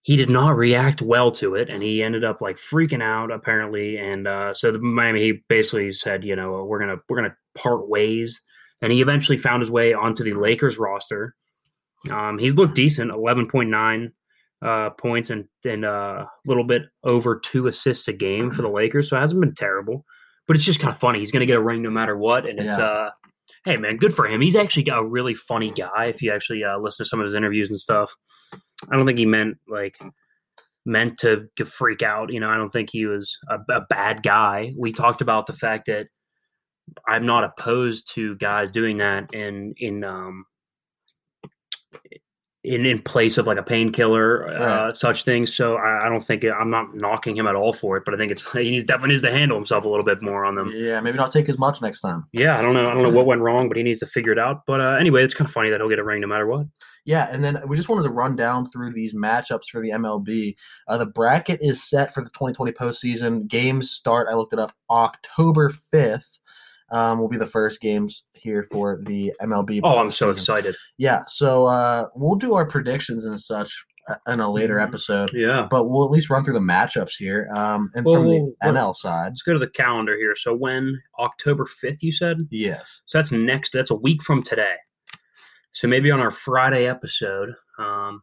he 0.02 0.18
did 0.18 0.30
not 0.30 0.58
react 0.58 1.02
well 1.02 1.32
to 1.32 1.56
it, 1.56 1.70
and 1.70 1.82
he 1.82 2.04
ended 2.04 2.26
up 2.26 2.42
like 2.42 2.58
freaking 2.58 3.02
out 3.02 3.32
apparently, 3.32 3.98
and 3.98 4.28
uh, 4.28 4.54
so 4.54 4.72
the 4.72 4.80
Miami 4.80 5.22
he 5.22 5.44
basically 5.48 5.94
said, 5.94 6.26
you 6.26 6.36
know, 6.36 6.66
we're 6.66 6.80
gonna 6.80 6.98
we're 7.08 7.18
gonna 7.18 7.36
part 7.56 7.88
ways, 7.88 8.42
and 8.82 8.92
he 8.92 9.02
eventually 9.02 9.38
found 9.38 9.62
his 9.62 9.72
way 9.72 9.94
onto 9.94 10.26
the 10.26 10.34
Lakers 10.34 10.78
roster. 10.78 11.36
Um, 12.12 12.38
he's 12.38 12.56
looked 12.56 12.76
decent, 12.76 13.12
eleven 13.12 13.48
point 13.48 13.70
nine 13.70 14.12
uh, 14.64 14.90
points 14.92 15.30
and 15.30 15.46
and 15.66 15.86
uh, 15.86 16.26
a 16.26 16.30
little 16.46 16.64
bit 16.64 16.84
over 17.04 17.40
two 17.40 17.68
assists 17.68 18.08
a 18.08 18.14
game 18.14 18.50
for 18.50 18.62
the 18.62 18.70
Lakers. 18.70 19.10
So 19.10 19.18
it 19.18 19.20
hasn't 19.20 19.42
been 19.42 19.56
terrible, 19.56 20.06
but 20.48 20.56
it's 20.56 20.66
just 20.66 20.80
kind 20.80 20.94
of 20.94 21.00
funny. 21.00 21.20
He's 21.20 21.32
going 21.32 21.42
to 21.42 21.46
get 21.46 21.58
a 21.58 21.62
ring 21.62 21.82
no 21.82 21.90
matter 21.90 22.18
what, 22.18 22.48
and 22.48 22.60
it's 22.60 22.78
yeah. 22.78 22.86
uh, 22.86 23.10
hey 23.66 23.78
man, 23.78 23.98
good 23.98 24.14
for 24.14 24.28
him. 24.28 24.42
He's 24.42 24.56
actually 24.56 24.88
a 24.90 25.04
really 25.04 25.34
funny 25.34 25.72
guy. 25.72 26.06
If 26.06 26.22
you 26.22 26.32
actually 26.32 26.64
uh, 26.64 26.78
listen 26.78 27.04
to 27.04 27.10
some 27.10 27.20
of 27.20 27.26
his 27.26 27.34
interviews 27.34 27.70
and 27.70 27.80
stuff, 27.80 28.14
I 28.90 28.96
don't 28.96 29.06
think 29.06 29.20
he 29.20 29.26
meant 29.26 29.58
like 29.68 30.02
meant 30.86 31.18
to 31.20 31.48
freak 31.66 32.02
out. 32.02 32.32
You 32.32 32.40
know, 32.40 32.50
I 32.50 32.58
don't 32.58 32.72
think 32.72 32.90
he 32.92 33.06
was 33.06 33.38
a, 33.50 33.60
a 33.72 33.82
bad 33.90 34.24
guy. 34.24 34.74
We 34.78 34.94
talked 34.94 35.22
about 35.22 35.48
the 35.48 35.54
fact 35.54 35.88
that 35.88 36.08
I'm 37.08 37.26
not 37.26 37.44
opposed 37.44 38.12
to 38.16 38.36
guys 38.38 38.72
doing 38.72 38.98
that 38.98 39.34
in 39.34 39.74
in 39.78 40.04
um 40.04 40.46
in, 42.64 42.86
in 42.86 42.98
place 43.00 43.38
of 43.38 43.46
like 43.46 43.58
a 43.58 43.64
painkiller, 43.64 44.48
uh, 44.50 44.86
Right. 44.86 44.96
such 44.96 45.24
things. 45.26 45.54
So 45.54 45.76
I, 45.76 46.06
I 46.06 46.10
don't 46.10 46.22
think 46.26 46.44
it, 46.46 46.52
I'm 46.52 46.70
not 46.70 46.94
knocking 46.96 47.36
him 47.36 47.46
at 47.46 47.56
all 47.56 47.74
for 47.74 47.98
it, 47.98 48.04
but 48.06 48.14
I 48.14 48.18
think 48.18 48.32
it's 48.32 48.50
he 48.54 48.82
definitely 48.82 49.10
needs 49.10 49.22
to 49.24 49.32
handle 49.32 49.58
himself 49.58 49.84
a 49.86 49.90
little 49.90 50.06
bit 50.06 50.22
more 50.22 50.46
on 50.46 50.56
them. 50.56 50.72
Yeah, 50.74 51.02
maybe 51.02 51.18
not 51.18 51.32
take 51.34 51.50
as 51.50 51.58
much 51.60 51.82
next 51.82 52.02
time. 52.02 52.26
Yeah, 52.32 52.58
I 52.58 52.62
don't 52.62 52.74
know. 52.74 52.90
I 52.90 52.94
don't 52.94 53.04
know 53.04 53.10
what 53.10 53.26
went 53.26 53.42
wrong, 53.42 53.68
but 53.68 53.76
he 53.78 53.84
needs 53.84 54.00
to 54.00 54.06
figure 54.08 54.32
it 54.32 54.40
out. 54.40 54.62
But 54.66 54.80
uh, 54.80 54.96
anyway, 55.00 55.24
it's 55.24 55.34
kind 55.34 55.48
of 55.48 55.54
funny 55.54 55.70
that 55.72 55.80
he'll 55.82 55.90
get 55.90 56.00
a 56.00 56.04
ring 56.04 56.22
no 56.22 56.28
matter 56.28 56.48
what. 56.48 56.68
Yeah, 57.06 57.28
and 57.30 57.44
then 57.44 57.62
we 57.68 57.76
just 57.76 57.90
wanted 57.90 58.04
to 58.04 58.12
run 58.12 58.38
down 58.38 58.66
through 58.66 58.94
these 58.94 59.14
matchups 59.14 59.66
for 59.70 59.82
the 59.82 59.90
MLB. 59.90 60.56
Uh, 60.88 60.98
the 60.98 61.06
bracket 61.06 61.60
is 61.62 61.84
set 61.84 62.14
for 62.14 62.24
the 62.24 62.30
2020 62.30 62.72
postseason. 62.72 63.46
Games 63.46 63.92
start, 63.92 64.30
I 64.32 64.36
looked 64.36 64.54
it 64.54 64.60
up, 64.60 64.72
October 64.90 65.70
5th. 65.70 66.38
Um, 66.94 67.20
will 67.20 67.28
be 67.28 67.38
the 67.38 67.46
first 67.48 67.82
games 67.82 68.24
here 68.34 68.64
for 68.72 69.02
the 69.06 69.34
MLB. 69.42 69.82
Oh, 69.84 69.98
I'm 69.98 70.12
so 70.12 70.30
excited. 70.30 70.76
Yeah, 70.98 71.24
so 71.28 71.66
uh, 71.66 72.06
we'll 72.16 72.36
do 72.36 72.54
our 72.54 72.66
predictions 72.68 73.26
and 73.26 73.40
such 73.40 73.74
uh, 74.10 74.16
in 74.28 74.40
a 74.42 74.52
later 74.52 74.76
Mhm. 74.76 74.84
episode, 74.84 75.32
Yeah. 75.34 75.66
but 75.70 75.86
we'll 75.86 76.04
at 76.04 76.12
least 76.12 76.30
run 76.30 76.44
through 76.44 76.56
the 76.56 76.60
matchups 76.60 77.14
here. 77.18 77.48
Um, 77.56 77.90
and 77.96 78.06
Well, 78.06 78.16
from 78.16 78.26
the 78.28 78.40
well, 78.42 78.54
NL 78.62 78.94
side, 78.94 79.30
Let's 79.30 79.42
go 79.44 79.54
to 79.54 79.60
the 79.60 79.70
calendar 79.70 80.18
here. 80.18 80.36
So 80.36 80.54
when 80.54 81.02
October 81.20 81.66
5th, 81.66 82.04
you 82.04 82.12
said? 82.12 82.40
yes, 82.52 83.02
So 83.06 83.18
that's 83.18 83.32
next. 83.32 83.72
That's 83.72 83.92
a 83.92 83.96
week 83.96 84.22
from 84.22 84.44
today. 84.44 84.76
So 85.72 85.88
maybe 85.88 86.12
on 86.12 86.20
our 86.20 86.32
Friday 86.32 86.86
episode, 86.86 87.56
um, 87.80 88.22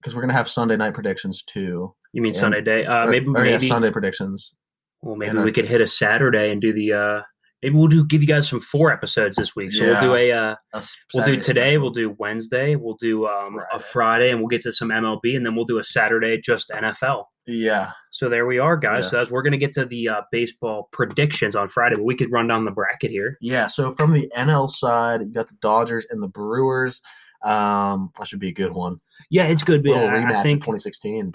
because 0.00 0.14
we're 0.16 0.22
gonna 0.22 0.32
have 0.34 0.48
Sunday 0.48 0.76
night 0.76 0.94
predictions 0.94 1.42
too. 1.44 1.94
you 2.12 2.20
mean 2.22 2.34
Yeah. 2.34 2.40
Sunday 2.40 2.60
day? 2.60 2.84
Uh, 2.86 3.06
Or- 3.06 3.10
maybe 3.12 3.28
or, 3.36 3.46
yeah, 3.46 3.58
Sunday 3.58 3.92
predictions. 3.92 4.52
well 5.00 5.14
maybe 5.14 5.30
and 5.30 5.38
our- 5.38 5.44
we 5.44 5.52
could 5.52 5.66
hit 5.68 5.80
a 5.80 5.86
Saturday 5.86 6.50
and 6.50 6.60
do 6.60 6.72
the. 6.72 6.92
Uh, 6.92 7.22
maybe 7.62 7.74
we'll 7.76 7.88
do 7.88 8.04
give 8.04 8.22
you 8.22 8.28
guys 8.28 8.48
some 8.48 8.60
four 8.60 8.92
episodes 8.92 9.36
this 9.36 9.54
week. 9.56 9.72
So 9.72 9.84
we'll 9.84 10.00
do 10.00 10.14
a. 10.14 10.32
Uh, 10.32 10.54
A 10.74 10.82
we'll 11.14 11.24
do 11.26 11.36
today. 11.36 11.70
special. 11.70 11.82
We'll 11.82 11.90
do 11.92 12.16
Wednesday. 12.18 12.76
We'll 12.76 12.96
do 12.96 13.26
um, 13.26 13.60
a 13.72 13.78
Friday. 13.78 14.10
Friday, 14.10 14.30
and 14.30 14.40
we'll 14.40 14.48
get 14.48 14.62
to 14.62 14.72
some 14.72 14.88
MLB, 14.88 15.36
and 15.36 15.44
then 15.46 15.54
we'll 15.54 15.64
do 15.66 15.78
a 15.78 15.84
Saturday 15.84 16.40
just 16.40 16.70
NFL. 16.70 17.24
yeah. 17.46 17.92
So 18.12 18.28
there 18.28 18.44
we 18.46 18.58
are, 18.58 18.76
guys. 18.76 19.04
Yeah. 19.04 19.10
So 19.10 19.20
as 19.20 19.30
we're 19.30 19.42
gonna 19.42 19.56
get 19.56 19.72
to 19.74 19.84
the 19.84 20.08
uh, 20.08 20.20
baseball 20.32 20.88
predictions 20.92 21.54
on 21.54 21.68
Friday, 21.68 21.94
but 21.96 22.04
we 22.04 22.16
could 22.16 22.32
run 22.32 22.48
down 22.48 22.64
the 22.64 22.70
bracket 22.72 23.10
here. 23.10 23.36
Yeah, 23.40 23.66
so 23.68 23.92
from 23.94 24.10
the 24.10 24.30
NL 24.36 24.68
side, 24.68 25.20
you 25.20 25.26
got 25.26 25.48
the 25.48 25.56
Dodgers 25.60 26.06
and 26.10 26.20
the 26.22 26.28
Brewers. 26.28 27.00
Um, 27.42 28.10
that 28.18 28.26
should 28.26 28.40
be 28.40 28.48
a 28.48 28.52
good 28.52 28.72
one. 28.72 29.00
Yeah, 29.30 29.44
it's 29.44 29.62
good. 29.62 29.84
Little 29.84 30.08
rematch 30.08 30.32
I 30.32 30.38
in 30.38 30.42
think 30.42 30.60
2016. 30.62 31.34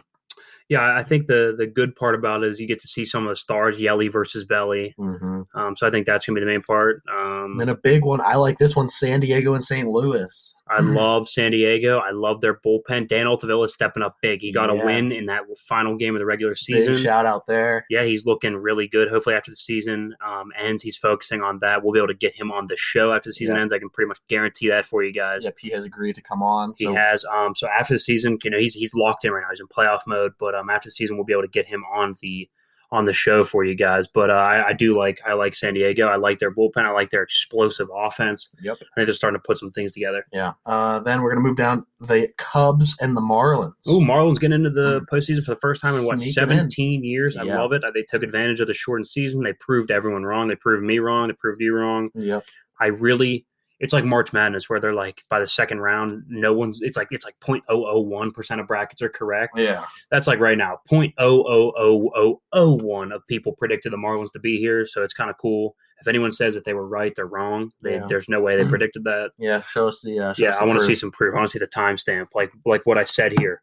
Yeah, 0.67 0.95
I 0.97 1.03
think 1.03 1.27
the 1.27 1.53
the 1.57 1.67
good 1.67 1.95
part 1.95 2.15
about 2.15 2.43
it 2.43 2.49
is 2.49 2.59
you 2.59 2.67
get 2.67 2.81
to 2.81 2.87
see 2.87 3.05
some 3.05 3.23
of 3.23 3.29
the 3.29 3.35
stars, 3.35 3.79
Yelly 3.79 4.07
versus 4.07 4.43
Belly. 4.45 4.95
hmm 4.97 5.41
Um, 5.53 5.75
so 5.75 5.85
I 5.85 5.91
think 5.91 6.07
that's 6.07 6.25
gonna 6.25 6.35
be 6.35 6.39
the 6.41 6.51
main 6.51 6.61
part. 6.61 7.03
And 7.07 7.51
Um, 7.53 7.57
then 7.57 7.69
a 7.69 7.75
big 7.77 8.03
one. 8.03 8.19
I 8.21 8.35
like 8.35 8.57
this 8.57 8.75
one: 8.75 8.87
San 8.87 9.19
Diego 9.19 9.53
and 9.53 9.63
St. 9.63 9.87
Louis. 9.87 10.55
I 10.67 10.79
love 10.81 11.29
San 11.29 11.51
Diego. 11.51 11.99
I 11.99 12.09
love 12.09 12.41
their 12.41 12.55
bullpen. 12.55 13.07
Dan 13.07 13.27
Altavilla 13.27 13.65
is 13.65 13.73
stepping 13.75 14.01
up 14.01 14.17
big. 14.21 14.41
He 14.41 14.51
got 14.51 14.73
Yeah. 14.73 14.81
a 14.81 14.85
win 14.85 15.11
in 15.11 15.27
that 15.27 15.43
final 15.59 15.95
game 15.95 16.15
of 16.15 16.19
the 16.19 16.25
regular 16.25 16.53
Big 16.53 16.57
season. 16.57 16.95
shout 16.95 17.27
out 17.27 17.45
there. 17.45 17.85
Yeah, 17.89 18.03
he's 18.03 18.25
looking 18.25 18.55
really 18.55 18.87
good. 18.87 19.07
Hopefully, 19.09 19.35
after 19.35 19.51
the 19.51 19.55
season 19.57 20.15
um, 20.25 20.51
ends, 20.59 20.81
he's 20.81 20.97
focusing 20.97 21.41
on 21.43 21.59
that. 21.59 21.83
We'll 21.83 21.93
be 21.93 21.99
able 21.99 22.07
to 22.07 22.13
get 22.15 22.33
him 22.35 22.51
on 22.51 22.65
the 22.65 22.77
show 22.77 23.11
after 23.13 23.29
the 23.29 23.33
season 23.33 23.55
Yeah. 23.55 23.61
ends. 23.61 23.73
I 23.73 23.77
can 23.79 23.89
pretty 23.89 24.07
much 24.07 24.19
guarantee 24.27 24.69
that 24.69 24.85
for 24.85 25.03
you 25.03 25.13
guys. 25.13 25.43
Yep, 25.43 25.57
he 25.59 25.69
has 25.69 25.85
agreed 25.85 26.15
to 26.15 26.21
come 26.21 26.41
on. 26.41 26.73
He 26.75 26.85
has. 26.85 27.23
Um, 27.25 27.53
so 27.55 27.67
after 27.67 27.93
the 27.93 27.99
season, 27.99 28.37
you 28.43 28.49
know, 28.49 28.57
he's 28.57 28.73
he's 28.73 28.95
locked 28.95 29.23
in 29.23 29.31
right 29.31 29.41
now. 29.41 29.49
He's 29.51 29.59
in 29.59 29.67
playoff 29.67 30.01
mode. 30.07 30.33
But 30.39 30.55
um, 30.55 30.71
after 30.71 30.87
the 30.87 30.93
season, 30.93 31.15
we'll 31.15 31.25
be 31.25 31.33
able 31.33 31.43
to 31.43 31.47
get 31.47 31.67
him 31.67 31.83
on 31.93 32.15
the 32.21 32.49
on 32.91 33.05
the 33.05 33.13
show 33.13 33.43
for 33.43 33.63
you 33.63 33.75
guys. 33.75 34.07
But 34.07 34.29
uh, 34.29 34.33
I, 34.33 34.67
I 34.69 34.73
do 34.73 34.93
like 34.97 35.19
I 35.25 35.33
like 35.33 35.55
San 35.55 35.73
Diego. 35.73 36.07
I 36.07 36.15
like 36.15 36.39
their 36.39 36.51
bullpen. 36.51 36.85
I 36.85 36.91
like 36.91 37.09
their 37.09 37.23
explosive 37.23 37.87
offense. 37.95 38.49
Yep. 38.61 38.77
And 38.79 38.87
they're 38.95 39.05
just 39.05 39.17
starting 39.17 39.39
to 39.39 39.43
put 39.45 39.57
some 39.57 39.71
things 39.71 39.91
together. 39.91 40.25
yeah. 40.31 40.53
Uh, 40.65 40.99
then 40.99 41.21
we're 41.21 41.31
gonna 41.31 41.41
move 41.47 41.57
down 41.57 41.85
the 41.99 42.27
Cubs 42.37 42.95
and 43.01 43.15
the 43.17 43.21
Marlins. 43.21 43.73
Ooh, 43.89 43.99
Marlins 44.01 44.39
getting 44.39 44.55
into 44.55 44.69
the 44.69 45.01
postseason 45.11 45.43
for 45.43 45.53
the 45.55 45.59
first 45.61 45.81
time 45.81 45.95
in 45.95 46.05
what 46.05 46.19
Sneaking 46.19 46.43
in. 46.43 46.49
17 46.49 47.03
years. 47.03 47.37
I 47.37 47.43
Yeah. 47.43 47.59
love 47.59 47.71
it. 47.73 47.83
They 47.93 48.03
took 48.03 48.23
advantage 48.23 48.59
of 48.61 48.67
the 48.67 48.73
shortened 48.73 49.07
season. 49.07 49.43
They 49.43 49.53
proved 49.53 49.91
everyone 49.91 50.23
wrong. 50.23 50.47
They 50.47 50.55
proved 50.55 50.83
me 50.83 50.99
wrong. 50.99 51.27
They 51.29 51.33
proved 51.39 51.61
you 51.61 51.73
wrong. 51.75 52.09
Yep. 52.13 52.43
I 52.79 52.87
really 52.87 53.45
it's 53.79 53.93
like 53.93 54.05
March 54.05 54.33
Madness 54.33 54.69
where 54.69 54.79
they're 54.79 54.93
like 54.93 55.23
by 55.29 55.39
the 55.39 55.47
second 55.47 55.81
round, 55.81 56.23
no 56.27 56.53
one's 56.53 56.81
it's 56.81 56.97
like 56.97 57.09
it's 57.11 57.25
like 57.25 57.35
0.001 57.41 58.33
percent 58.33 58.61
of 58.61 58.67
brackets 58.67 59.01
are 59.01 59.09
correct. 59.09 59.57
Yeah. 59.57 59.85
That's 60.11 60.27
like 60.27 60.39
right 60.39 60.57
now, 60.57 60.79
0.00001 60.89 63.13
of 63.13 63.21
people 63.27 63.53
predicted 63.53 63.91
the 63.91 63.97
Marlins 63.97 64.31
to 64.33 64.39
be 64.39 64.57
here. 64.57 64.85
So 64.85 65.03
it's 65.03 65.13
kind 65.13 65.29
of 65.29 65.37
cool. 65.37 65.75
If 66.01 66.07
anyone 66.07 66.31
says 66.31 66.53
that 66.55 66.65
they 66.65 66.73
were 66.73 66.87
right, 66.87 67.13
they're 67.15 67.25
wrong. 67.25 67.71
They, 67.81 67.95
Yeah. 67.95 68.05
There's 68.07 68.29
no 68.29 68.41
way 68.41 68.61
they 68.61 68.69
predicted 68.69 69.03
that. 69.05 69.31
Yeah. 69.37 69.61
Show 69.61 69.87
us 69.87 70.01
the. 70.01 70.19
Uh, 70.19 70.33
show 70.33 70.43
yeah, 70.43 70.49
us 70.51 70.57
I 70.57 70.65
want 70.65 70.79
to 70.79 70.85
see 70.85 70.95
some 70.95 71.11
proof. 71.11 71.33
I 71.33 71.37
want 71.37 71.49
to 71.49 71.51
see 71.51 71.59
the 71.59 71.67
timestamp, 71.67 72.27
like 72.33 72.51
like 72.65 72.81
what 72.85 72.97
I 72.97 73.03
said 73.03 73.33
here. 73.39 73.59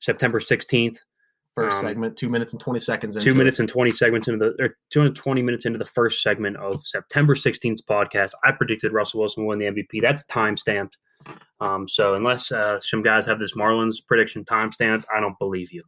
September 0.00 0.38
16th, 0.38 0.98
first 1.64 1.76
um, 1.78 1.84
segment. 1.84 2.16
Two 2.16 2.28
minutes 2.28 2.52
and 2.52 2.60
twenty 2.60 2.80
seconds. 2.80 3.14
two 3.14 3.18
into 3.18 3.30
it. 3.30 3.38
minutes 3.38 3.58
and 3.58 3.68
20 3.68 3.90
segments 3.90 4.28
into 4.28 4.38
the 4.38 4.62
or 4.62 4.76
220 4.90 5.42
minutes 5.42 5.66
into 5.66 5.78
the 5.78 5.84
first 5.84 6.22
segment 6.22 6.56
of 6.56 6.84
September 6.86 7.34
16th 7.34 7.82
podcast. 7.84 8.32
I 8.44 8.52
predicted 8.52 8.92
Russell 8.92 9.20
Wilson 9.20 9.44
will 9.44 9.50
win 9.50 9.58
the 9.58 9.66
MVP. 9.66 10.02
That's 10.02 10.24
time 10.24 10.56
stamped. 10.56 10.96
Um, 11.60 11.88
so 11.88 12.14
unless 12.14 12.52
uh, 12.52 12.78
some 12.78 13.02
guys 13.02 13.26
have 13.26 13.40
this 13.40 13.54
Marlins 13.54 13.96
prediction 14.06 14.44
time 14.44 14.72
stamped, 14.72 15.06
I 15.14 15.20
don't 15.20 15.36
believe 15.40 15.72
you. 15.72 15.82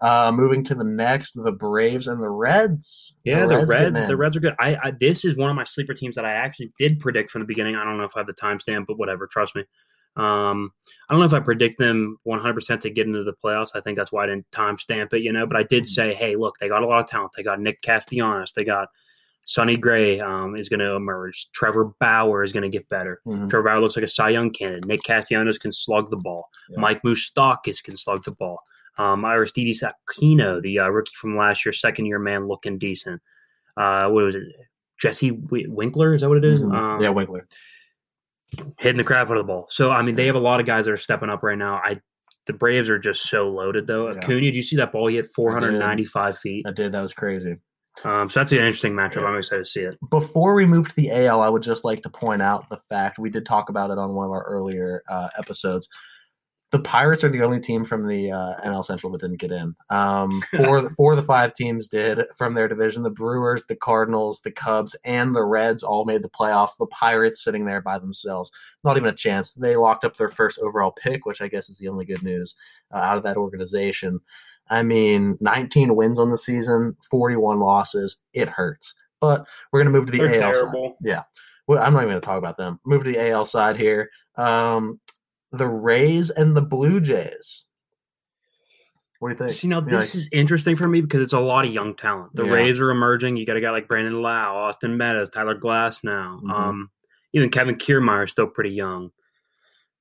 Uh, 0.00 0.32
moving 0.34 0.64
to 0.64 0.74
the 0.74 0.84
next, 0.84 1.32
the 1.40 1.52
Braves 1.52 2.08
and 2.08 2.20
the 2.20 2.28
Reds. 2.28 3.12
Yeah, 3.24 3.46
the 3.46 3.64
Reds, 3.64 3.96
in. 3.96 4.08
the 4.08 4.16
Reds 4.16 4.36
are 4.36 4.40
good. 4.40 4.56
I, 4.58 4.76
I 4.82 4.92
this 4.98 5.24
is 5.24 5.36
one 5.36 5.48
of 5.48 5.56
my 5.56 5.64
sleeper 5.64 5.94
teams 5.94 6.16
that 6.16 6.24
I 6.24 6.32
actually 6.32 6.72
did 6.76 6.98
predict 6.98 7.30
from 7.30 7.42
the 7.42 7.46
beginning. 7.46 7.76
I 7.76 7.84
don't 7.84 7.98
know 7.98 8.04
if 8.04 8.16
I 8.16 8.20
have 8.20 8.26
the 8.26 8.34
timestamp, 8.34 8.86
but 8.88 8.98
whatever. 8.98 9.28
Trust 9.28 9.54
me. 9.54 9.64
Um, 10.16 10.72
I 11.08 11.12
don't 11.14 11.20
know 11.20 11.26
if 11.26 11.34
I 11.34 11.40
predict 11.40 11.78
them 11.78 12.18
100% 12.26 12.80
to 12.80 12.90
get 12.90 13.06
into 13.06 13.22
the 13.24 13.34
playoffs. 13.34 13.70
I 13.74 13.80
think 13.80 13.96
that's 13.96 14.12
why 14.12 14.24
I 14.24 14.26
didn't 14.26 14.50
timestamp 14.50 15.12
it, 15.12 15.22
you 15.22 15.32
know. 15.32 15.46
But 15.46 15.56
I 15.58 15.62
did 15.64 15.84
Mhm. 15.84 15.88
say, 15.88 16.14
hey, 16.14 16.34
look, 16.34 16.56
they 16.58 16.68
got 16.68 16.82
a 16.82 16.86
lot 16.86 17.00
of 17.00 17.06
talent. 17.06 17.32
They 17.36 17.42
got 17.42 17.60
Nick 17.60 17.82
Castellanos. 17.82 18.52
They 18.52 18.64
got 18.64 18.88
Sonny 19.44 19.76
Gray 19.76 20.18
um, 20.18 20.56
is 20.56 20.68
going 20.68 20.80
to 20.80 20.94
emerge. 20.94 21.50
Trevor 21.52 21.92
Bauer 22.00 22.42
is 22.42 22.52
going 22.52 22.64
to 22.64 22.68
get 22.68 22.88
better. 22.88 23.20
Mhm. 23.26 23.48
Trevor 23.48 23.68
Bauer 23.68 23.80
looks 23.80 23.94
like 23.96 24.04
a 24.04 24.08
Cy 24.08 24.30
Young 24.30 24.50
candidate. 24.50 24.86
Nick 24.86 25.02
Castellanos 25.04 25.58
can 25.58 25.70
slug 25.70 26.10
the 26.10 26.16
ball. 26.16 26.48
Yeah. 26.70 26.80
Mike 26.80 27.02
Moustakas 27.02 27.82
can 27.82 27.96
slug 27.96 28.24
the 28.24 28.32
ball. 28.32 28.58
Um, 28.98 29.24
Aristides 29.24 29.82
Aquino, 29.84 30.60
the 30.62 30.78
uh, 30.80 30.88
rookie 30.88 31.12
from 31.14 31.36
last 31.36 31.64
year, 31.66 31.72
second 31.74 32.06
year 32.06 32.18
man, 32.18 32.48
looking 32.48 32.78
decent. 32.78 33.20
Uh, 33.76 34.08
what 34.08 34.24
was 34.24 34.34
it? 34.34 34.44
Jesse 34.98 35.30
w- 35.30 35.70
Winkler, 35.70 36.14
is 36.14 36.22
that 36.22 36.28
what 36.30 36.38
it 36.38 36.44
is? 36.46 36.62
Mhm. 36.62 36.74
Um, 36.74 37.02
yeah, 37.02 37.10
Winkler. 37.10 37.46
Hitting 38.78 38.96
the 38.96 39.04
crap 39.04 39.30
out 39.30 39.36
of 39.36 39.46
the 39.46 39.52
ball. 39.52 39.66
So 39.70 39.90
I 39.90 40.02
mean, 40.02 40.14
they 40.14 40.26
have 40.26 40.36
a 40.36 40.40
lot 40.40 40.60
of 40.60 40.66
guys 40.66 40.84
that 40.86 40.92
are 40.92 40.98
stepping 40.98 41.30
up 41.30 41.42
right 41.42 41.58
now. 41.58 41.76
I 41.76 42.00
the 42.46 42.52
Braves 42.52 42.88
are 42.88 42.98
just 42.98 43.28
so 43.28 43.48
loaded 43.48 43.86
though. 43.86 44.08
Yeah. 44.08 44.18
Acuna, 44.18 44.40
did 44.40 44.56
you 44.56 44.62
see 44.62 44.76
that 44.76 44.92
ball? 44.92 45.08
He 45.08 45.16
hit 45.16 45.26
495 45.34 46.38
feet. 46.38 46.66
I 46.66 46.70
did. 46.70 46.92
That 46.92 47.02
was 47.02 47.12
crazy. 47.12 47.56
Um, 48.04 48.28
so 48.28 48.40
that's 48.40 48.52
an 48.52 48.58
interesting 48.58 48.92
matchup. 48.92 49.22
Yeah. 49.22 49.28
I'm 49.28 49.36
excited 49.36 49.64
to 49.64 49.70
see 49.70 49.80
it. 49.80 49.98
Before 50.10 50.54
we 50.54 50.66
move 50.66 50.88
to 50.88 50.94
the 50.96 51.10
AL, 51.10 51.40
I 51.40 51.48
would 51.48 51.62
just 51.62 51.84
like 51.84 52.02
to 52.02 52.10
point 52.10 52.42
out 52.42 52.68
the 52.68 52.78
fact 52.88 53.18
we 53.18 53.30
did 53.30 53.46
talk 53.46 53.68
about 53.68 53.90
it 53.90 53.98
on 53.98 54.14
one 54.14 54.26
of 54.26 54.32
our 54.32 54.44
earlier 54.44 55.02
uh, 55.08 55.28
episodes. 55.38 55.88
The 56.72 56.80
Pirates 56.80 57.22
are 57.22 57.28
the 57.28 57.42
only 57.42 57.60
team 57.60 57.84
from 57.84 58.08
the 58.08 58.32
uh, 58.32 58.54
NL 58.64 58.84
Central 58.84 59.12
that 59.12 59.20
didn't 59.20 59.38
get 59.38 59.52
in. 59.52 59.74
Um, 59.88 60.42
four, 60.56 60.88
four 60.96 61.12
of 61.12 61.16
the 61.16 61.22
five 61.22 61.54
teams 61.54 61.86
did 61.86 62.22
from 62.36 62.54
their 62.54 62.66
division. 62.66 63.04
The 63.04 63.10
Brewers, 63.10 63.64
the 63.64 63.76
Cardinals, 63.76 64.40
the 64.40 64.50
Cubs, 64.50 64.96
and 65.04 65.34
the 65.34 65.44
Reds 65.44 65.84
all 65.84 66.04
made 66.04 66.22
the 66.22 66.28
playoffs. 66.28 66.76
The 66.76 66.86
Pirates 66.86 67.44
sitting 67.44 67.66
there 67.66 67.80
by 67.80 67.98
themselves, 67.98 68.50
not 68.82 68.96
even 68.96 69.08
a 69.08 69.14
chance. 69.14 69.54
They 69.54 69.76
locked 69.76 70.04
up 70.04 70.16
their 70.16 70.28
first 70.28 70.58
overall 70.58 70.90
pick, 70.90 71.24
which 71.24 71.40
I 71.40 71.48
guess 71.48 71.68
is 71.68 71.78
the 71.78 71.88
only 71.88 72.04
good 72.04 72.22
news 72.24 72.56
uh, 72.92 72.98
out 72.98 73.16
of 73.16 73.22
that 73.24 73.36
organization. 73.36 74.20
I 74.68 74.82
mean, 74.82 75.38
19 75.40 75.94
wins 75.94 76.18
on 76.18 76.30
the 76.30 76.36
season, 76.36 76.96
41 77.10 77.60
losses. 77.60 78.16
It 78.32 78.48
hurts. 78.48 78.94
But 79.20 79.46
we're 79.70 79.82
going 79.82 79.92
to 79.92 79.98
move 79.98 80.06
to 80.06 80.12
the 80.12 80.18
They're 80.18 80.42
AL 80.42 80.52
side. 80.52 80.60
terrible. 80.60 80.96
Well, 81.68 81.82
I'm 81.82 81.92
not 81.92 82.00
even 82.00 82.10
going 82.10 82.20
to 82.20 82.26
talk 82.26 82.38
about 82.38 82.56
them. 82.56 82.80
Move 82.84 83.04
to 83.04 83.12
the 83.12 83.30
AL 83.30 83.46
side 83.46 83.76
here. 83.76 84.10
Um, 84.36 85.00
the 85.52 85.66
Rays 85.68 86.30
and 86.30 86.56
the 86.56 86.62
Blue 86.62 87.00
Jays. 87.00 87.64
What 89.18 89.28
do 89.28 89.32
you 89.32 89.38
think? 89.38 89.50
See 89.52 89.68
now, 89.68 89.80
this 89.80 90.14
is 90.14 90.28
interesting 90.32 90.76
for 90.76 90.86
me 90.88 91.00
because 91.00 91.22
it's 91.22 91.32
a 91.32 91.40
lot 91.40 91.64
of 91.64 91.72
young 91.72 91.94
talent. 91.94 92.34
The 92.36 92.44
Yeah. 92.44 92.52
Rays 92.52 92.78
are 92.80 92.90
emerging. 92.90 93.36
You 93.38 93.46
got 93.46 93.56
a 93.56 93.60
guy 93.60 93.70
like 93.70 93.88
Brandon 93.88 94.20
Lowe, 94.20 94.28
Austin 94.30 94.96
Meadows, 94.96 95.30
Tyler 95.30 95.58
Glasnow. 95.58 96.42
Mhm. 96.42 96.50
Um, 96.50 96.90
even 97.32 97.48
Kevin 97.50 97.76
Kiermaier 97.76 98.24
is 98.24 98.30
still 98.30 98.46
pretty 98.46 98.70
young. 98.70 99.10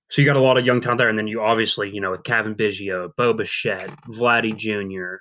So 0.09 0.21
you 0.21 0.27
got 0.27 0.35
a 0.35 0.39
lot 0.41 0.57
of 0.57 0.65
young 0.65 0.81
talent 0.81 0.99
there, 0.99 1.09
and 1.09 1.17
then 1.17 1.27
you 1.27 1.41
obviously, 1.41 1.89
you 1.89 1.99
know, 1.99 2.11
with 2.11 2.23
Kevin 2.23 2.53
Biggio, 2.53 3.15
Bo 3.15 3.33
Bichette, 3.33 3.89
Vladdy 4.07 4.55
Jr., 4.55 5.15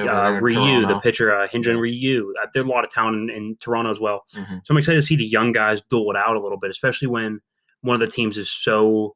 uh, 0.00 0.38
Ryu, 0.40 0.86
the 0.86 0.98
pitcher, 1.00 1.34
uh, 1.36 1.46
Hyun-jin. 1.46 1.76
Ryu. 1.78 2.32
Uh, 2.42 2.46
there's 2.54 2.64
a 2.64 2.68
lot 2.68 2.82
of 2.84 2.90
talent 2.90 3.28
in, 3.28 3.36
in 3.36 3.56
Toronto 3.56 3.90
as 3.90 4.00
well. 4.00 4.24
Mhm. 4.34 4.62
So 4.64 4.72
I'm 4.72 4.78
excited 4.78 4.96
to 4.98 5.02
see 5.06 5.16
the 5.16 5.26
young 5.26 5.52
guys 5.52 5.82
duel 5.82 6.10
it 6.12 6.16
out 6.16 6.34
a 6.36 6.40
little 6.40 6.58
bit, 6.58 6.70
especially 6.70 7.08
when 7.08 7.40
one 7.82 7.94
of 7.94 8.00
the 8.00 8.06
teams 8.06 8.38
is 8.38 8.50
so 8.50 9.14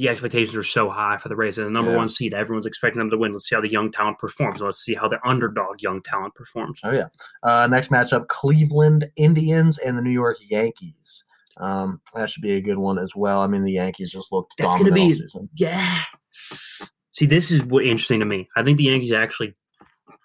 the 0.00 0.08
expectations 0.08 0.56
are 0.56 0.64
so 0.64 0.90
high 0.90 1.16
for 1.18 1.28
the 1.28 1.36
Rays. 1.36 1.56
They're 1.56 1.64
the 1.66 1.70
number 1.70 1.90
Yeah. 1.92 1.98
one 1.98 2.08
seed. 2.08 2.34
Everyone's 2.34 2.66
expecting 2.66 2.98
them 2.98 3.10
to 3.10 3.16
win. 3.18 3.32
Let's 3.32 3.48
see 3.48 3.54
how 3.54 3.60
the 3.60 3.68
young 3.70 3.92
talent 3.92 4.18
performs. 4.18 4.60
Let's 4.60 4.82
see 4.82 4.94
how 4.94 5.08
the 5.08 5.18
underdog 5.26 5.80
young 5.82 6.02
talent 6.02 6.34
performs. 6.34 6.80
Oh 6.82 6.90
yeah. 6.92 7.08
Uh, 7.42 7.66
next 7.70 7.90
matchup: 7.90 8.26
Cleveland 8.28 9.08
Indians 9.16 9.78
and 9.78 9.96
the 9.96 10.02
New 10.02 10.12
York 10.12 10.38
Yankees. 10.50 11.24
Um, 11.56 12.00
that 12.14 12.30
should 12.30 12.42
be 12.42 12.52
a 12.52 12.60
good 12.60 12.78
one 12.78 12.98
as 12.98 13.14
well. 13.14 13.42
I 13.42 13.46
mean, 13.46 13.64
the 13.64 13.72
Yankees 13.72 14.10
just 14.10 14.32
looked 14.32 14.54
That's 14.56 14.74
dominant 14.74 14.96
gonna 14.96 15.02
all 15.02 15.08
be- 15.08 15.14
season. 15.14 15.48
Yeah. 15.56 15.98
See, 17.12 17.26
this 17.26 17.50
is 17.50 17.64
what 17.66 17.84
interesting 17.84 18.20
to 18.20 18.26
me. 18.26 18.48
I 18.56 18.62
think 18.62 18.78
the 18.78 18.84
Yankees 18.84 19.12
actually 19.12 19.54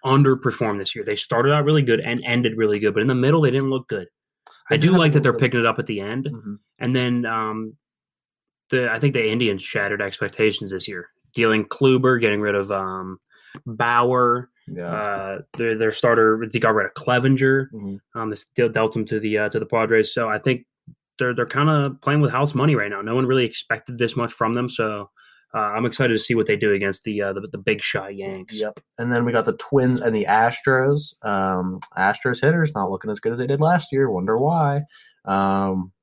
underperformed 0.05 0.77
this 0.79 0.95
year. 0.95 1.03
They 1.03 1.15
started 1.15 1.51
out 1.51 1.65
really 1.65 1.81
good 1.81 1.99
and 1.99 2.21
ended 2.25 2.53
really 2.57 2.79
good, 2.79 2.93
but 2.93 3.01
in 3.01 3.07
the 3.07 3.15
middle 3.15 3.41
they 3.41 3.51
didn't 3.51 3.69
look 3.69 3.87
good. 3.87 4.07
I 4.69 4.77
do 4.77 4.91
like 4.97 5.11
that 5.13 5.23
they're 5.23 5.33
picking 5.33 5.59
it 5.59 5.65
up 5.65 5.77
at 5.79 5.85
the 5.87 5.99
end, 5.99 6.25
Mhm. 6.31 6.57
and 6.79 6.95
then 6.95 7.25
um, 7.25 7.73
the 8.75 8.91
I 8.91 8.99
think 8.99 9.13
the 9.13 9.29
Indians 9.29 9.61
shattered 9.61 10.01
expectations 10.01 10.71
this 10.71 10.87
year, 10.87 11.09
dealing 11.33 11.65
Kluber, 11.65 12.19
getting 12.19 12.41
rid 12.41 12.55
of 12.55 12.71
um, 12.71 13.17
Bauer, 13.65 14.49
Yeah. 14.67 14.85
uh, 14.87 15.39
their 15.57 15.75
their 15.77 15.91
starter. 15.91 16.45
They 16.51 16.59
got 16.59 16.73
rid 16.75 16.85
of 16.87 16.93
Clevinger. 16.93 17.67
Mhm. 17.73 17.99
Um, 18.15 18.29
this 18.29 18.45
deal 18.55 18.69
dealt 18.69 18.95
him 18.95 19.05
to 19.05 19.19
the 19.19 19.37
uh, 19.37 19.49
to 19.49 19.59
the 19.59 19.65
Padres. 19.65 20.13
So 20.13 20.29
I 20.29 20.39
think 20.39 20.65
they're 21.19 21.33
they're 21.33 21.45
kind 21.45 21.69
of 21.69 21.99
playing 22.01 22.21
with 22.21 22.31
house 22.31 22.53
money 22.55 22.75
right 22.75 22.89
now. 22.89 23.01
No 23.01 23.15
one 23.15 23.25
really 23.25 23.45
expected 23.45 23.97
this 23.97 24.15
much 24.17 24.33
from 24.33 24.53
them. 24.53 24.67
So 24.69 25.09
uh, 25.53 25.59
I'm 25.59 25.85
excited 25.85 26.13
to 26.13 26.19
see 26.19 26.35
what 26.35 26.47
they 26.47 26.57
do 26.57 26.73
against 26.73 27.05
the 27.05 27.21
uh, 27.21 27.33
the, 27.33 27.47
the 27.51 27.57
big 27.57 27.81
shot 27.81 28.15
Yanks. 28.15 28.59
Yep. 28.59 28.79
And 28.97 29.13
then 29.13 29.23
we 29.23 29.31
got 29.31 29.45
the 29.45 29.53
Twins 29.57 30.01
and 30.01 30.13
the 30.13 30.25
Astros. 30.25 31.13
Um, 31.25 31.77
Astros 31.97 32.41
hitters 32.41 32.73
not 32.75 32.91
looking 32.91 33.09
as 33.09 33.21
good 33.21 33.31
as 33.31 33.37
they 33.37 33.47
did 33.47 33.61
last 33.61 33.93
year. 33.93 34.09
Wonder 34.11 34.37
why. 34.37 34.81
Um, 35.23 35.93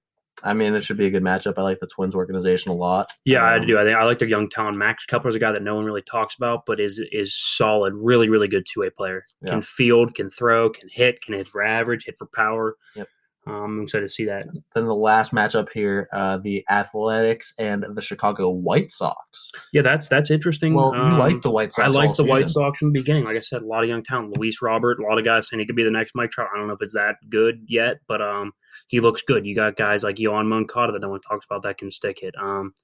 I 0.43 0.55
mean, 0.55 0.75
it 0.75 0.83
should 0.83 0.97
be 0.97 1.07
a 1.07 1.11
good 1.11 1.23
matchup. 1.23 1.59
I 1.59 1.63
like 1.63 1.79
the 1.81 1.87
Twins 1.87 2.15
organization 2.15 2.71
a 2.73 2.75
lot. 2.75 3.11
Yeah, 3.25 3.43
I 3.43 3.59
Um, 3.59 3.67
do. 3.67 3.79
I 3.79 3.85
think 3.85 3.97
I 3.97 4.05
like 4.05 4.19
their 4.19 4.29
young 4.29 4.49
talent. 4.49 4.77
Max 4.77 5.07
Kepler's 5.07 5.35
a 5.37 5.39
guy 5.39 5.53
that 5.53 5.63
no 5.63 5.75
one 5.77 5.85
really 5.85 6.03
talks 6.03 6.35
about, 6.35 6.67
but 6.67 6.81
is 6.81 7.01
is 7.13 7.35
solid. 7.35 7.95
Really, 7.95 8.29
really 8.29 8.49
good 8.49 8.67
two 8.67 8.81
way 8.81 8.91
player. 8.91 9.25
Yeah. 9.43 9.51
Can 9.53 9.63
field, 9.63 10.15
can 10.15 10.31
throw, 10.31 10.71
can 10.71 10.89
hit, 10.91 11.21
can 11.23 11.35
hit 11.35 11.47
for 11.49 11.63
average, 11.63 12.05
hit 12.07 12.17
for 12.19 12.27
power. 12.27 12.77
Yep. 12.97 13.09
Um, 13.45 13.55
I'm 13.55 13.83
excited 13.83 14.05
to 14.07 14.09
see 14.09 14.25
that. 14.27 14.47
Then 14.73 14.87
the 14.87 14.95
last 14.95 15.33
matchup 15.33 15.69
here, 15.73 16.09
uh, 16.13 16.37
the 16.37 16.65
Athletics 16.71 17.53
and 17.59 17.85
the 17.95 18.01
Chicago 18.01 18.51
White 18.51 18.93
Sox. 18.93 19.51
Yeah, 19.73 19.83
that's 19.83 20.09
that's 20.09 20.31
interesting. 20.31 20.75
Well, 20.75 20.95
you 20.95 21.01
Um, 21.03 21.19
like 21.19 21.43
the 21.43 21.51
White 21.51 21.73
Sox. 21.73 21.85
I 21.85 21.91
like 21.91 22.15
the 22.15 22.25
White. 22.25 22.49
Sox 22.49 22.79
from 22.79 22.93
the 22.93 23.01
beginning. 23.01 23.25
Like 23.25 23.37
I 23.37 23.41
said, 23.41 23.63
a 23.63 23.67
lot 23.67 23.83
of 23.83 23.89
young 23.89 24.05
talent. 24.05 24.37
Luis 24.39 24.63
Robert, 24.63 25.01
a 25.01 25.03
lot 25.03 25.19
of 25.19 25.25
guys 25.25 25.49
saying 25.49 25.59
he 25.59 25.67
could 25.67 25.75
be 25.75 25.83
the 25.83 25.91
next 25.91 26.13
Mike 26.15 26.31
Trout. 26.31 26.51
I 26.55 26.59
don't 26.59 26.69
know 26.69 26.75
if 26.75 26.83
it's 26.83 26.95
that 26.95 27.17
good 27.31 27.65
yet, 27.67 27.97
but 28.07 28.23
um, 28.23 28.53
he 28.93 29.01
looks 29.01 29.23
good. 29.23 29.47
You 29.47 29.55
got 29.55 29.77
guys 29.77 30.05
like 30.05 30.17
Yoán 30.17 30.47
Moncada 30.47 30.93
that 30.93 31.01
no 31.01 31.09
one 31.09 31.21
talks 31.23 31.47
about 31.47 31.63
that 31.63 31.79
can 31.79 31.91
stick 31.91 32.23
it. 32.23 32.35
Um, 32.39 32.75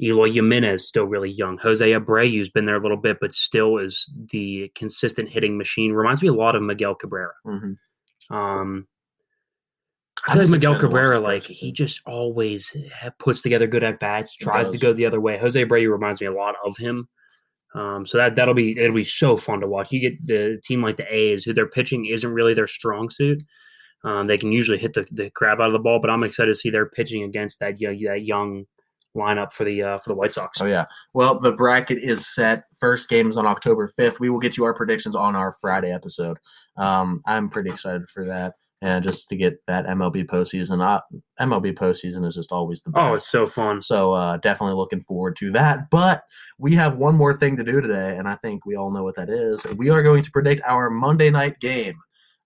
Eloy 0.00 0.32
Jimenez 0.32 0.88
still 0.88 1.04
really 1.04 1.30
young. 1.30 1.58
Jose 1.58 1.86
Abreu's 1.92 2.48
been 2.48 2.64
there 2.64 2.76
a 2.76 2.80
little 2.80 2.96
bit, 2.96 3.18
but 3.20 3.34
still 3.34 3.76
is 3.76 4.10
the 4.32 4.72
consistent 4.74 5.28
hitting 5.28 5.58
machine. 5.58 5.92
Reminds 5.92 6.22
me 6.22 6.28
a 6.28 6.32
lot 6.32 6.56
of 6.56 6.62
Miguel 6.62 6.94
Cabrera. 6.94 7.34
Mhm. 7.46 7.76
Um, 8.30 8.88
I 10.26 10.32
feel 10.32 10.42
like 10.42 10.50
Miguel 10.52 10.72
excited 10.72 10.88
to 10.88 10.94
watch 10.94 11.02
Cabrera, 11.02 11.20
like 11.20 11.42
he 11.44 11.70
just 11.70 12.00
always 12.06 12.74
puts 13.18 13.42
together 13.42 13.66
good 13.66 13.84
at 13.84 14.00
bats, 14.00 14.34
tries 14.34 14.70
to 14.70 14.78
go 14.78 14.94
the 14.94 15.04
other 15.04 15.20
way. 15.20 15.36
Jose 15.36 15.62
Abreu 15.62 15.92
reminds 15.92 16.22
me 16.22 16.28
a 16.28 16.32
lot 16.32 16.54
of 16.64 16.78
him. 16.78 17.06
Um, 17.74 18.06
so 18.06 18.16
that 18.16 18.36
that'll 18.36 18.54
be 18.54 18.78
it'll 18.78 18.96
be 18.96 19.04
so 19.04 19.36
fun 19.36 19.60
to 19.60 19.68
watch. 19.68 19.92
You 19.92 20.00
get 20.00 20.26
the 20.26 20.58
team 20.64 20.82
like 20.82 20.96
the 20.96 21.14
A's, 21.14 21.44
who 21.44 21.52
their 21.52 21.68
pitching 21.68 22.06
isn't 22.06 22.32
really 22.32 22.54
their 22.54 22.66
strong 22.66 23.10
suit. 23.10 23.42
Um, 24.04 24.26
they 24.26 24.38
can 24.38 24.52
usually 24.52 24.78
hit 24.78 24.94
the, 24.94 25.06
the 25.10 25.30
crap 25.30 25.58
out 25.58 25.66
of 25.66 25.72
the 25.72 25.78
ball, 25.78 25.98
but 26.00 26.10
I'm 26.10 26.22
excited 26.22 26.52
to 26.52 26.58
see 26.58 26.70
their 26.70 26.86
pitching 26.86 27.24
against 27.24 27.58
that 27.60 27.80
young, 27.80 27.98
that 28.04 28.22
young 28.24 28.66
lineup 29.16 29.52
for 29.52 29.64
the 29.64 29.82
uh, 29.82 29.98
for 29.98 30.10
the 30.10 30.14
White 30.14 30.32
Sox. 30.32 30.60
Oh 30.60 30.66
yeah. 30.66 30.84
Well, 31.14 31.40
the 31.40 31.52
bracket 31.52 31.98
is 31.98 32.32
set. 32.32 32.64
First 32.78 33.08
game 33.08 33.30
is 33.30 33.36
on 33.36 33.46
October 33.46 33.88
fifth. 33.88 34.20
We 34.20 34.30
will 34.30 34.38
get 34.38 34.56
you 34.56 34.64
our 34.64 34.74
predictions 34.74 35.16
on 35.16 35.34
our 35.34 35.52
Friday 35.52 35.92
episode. 35.92 36.36
Um, 36.76 37.22
I'm 37.26 37.48
pretty 37.48 37.70
excited 37.70 38.08
for 38.08 38.24
that, 38.26 38.54
and 38.82 39.02
just 39.02 39.28
to 39.30 39.36
get 39.36 39.54
that 39.66 39.86
MLB 39.86 40.26
postseason. 40.26 40.84
Uh, 40.84 41.00
MLB 41.40 41.74
postseason 41.74 42.24
is 42.24 42.34
just 42.34 42.52
always 42.52 42.82
the 42.82 42.90
best. 42.90 43.02
Oh, 43.02 43.14
it's 43.14 43.28
so 43.28 43.46
fun. 43.46 43.80
So 43.80 44.12
uh, 44.12 44.36
definitely 44.36 44.76
looking 44.76 45.00
forward 45.00 45.36
to 45.36 45.50
that. 45.52 45.90
But 45.90 46.22
we 46.58 46.74
have 46.74 46.96
one 46.96 47.16
more 47.16 47.36
thing 47.36 47.56
to 47.56 47.64
do 47.64 47.80
today, 47.80 48.16
and 48.16 48.28
I 48.28 48.36
think 48.36 48.66
we 48.66 48.76
all 48.76 48.92
know 48.92 49.02
what 49.02 49.16
that 49.16 49.30
is. 49.30 49.64
We 49.76 49.90
are 49.90 50.02
going 50.02 50.22
to 50.22 50.30
predict 50.30 50.62
our 50.64 50.90
Monday 50.90 51.30
night 51.30 51.58
game. 51.60 51.96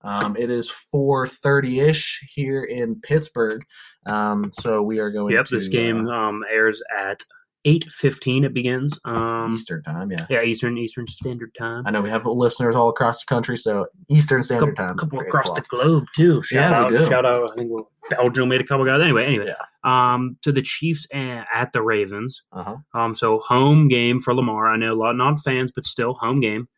Um, 0.02 0.36
it 0.36 0.50
is 0.50 0.70
4:30 0.70 1.88
ish 1.88 2.20
here 2.34 2.64
in 2.64 3.00
Pittsburgh. 3.00 3.62
Um, 4.06 4.50
so 4.50 4.82
we 4.82 4.98
are 4.98 5.10
going. 5.10 5.34
Yep, 5.34 5.46
to, 5.46 5.56
this 5.56 5.68
game 5.68 6.06
uh, 6.08 6.10
um, 6.12 6.42
airs 6.50 6.82
at 6.98 7.22
eight 7.66 7.84
fifteen. 7.90 8.44
It 8.44 8.54
begins. 8.54 8.98
Um, 9.04 9.52
Eastern 9.54 9.82
time. 9.82 10.10
Yeah. 10.10 10.26
yeah, 10.30 10.42
Eastern 10.42 10.78
Eastern 10.78 11.06
Standard 11.06 11.54
Time. 11.58 11.84
I 11.86 11.90
know 11.90 12.00
we 12.00 12.08
have 12.10 12.24
listeners 12.24 12.74
all 12.74 12.88
across 12.88 13.22
the 13.24 13.28
country, 13.28 13.56
so 13.56 13.86
Eastern 14.08 14.42
Standard 14.42 14.76
couple, 14.76 14.88
Time. 14.88 14.96
couple 14.96 15.20
across 15.20 15.52
the 15.52 15.60
globe 15.68 16.04
too. 16.16 16.42
Shout 16.42 16.70
Yeah, 16.70 16.78
out, 16.80 16.90
we 16.90 16.96
do. 16.98 17.06
shout 17.06 17.26
out. 17.26 17.52
I 17.52 17.54
think 17.56 17.70
Belgium 18.08 18.48
made 18.48 18.60
a 18.62 18.64
couple 18.64 18.86
guys. 18.86 19.02
Anyway, 19.02 19.26
anyway. 19.26 19.52
Um, 19.84 20.36
so 20.42 20.50
the 20.52 20.62
Chiefs 20.62 21.06
at 21.12 21.72
the 21.72 21.82
Ravens. 21.82 22.42
Uh-huh. 22.52 22.76
Um, 22.94 23.14
so 23.14 23.38
home 23.40 23.88
game 23.88 24.20
for 24.20 24.34
Lamar. 24.34 24.66
I 24.68 24.76
know 24.76 24.94
a 24.94 24.96
lot 24.96 25.16
not 25.16 25.40
fans, 25.40 25.70
but 25.74 25.84
still 25.84 26.14
home 26.14 26.40
game. 26.40 26.68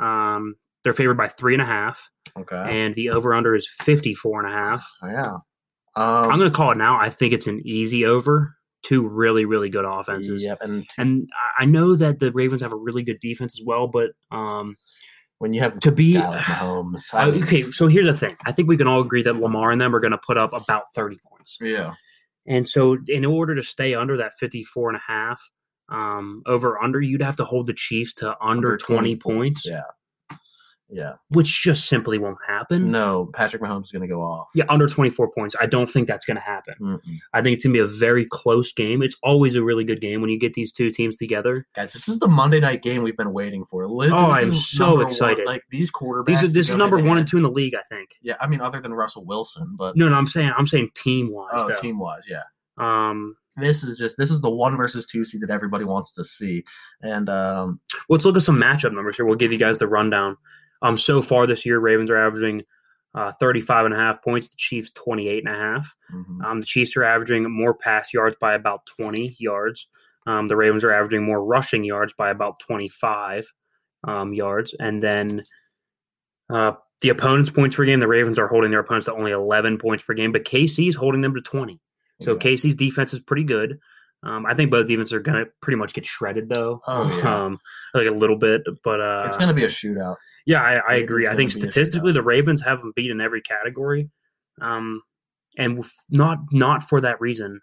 Um, 0.00 0.56
they're 0.84 0.92
favored 0.92 1.16
by 1.16 1.28
three 1.28 1.54
and 1.54 1.62
a 1.62 1.66
half, 1.66 2.08
Okay. 2.38 2.84
and 2.84 2.94
the 2.94 3.10
over 3.10 3.34
under 3.34 3.54
is 3.54 3.66
54 3.80 4.44
and 4.44 4.54
a 4.54 4.56
half. 4.56 4.86
Oh, 5.02 5.08
yeah. 5.08 5.36
I'm 5.96 6.30
Um, 6.32 6.38
going 6.40 6.50
to 6.50 6.56
call 6.56 6.72
it 6.72 6.76
now. 6.78 6.98
I 7.00 7.08
think 7.10 7.32
it's 7.32 7.46
an 7.46 7.60
easy 7.64 8.04
over. 8.04 8.54
Two 8.82 9.06
really, 9.08 9.44
really 9.46 9.70
good 9.70 9.84
offenses. 9.86 10.42
Yep. 10.44 10.58
And 10.60 10.84
And 10.98 11.28
I- 11.58 11.62
I 11.62 11.64
know 11.66 11.96
that 11.96 12.18
the 12.18 12.30
Ravens 12.32 12.60
have 12.62 12.72
a 12.72 12.76
really 12.76 13.02
good 13.02 13.18
defense 13.20 13.58
as 13.58 13.64
well, 13.64 13.86
but 13.86 14.10
um, 14.30 14.76
when 15.38 15.52
you 15.54 15.60
have 15.60 15.78
to 15.80 15.90
be 15.92 16.16
a 16.16 16.20
guy 16.20 16.28
like 16.30 16.40
Mahomes, 16.40 17.14
I 17.14 17.22
Uh, 17.28 17.30
mean, 17.32 17.42
okay, 17.44 17.62
so 17.72 17.86
here's 17.86 18.06
the 18.06 18.16
thing. 18.16 18.36
I 18.44 18.52
think 18.52 18.68
we 18.68 18.76
can 18.76 18.86
all 18.88 19.00
agree 19.00 19.22
that 19.22 19.36
Lamar 19.36 19.70
and 19.70 19.80
them 19.80 19.94
are 19.96 20.00
going 20.00 20.10
to 20.12 20.18
put 20.26 20.36
up 20.36 20.52
about 20.52 20.84
30 20.94 21.16
points. 21.26 21.56
yeah. 21.60 21.94
And 22.46 22.68
so 22.68 22.98
in 23.08 23.24
order 23.24 23.54
to 23.54 23.62
stay 23.62 23.94
under 23.94 24.18
that 24.18 24.32
54 24.38 24.90
and 24.90 24.98
a 24.98 25.02
half 25.06 25.40
um, 25.88 26.42
over 26.46 26.82
under, 26.82 27.00
you'd 27.00 27.22
have 27.22 27.36
to 27.36 27.44
hold 27.44 27.66
the 27.66 27.72
Chiefs 27.74 28.12
to 28.14 28.30
under, 28.42 28.72
Under 28.72 28.76
20 28.78 29.16
points, 29.16 29.64
Yeah. 29.64 29.82
Yeah. 30.90 31.14
which 31.30 31.62
just 31.62 31.86
simply 31.88 32.18
won't 32.18 32.38
happen. 32.46 32.90
No, 32.90 33.30
Patrick 33.34 33.62
Mahomes 33.62 33.84
is 33.84 33.90
going 33.92 34.02
to 34.02 34.08
go 34.08 34.22
off. 34.22 34.48
Yeah, 34.54 34.64
under 34.68 34.86
24 34.86 35.32
points. 35.32 35.56
I 35.60 35.66
don't 35.66 35.88
think 35.90 36.06
that's 36.06 36.24
going 36.24 36.36
to 36.36 36.42
happen. 36.42 36.74
Mm-mm. 36.80 37.18
I 37.32 37.42
think 37.42 37.54
it's 37.54 37.64
going 37.64 37.74
to 37.74 37.78
be 37.78 37.82
a 37.82 37.86
very 37.86 38.26
close 38.30 38.72
game. 38.72 39.02
It's 39.02 39.16
always 39.22 39.54
a 39.54 39.62
really 39.62 39.82
good 39.84 40.00
game 40.00 40.20
when 40.20 40.30
you 40.30 40.38
get 40.38 40.54
these 40.54 40.70
two 40.72 40.90
teams 40.90 41.16
together. 41.16 41.66
Guys, 41.74 41.92
this 41.92 42.06
is 42.08 42.18
the 42.18 42.28
Monday 42.28 42.60
night 42.60 42.82
game 42.82 43.02
we've 43.02 43.16
been 43.16 43.32
waiting 43.32 43.64
for. 43.64 43.84
Oh, 43.84 44.30
I'm 44.30 44.52
so 44.52 44.84
number 44.86 44.98
one- 44.98 45.06
excited. 45.08 45.46
Like 45.46 45.62
these 45.70 45.90
quarterbacks. 45.90 46.26
These 46.26 46.42
are, 46.44 46.48
this 46.48 46.70
is 46.70 46.76
number 46.76 46.98
one 47.02 47.18
and 47.18 47.26
two 47.26 47.38
in 47.38 47.42
the 47.42 47.50
league, 47.50 47.74
I 47.74 47.82
think. 47.92 48.10
Yeah, 48.22 48.36
I 48.40 48.46
mean, 48.46 48.60
other 48.60 48.80
than 48.80 48.92
Russell 48.94 49.24
Wilson, 49.24 49.74
but 49.76 49.96
No, 49.96 50.08
no, 50.08 50.16
I'm 50.16 50.26
saying 50.28 50.52
I'm 50.56 50.66
saying 50.66 50.90
team 50.94 51.32
wise. 51.32 51.50
oh, 51.54 51.74
team 51.80 51.98
wise, 51.98 52.24
yeah. 52.28 52.42
Um, 52.76 53.36
This 53.56 53.82
is 53.84 53.98
just 53.98 54.16
this 54.16 54.30
is 54.30 54.40
the 54.42 54.50
one 54.50 54.76
versus 54.76 55.06
two 55.06 55.24
seed 55.24 55.40
that 55.42 55.50
everybody 55.50 55.84
wants 55.84 56.12
to 56.12 56.24
see, 56.24 56.64
and 57.02 57.28
um, 57.30 57.80
let's 58.08 58.24
look 58.24 58.36
at 58.36 58.42
some 58.42 58.56
matchup 58.56 58.92
numbers 58.92 59.16
here. 59.16 59.24
We'll 59.24 59.36
give 59.36 59.52
you 59.52 59.58
guys 59.58 59.78
the 59.78 59.88
rundown. 59.88 60.36
Um, 60.84 60.96
so 60.96 61.22
far 61.22 61.46
this 61.46 61.64
year, 61.66 61.78
Ravens 61.80 62.10
are 62.10 62.16
averaging 62.16 62.62
uh, 63.14 63.32
35 63.40 63.86
and 63.86 63.94
a 63.94 63.96
half 63.96 64.22
points. 64.22 64.48
The 64.48 64.56
Chiefs 64.56 64.90
28 64.94 65.44
and 65.46 65.54
a 65.54 65.58
half. 65.58 65.94
mhm. 66.12 66.44
Um, 66.44 66.60
the 66.60 66.66
Chiefs 66.66 66.96
are 66.96 67.04
averaging 67.04 67.50
more 67.50 67.74
pass 67.74 68.12
yards 68.12 68.36
by 68.40 68.54
about 68.54 68.86
20 68.86 69.34
yards. 69.38 69.88
Um, 70.26 70.48
the 70.48 70.56
Ravens 70.56 70.84
are 70.84 70.92
averaging 70.92 71.22
more 71.24 71.44
rushing 71.44 71.84
yards 71.84 72.12
by 72.16 72.30
about 72.30 72.58
25 72.60 73.46
um, 74.06 74.34
yards. 74.34 74.74
And 74.78 75.02
then 75.02 75.42
uh, 76.50 76.72
the 77.02 77.10
opponent's 77.10 77.50
points 77.50 77.76
per 77.76 77.84
game, 77.84 78.00
the 78.00 78.08
Ravens 78.08 78.38
are 78.38 78.48
holding 78.48 78.70
their 78.70 78.80
opponents 78.80 79.06
to 79.06 79.14
only 79.14 79.32
11 79.32 79.78
points 79.78 80.04
per 80.04 80.14
game, 80.14 80.32
but 80.32 80.44
KC 80.44 80.88
is 80.88 80.96
holding 80.96 81.20
them 81.20 81.34
to 81.34 81.40
20. 81.40 81.80
So 82.22 82.32
Yeah. 82.32 82.38
KC's 82.38 82.74
defense 82.74 83.12
is 83.12 83.20
pretty 83.20 83.44
good. 83.44 83.78
Um, 84.24 84.46
I 84.46 84.54
think 84.54 84.70
both 84.70 84.86
defenses 84.86 85.12
are 85.12 85.20
going 85.20 85.44
to 85.44 85.50
pretty 85.60 85.76
much 85.76 85.92
get 85.92 86.06
shredded, 86.06 86.48
though. 86.48 86.80
Oh, 86.86 87.08
yeah. 87.18 87.44
um, 87.44 87.58
like 87.92 88.06
a 88.06 88.10
little 88.10 88.38
bit, 88.38 88.62
but 88.82 89.00
uh, 89.00 89.24
it's 89.26 89.36
going 89.36 89.48
to 89.48 89.54
be 89.54 89.64
a 89.64 89.68
shootout. 89.68 90.16
yeah, 90.46 90.62
I, 90.62 90.80
I 90.88 90.94
agree. 90.96 91.26
I 91.26 91.36
think 91.36 91.50
gonna 91.50 91.62
be 91.64 91.68
a 91.68 91.72
statistically, 91.72 92.12
the 92.12 92.22
Ravens 92.22 92.62
have 92.62 92.80
them 92.80 92.92
beat 92.96 93.10
in 93.10 93.20
every 93.20 93.42
category, 93.42 94.08
um, 94.60 95.02
and 95.58 95.84
not 96.10 96.38
not 96.52 96.82
for 96.82 97.00
that 97.00 97.20
reason. 97.20 97.60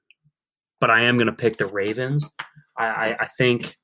But 0.80 0.90
I 0.90 1.04
am 1.04 1.18
going 1.18 1.28
to 1.28 1.34
pick 1.34 1.58
the 1.58 1.68
Ravens. 1.68 2.28
I, 2.78 2.86
I, 2.86 3.18
I 3.22 3.28
think 3.38 3.78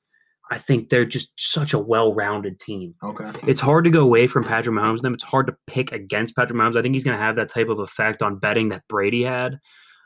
I 0.50 0.58
think 0.58 0.88
they're 0.88 1.04
just 1.04 1.30
such 1.38 1.74
a 1.74 1.78
well-rounded 1.78 2.58
team. 2.60 2.94
Okay. 3.04 3.30
It's 3.46 3.60
hard 3.60 3.84
to 3.84 3.90
go 3.90 4.00
away 4.00 4.26
from 4.26 4.44
Patrick 4.44 4.74
Mahomes. 4.74 4.96
and 4.96 5.02
Them. 5.02 5.14
It's 5.14 5.22
hard 5.22 5.46
to 5.48 5.56
pick 5.66 5.92
against 5.92 6.34
Patrick 6.36 6.58
Mahomes. 6.58 6.76
I 6.76 6.82
think 6.82 6.94
he's 6.94 7.04
going 7.04 7.16
to 7.16 7.22
have 7.22 7.36
that 7.36 7.50
type 7.50 7.68
of 7.68 7.78
effect 7.80 8.22
on 8.22 8.38
betting 8.38 8.70
that 8.70 8.82
Brady 8.88 9.22
had. 9.22 9.58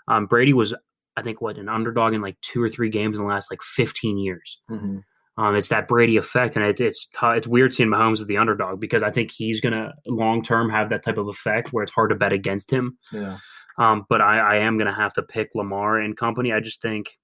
Um, 0.09 0.27
Brady 0.27 0.53
was, 0.53 0.75
I 1.17 1.23
think, 1.23 1.41
what 1.41 1.59
an 1.59 1.69
underdog 1.69 2.15
in 2.15 2.23
like 2.23 2.41
two 2.41 2.63
or 2.63 2.69
three 2.69 2.89
games 2.91 3.17
in 3.19 3.25
the 3.25 3.29
last 3.29 3.51
like 3.51 3.63
15 3.63 4.19
years. 4.19 4.61
hmm 4.69 4.99
Um, 5.39 5.57
it's 5.57 5.69
that 5.69 5.89
Brady 5.89 6.17
effect, 6.17 6.57
and 6.57 6.65
it, 6.65 6.81
it's 6.81 7.07
t- 7.07 7.19
it's 7.27 7.47
weird 7.47 7.73
seeing 7.73 7.89
Mahomes 7.89 8.21
as 8.21 8.27
the 8.27 8.37
underdog 8.39 8.81
because 8.81 9.03
I 9.03 9.11
think 9.11 9.31
he's 9.31 9.61
gonna 9.61 9.93
long 10.07 10.43
term 10.43 10.71
have 10.71 10.89
that 10.91 11.03
type 11.03 11.19
of 11.19 11.29
effect 11.29 11.73
where 11.73 11.83
it's 11.83 11.93
hard 11.93 12.11
to 12.11 12.17
bet 12.17 12.33
against 12.33 12.71
him. 12.71 12.99
Yeah. 13.13 13.39
Um, 13.79 14.05
but 14.09 14.21
I, 14.21 14.39
I 14.39 14.57
am 14.57 14.77
gonna 14.79 14.95
have 14.95 15.13
to 15.15 15.23
pick 15.23 15.55
Lamar 15.55 15.99
and 15.99 16.17
company. 16.17 16.53
I 16.53 16.61
just 16.61 16.83
think 16.83 17.19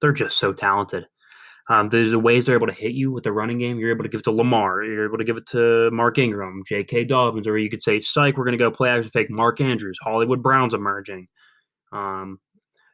they're 0.00 0.12
just 0.12 0.38
so 0.38 0.52
talented. 0.52 1.06
Um, 1.70 1.90
there's 1.90 2.12
the 2.12 2.18
ways 2.18 2.46
they're 2.46 2.56
able 2.56 2.66
to 2.68 2.72
hit 2.72 2.92
you 2.92 3.12
with 3.12 3.24
the 3.24 3.32
running 3.32 3.58
game. 3.58 3.78
You're 3.78 3.90
able 3.90 4.04
to 4.04 4.08
give 4.08 4.20
it 4.20 4.24
to 4.24 4.30
Lamar. 4.32 4.82
You're 4.84 5.04
able 5.04 5.18
to 5.18 5.24
give 5.24 5.36
it 5.36 5.46
to 5.48 5.90
Mark 5.90 6.16
Ingram, 6.16 6.62
J.K. 6.66 7.04
Dobbins, 7.04 7.46
or 7.46 7.58
you 7.58 7.68
could 7.68 7.82
say, 7.82 8.00
"Psych, 8.00 8.36
we're 8.38 8.44
going 8.44 8.56
to 8.56 8.64
go 8.64 8.70
play 8.70 8.88
action 8.88 9.10
fake." 9.10 9.28
Mark 9.28 9.60
Andrews, 9.60 9.98
Hollywood 10.02 10.42
Browns 10.42 10.72
emerging. 10.72 11.28
Um, 11.92 12.38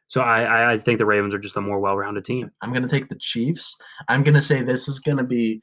So 0.07 0.21
I, 0.21 0.43
I, 0.43 0.73
I 0.73 0.77
think 0.77 0.97
the 0.97 1.05
Ravens 1.05 1.33
are 1.33 1.39
just 1.39 1.57
a 1.57 1.61
more 1.61 1.79
well-rounded 1.79 2.25
team. 2.25 2.51
I'm 2.61 2.71
going 2.71 2.83
to 2.83 2.89
take 2.89 3.09
the 3.09 3.17
Chiefs. 3.19 3.75
I'm 4.07 4.23
going 4.23 4.35
to 4.35 4.41
say 4.41 4.61
this 4.61 4.87
is 4.87 4.99
going 4.99 5.17
to 5.17 5.23
be 5.23 5.61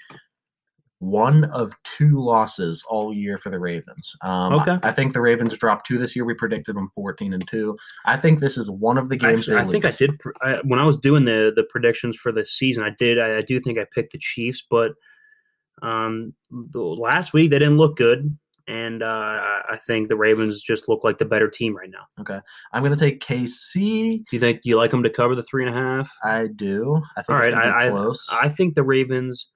one 1.02 1.44
of 1.46 1.74
two 1.82 2.20
losses 2.20 2.84
all 2.88 3.12
year 3.12 3.36
for 3.36 3.50
the 3.50 3.58
Ravens. 3.58 4.14
Um, 4.22 4.52
Okay. 4.52 4.78
I, 4.84 4.90
I 4.90 4.92
think 4.92 5.12
the 5.12 5.20
Ravens 5.20 5.58
dropped 5.58 5.86
two 5.86 5.98
this 5.98 6.14
year. 6.14 6.24
We 6.24 6.34
predicted 6.34 6.76
them 6.76 6.90
14 6.94 7.34
and 7.34 7.46
two. 7.48 7.76
I 8.06 8.16
think 8.16 8.38
this 8.38 8.56
is 8.56 8.70
one 8.70 8.98
of 8.98 9.08
the 9.08 9.16
games 9.16 9.48
Actually, 9.48 9.54
they 9.54 9.60
I 9.60 9.72
think. 9.72 9.84
I 9.84 9.90
did 9.90 10.20
I, 10.42 10.60
when 10.64 10.78
I 10.78 10.84
was 10.84 10.96
doing 10.96 11.24
the 11.24 11.52
the 11.54 11.64
predictions 11.64 12.16
for 12.16 12.30
the 12.30 12.44
season. 12.44 12.84
I 12.84 12.90
did. 12.96 13.18
I, 13.18 13.38
I 13.38 13.40
do 13.40 13.58
think 13.58 13.78
I 13.78 13.86
picked 13.92 14.12
the 14.12 14.18
Chiefs, 14.18 14.62
but 14.70 14.92
um, 15.82 16.34
the 16.50 16.80
last 16.80 17.32
week 17.32 17.50
they 17.50 17.58
didn't 17.58 17.78
look 17.78 17.96
good, 17.96 18.36
and 18.72 19.02
uh, 19.02 19.06
I 19.70 19.78
think 19.86 20.08
the 20.08 20.16
Ravens 20.16 20.62
just 20.62 20.88
look 20.88 21.04
like 21.04 21.18
the 21.18 21.24
better 21.24 21.48
team 21.48 21.76
right 21.76 21.90
now. 21.90 22.06
Okay, 22.20 22.40
I'm 22.72 22.82
going 22.82 22.94
to 22.94 22.98
take 22.98 23.20
KC. 23.20 24.18
Do 24.18 24.24
you 24.32 24.40
think? 24.40 24.62
Do 24.62 24.68
you 24.68 24.76
like 24.76 24.90
them 24.90 25.02
to 25.02 25.10
cover 25.10 25.34
the 25.34 25.42
three 25.42 25.66
and 25.66 25.74
a 25.74 25.78
half? 25.78 26.10
I 26.24 26.46
do. 26.54 27.00
I 27.16 27.22
think 27.22 27.42
All 27.42 27.50
to 27.50 27.56
I- 27.56 27.86
I- 27.86 27.90
close. 27.90 28.26
I 28.30 28.48
think 28.48 28.74
the 28.74 28.82
Ravens 28.82 29.48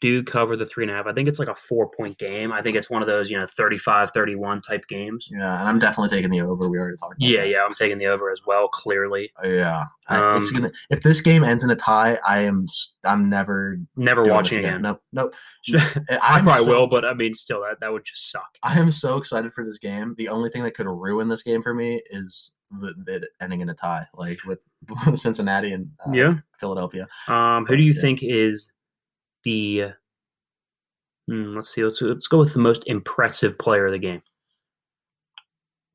do 0.00 0.22
cover 0.22 0.56
the 0.56 0.66
three 0.66 0.84
and 0.84 0.90
a 0.90 0.94
half. 0.94 1.06
I 1.06 1.12
think 1.12 1.28
it's 1.28 1.38
like 1.38 1.48
a 1.48 1.54
four 1.54 1.88
point 1.90 2.18
game. 2.18 2.52
I 2.52 2.60
think 2.62 2.76
it's 2.76 2.90
one 2.90 3.02
of 3.02 3.08
those, 3.08 3.30
you 3.30 3.38
know, 3.38 3.46
35 3.46 4.10
31 4.10 4.60
type 4.62 4.86
games. 4.88 5.28
yeah, 5.30 5.60
and 5.60 5.68
I'm 5.68 5.78
definitely 5.78 6.08
taking 6.16 6.30
the 6.30 6.40
over. 6.40 6.68
We 6.68 6.78
already 6.78 6.96
talked 6.96 7.16
about 7.18 7.28
Yeah, 7.28 7.42
that. 7.42 7.48
yeah, 7.48 7.64
I'm 7.64 7.74
taking 7.74 7.98
the 7.98 8.06
over 8.06 8.30
as 8.30 8.40
well, 8.46 8.68
clearly. 8.68 9.30
Yeah. 9.44 9.84
I, 10.08 10.36
it's 10.36 10.50
Um, 10.52 10.56
gonna 10.62 10.72
if 10.90 11.02
this 11.02 11.20
game 11.20 11.42
ends 11.44 11.62
in 11.64 11.70
a 11.70 11.76
tie, 11.76 12.18
I 12.26 12.40
am 12.40 12.66
I'm 13.04 13.28
never 13.28 13.78
Never 13.96 14.24
watching 14.24 14.62
this 14.62 14.68
again. 14.68 14.82
Nope. 14.82 15.00
Nope. 15.12 15.34
I 15.74 16.18
I'm 16.22 16.44
probably 16.44 16.64
so- 16.64 16.70
will, 16.70 16.86
but 16.86 17.04
I 17.04 17.14
mean, 17.14 17.34
still, 17.34 17.60
that, 17.62 17.80
that 17.80 17.92
would 17.92 18.04
just 18.04 18.30
suck. 18.30 18.48
I 18.62 18.78
am 18.78 18.90
so 18.90 19.16
excited 19.16 19.52
for 19.52 19.64
this 19.64 19.78
game. 19.78 20.14
The 20.18 20.28
only 20.28 20.50
thing 20.50 20.62
that 20.64 20.74
could 20.74 20.86
ruin 20.86 21.28
this 21.28 21.42
game 21.42 21.62
for 21.62 21.74
me 21.74 22.02
is 22.10 22.52
the, 22.70 22.92
the 23.04 23.28
ending 23.40 23.60
in 23.60 23.68
a 23.68 23.74
tie, 23.74 24.06
like 24.14 24.38
with 24.44 24.60
Cincinnati 25.14 25.72
and 25.72 25.88
uh, 26.06 26.10
Yeah. 26.12 26.34
Philadelphia. 26.58 27.06
Um, 27.28 27.64
who 27.66 27.76
do 27.76 27.82
you 27.82 27.92
Yeah. 27.92 28.00
think 28.00 28.22
is 28.22 28.70
the? 29.46 29.92
Hmm, 31.28 31.56
let's 31.56 31.74
see. 31.74 31.82
Let's 31.82 32.02
let's 32.02 32.28
go 32.28 32.38
with 32.38 32.52
the 32.52 32.58
most 32.58 32.82
impressive 32.86 33.58
player 33.58 33.86
of 33.86 33.92
the 33.92 33.98
game. 33.98 34.22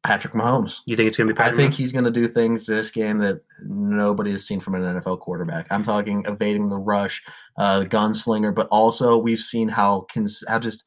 Patrick 0.03 0.33
Mahomes. 0.33 0.79
You 0.85 0.97
think 0.97 1.07
it's 1.07 1.17
going 1.17 1.27
to 1.27 1.33
be? 1.33 1.37
Patrick 1.37 1.53
I 1.53 1.57
think 1.57 1.73
Mahomes? 1.73 1.77
he's 1.77 1.91
going 1.91 2.05
to 2.05 2.11
do 2.11 2.27
things 2.27 2.65
this 2.65 2.89
game 2.89 3.19
that 3.19 3.41
nobody 3.63 4.31
has 4.31 4.47
seen 4.47 4.59
from 4.59 4.75
an 4.75 4.81
NFL 4.81 5.19
quarterback. 5.19 5.67
I'm 5.69 5.83
talking 5.83 6.23
evading 6.25 6.69
the 6.69 6.77
rush, 6.77 7.21
uh, 7.57 7.79
the 7.79 7.85
gunslinger, 7.85 8.53
but 8.53 8.67
also 8.71 9.17
we've 9.17 9.39
seen 9.39 9.69
how 9.69 10.07
cons- 10.11 10.43
how 10.47 10.57
just 10.59 10.83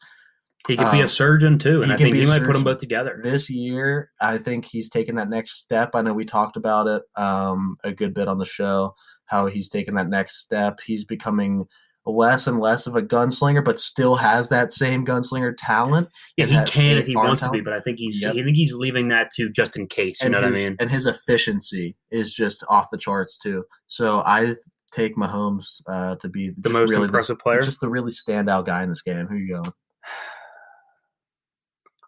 he 0.66 0.76
could 0.76 0.90
be 0.90 1.00
a 1.00 1.02
um, 1.02 1.08
surgeon 1.08 1.58
too, 1.58 1.82
and 1.82 1.86
he 1.86 1.92
I 1.92 1.96
think 1.96 2.16
he 2.16 2.26
might 2.26 2.42
put 2.42 2.54
them 2.54 2.64
both 2.64 2.78
together. 2.78 3.20
this 3.22 3.50
year, 3.50 4.10
I 4.20 4.38
think 4.38 4.64
he's 4.64 4.88
taken 4.88 5.14
that 5.16 5.28
next 5.28 5.60
step. 5.60 5.90
I 5.94 6.00
know 6.00 6.14
we 6.14 6.24
talked 6.24 6.56
about 6.56 6.86
it 6.86 7.02
um, 7.16 7.76
a 7.84 7.92
good 7.92 8.14
bit 8.14 8.28
on 8.28 8.38
the 8.38 8.46
show, 8.46 8.94
how 9.26 9.46
he's 9.46 9.68
taken 9.68 9.94
that 9.96 10.08
next 10.08 10.40
step. 10.40 10.80
He's 10.84 11.04
becoming 11.04 11.66
less 12.06 12.46
and 12.46 12.60
less 12.60 12.86
of 12.86 12.96
a 12.96 13.02
gunslinger, 13.02 13.64
but 13.64 13.78
still 13.78 14.16
has 14.16 14.48
that 14.50 14.70
same 14.70 15.06
gunslinger 15.06 15.54
talent. 15.58 16.08
Yeah, 16.36 16.46
he 16.46 16.62
can 16.64 16.98
if 16.98 17.06
he 17.06 17.16
wants 17.16 17.40
to 17.40 17.50
be, 17.50 17.60
but 17.60 17.72
I 17.72 17.80
think 17.80 17.98
he's 17.98 18.22
Yep. 18.22 18.36
I 18.36 18.42
think 18.42 18.56
he's 18.56 18.72
leaving 18.72 19.08
that 19.08 19.30
to 19.36 19.50
just 19.50 19.76
in 19.76 19.86
case. 19.86 20.20
You 20.20 20.26
and 20.26 20.32
know 20.32 20.40
what 20.40 20.52
I 20.52 20.56
his, 20.56 20.66
mean? 20.66 20.76
And 20.80 20.90
his 20.90 21.06
efficiency 21.06 21.96
is 22.10 22.34
just 22.34 22.64
off 22.68 22.90
the 22.90 22.98
charts 22.98 23.38
too. 23.38 23.64
So 23.86 24.22
I 24.26 24.54
take 24.92 25.16
Mahomes 25.16 25.80
uh, 25.86 26.16
to 26.16 26.28
be 26.28 26.52
The 26.58 26.70
most 26.70 26.90
really 26.90 27.06
impressive 27.06 27.38
player? 27.38 27.60
just 27.60 27.80
the 27.80 27.88
really 27.88 28.12
standout 28.12 28.66
guy 28.66 28.82
in 28.82 28.88
this 28.88 29.02
game. 29.02 29.26
Who 29.26 29.36
you 29.36 29.54
going? 29.54 29.72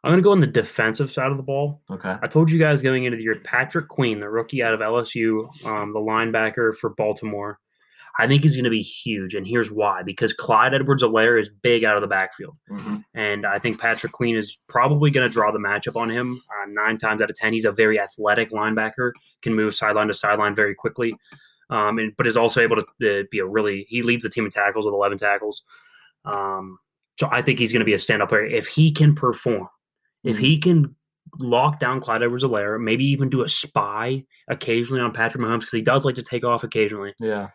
I'm 0.05 0.13
going 0.13 0.19
to 0.19 0.23
go 0.23 0.31
on 0.31 0.39
the 0.39 0.47
defensive 0.47 1.11
side 1.11 1.33
of 1.33 1.37
the 1.37 1.43
ball. 1.43 1.83
Okay. 1.91 2.15
I 2.23 2.29
told 2.29 2.49
you 2.49 2.61
guys 2.61 2.81
going 2.81 3.05
into 3.05 3.17
the 3.17 3.25
year, 3.25 3.41
Patrick 3.43 3.89
Queen, 3.89 4.21
the 4.21 4.29
rookie 4.29 4.63
out 4.63 4.73
of 4.73 4.79
LSU, 4.79 5.49
um, 5.67 5.93
the 5.93 5.99
linebacker 5.99 6.77
for 6.77 6.91
Baltimore. 6.91 7.59
I 8.19 8.27
think 8.27 8.43
he's 8.43 8.57
going 8.57 8.65
to 8.65 8.71
be 8.71 8.81
huge, 8.83 9.35
and 9.35 9.47
here's 9.47 9.71
why: 9.71 10.03
because 10.03 10.33
Clyde 10.33 10.73
Edwards-Helaire 10.75 11.39
is 11.41 11.51
big 11.63 11.85
out 11.85 11.97
of 11.97 12.01
the 12.01 12.07
backfield, 12.07 12.57
Mhm. 12.71 13.05
and 13.15 13.45
I 13.47 13.59
think 13.59 13.79
Patrick 13.81 14.13
Queen 14.13 14.37
is 14.37 14.57
probably 14.69 15.11
going 15.11 15.29
to 15.29 15.33
draw 15.33 15.51
the 15.51 15.59
matchup 15.59 15.97
on 16.01 16.09
him. 16.09 16.41
Uh, 16.51 16.67
nine 16.69 16.97
times 16.99 17.21
out 17.21 17.29
of 17.31 17.37
ten, 17.37 17.53
he's 17.53 17.65
a 17.67 17.73
very 17.73 18.01
athletic 18.01 18.51
linebacker, 18.51 19.13
can 19.43 19.55
move 19.55 19.75
sideline 19.75 20.09
to 20.09 20.15
sideline 20.15 20.55
very 20.55 20.75
quickly, 20.75 21.15
um, 21.71 21.99
and 21.99 22.17
but 22.17 22.27
is 22.27 22.37
also 22.37 22.61
able 22.61 22.77
to 22.77 23.21
uh, 23.21 23.25
be 23.31 23.39
a 23.41 23.47
really 23.47 23.85
he 23.89 24.03
leads 24.03 24.23
the 24.23 24.31
team 24.31 24.45
in 24.45 24.51
tackles 24.51 24.85
with 24.87 24.95
11 24.95 25.19
tackles. 25.19 25.63
Um, 26.25 26.79
so 27.21 27.29
I 27.31 27.43
think 27.43 27.59
he's 27.59 27.73
going 27.73 27.81
to 27.81 27.85
be 27.87 27.95
a 27.95 27.99
stand-up 27.99 28.29
player 28.31 28.45
if 28.45 28.67
he 28.67 28.91
can 28.93 29.15
perform. 29.15 29.69
If 30.25 30.37
Mhm. 30.37 30.41
he 30.41 30.59
can 30.59 30.97
lock 31.39 31.79
down 31.81 32.01
Clyde 32.01 32.23
Edwards-Helaire, 32.23 32.81
maybe 32.81 33.05
even 33.05 33.29
do 33.29 33.43
a 33.43 33.49
spy 33.49 34.25
occasionally 34.49 35.01
on 35.03 35.13
Patrick 35.13 35.43
Mahomes 35.43 35.61
because 35.61 35.73
he 35.73 35.83
does 35.83 36.05
like 36.05 36.15
to 36.17 36.23
take 36.23 36.45
off 36.45 36.65
occasionally. 36.65 37.13
Yeah. 37.21 37.49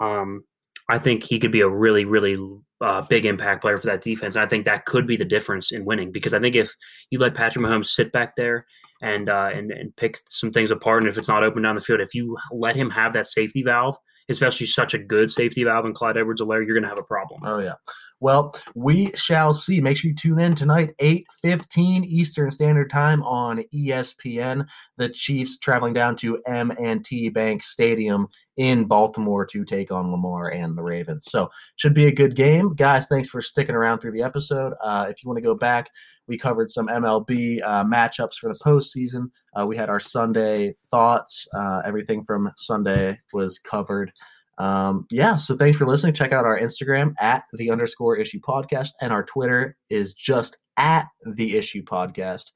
Um, 0.00 0.44
I 0.90 0.98
think 0.98 1.22
he 1.22 1.38
could 1.38 1.52
be 1.52 1.60
a 1.60 1.68
really, 1.68 2.04
really 2.04 2.38
uh, 2.80 3.02
big 3.02 3.26
impact 3.26 3.60
player 3.60 3.78
for 3.78 3.86
that 3.86 4.00
defense. 4.02 4.36
And 4.36 4.44
I 4.44 4.48
think 4.48 4.64
that 4.64 4.86
could 4.86 5.06
be 5.06 5.16
the 5.16 5.24
difference 5.24 5.72
in 5.72 5.84
winning 5.84 6.12
because 6.12 6.32
I 6.32 6.40
think 6.40 6.56
if 6.56 6.72
you 7.10 7.18
let 7.18 7.34
Patrick 7.34 7.64
Mahomes 7.64 7.86
sit 7.86 8.12
back 8.12 8.36
there 8.36 8.66
and 9.02 9.28
uh, 9.28 9.50
and 9.52 9.70
and 9.70 9.94
pick 9.96 10.18
some 10.28 10.50
things 10.50 10.70
apart, 10.70 11.02
and 11.02 11.08
if 11.08 11.18
it's 11.18 11.28
not 11.28 11.44
open 11.44 11.62
down 11.62 11.74
the 11.74 11.80
field, 11.80 12.00
if 12.00 12.14
you 12.14 12.36
let 12.52 12.76
him 12.76 12.90
have 12.90 13.12
that 13.12 13.26
safety 13.26 13.62
valve, 13.62 13.96
especially 14.28 14.66
such 14.66 14.94
a 14.94 14.98
good 14.98 15.30
safety 15.30 15.64
valve 15.64 15.86
in 15.86 15.92
Clyde 15.92 16.16
Edwards-Helaire, 16.16 16.64
you're 16.64 16.74
going 16.74 16.82
to 16.82 16.88
have 16.88 16.98
a 16.98 17.02
problem. 17.02 17.40
Oh 17.44 17.58
yeah. 17.58 17.74
Well, 18.20 18.52
we 18.74 19.12
shall 19.14 19.54
see. 19.54 19.80
Make 19.80 19.96
sure 19.96 20.08
you 20.08 20.14
tune 20.14 20.40
in 20.40 20.54
tonight, 20.54 20.94
eight 20.98 21.26
fifteen 21.42 22.04
Eastern 22.04 22.50
Standard 22.50 22.90
Time 22.90 23.22
on 23.22 23.62
ESPN. 23.74 24.66
The 24.96 25.08
Chiefs 25.08 25.58
traveling 25.58 25.92
down 25.92 26.16
to 26.16 26.40
M 26.46 26.72
and 26.80 27.04
T 27.04 27.28
Bank 27.28 27.62
Stadium 27.62 28.28
in 28.58 28.84
Baltimore 28.84 29.46
to 29.46 29.64
take 29.64 29.90
on 29.90 30.10
Lamar 30.10 30.48
and 30.48 30.76
the 30.76 30.82
Ravens. 30.82 31.26
So 31.30 31.48
should 31.76 31.94
be 31.94 32.06
a 32.06 32.12
good 32.12 32.36
game, 32.36 32.74
guys. 32.74 33.06
Thanks 33.06 33.30
for 33.30 33.40
sticking 33.40 33.76
around 33.76 34.00
through 34.00 34.12
the 34.12 34.22
episode. 34.22 34.74
Uh, 34.82 35.06
if 35.08 35.22
you 35.22 35.28
want 35.28 35.38
to 35.38 35.42
go 35.42 35.54
back, 35.54 35.90
we 36.26 36.36
covered 36.36 36.70
some 36.70 36.88
MLB 36.88 37.60
uh, 37.64 37.84
matchups 37.84 38.34
for 38.34 38.52
the 38.52 38.60
postseason. 38.62 39.30
Uh, 39.54 39.66
we 39.66 39.76
had 39.76 39.88
our 39.88 40.00
Sunday 40.00 40.74
thoughts. 40.90 41.46
Uh, 41.56 41.80
everything 41.86 42.24
from 42.24 42.50
Sunday 42.56 43.20
was 43.32 43.58
covered. 43.58 44.12
Um, 44.58 45.06
yeah, 45.10 45.36
so 45.36 45.56
thanks 45.56 45.78
for 45.78 45.86
listening. 45.86 46.14
Check 46.14 46.32
out 46.32 46.44
our 46.44 46.58
Instagram 46.58 47.14
at 47.20 47.44
the 47.52 47.70
underscore 47.70 48.16
issue 48.16 48.40
podcast, 48.40 48.88
and 49.00 49.12
our 49.12 49.22
Twitter 49.22 49.76
is 49.88 50.14
just 50.14 50.58
at 50.76 51.06
the 51.24 51.56
issue 51.56 51.82
podcast. 51.84 52.46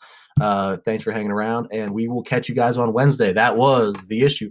Uh, 0.41 0.79
thanks 0.85 1.05
for 1.05 1.13
hanging 1.13 1.31
around, 1.31 1.69
and 1.71 1.95
we 1.95 2.09
will 2.09 2.25
catch 2.25 2.49
you 2.49 2.57
guys 2.57 2.77
on 2.77 2.93
Wednesday. 2.93 3.33
That 3.33 3.57
was 3.57 3.95
the 4.09 4.23
issue. 4.23 4.51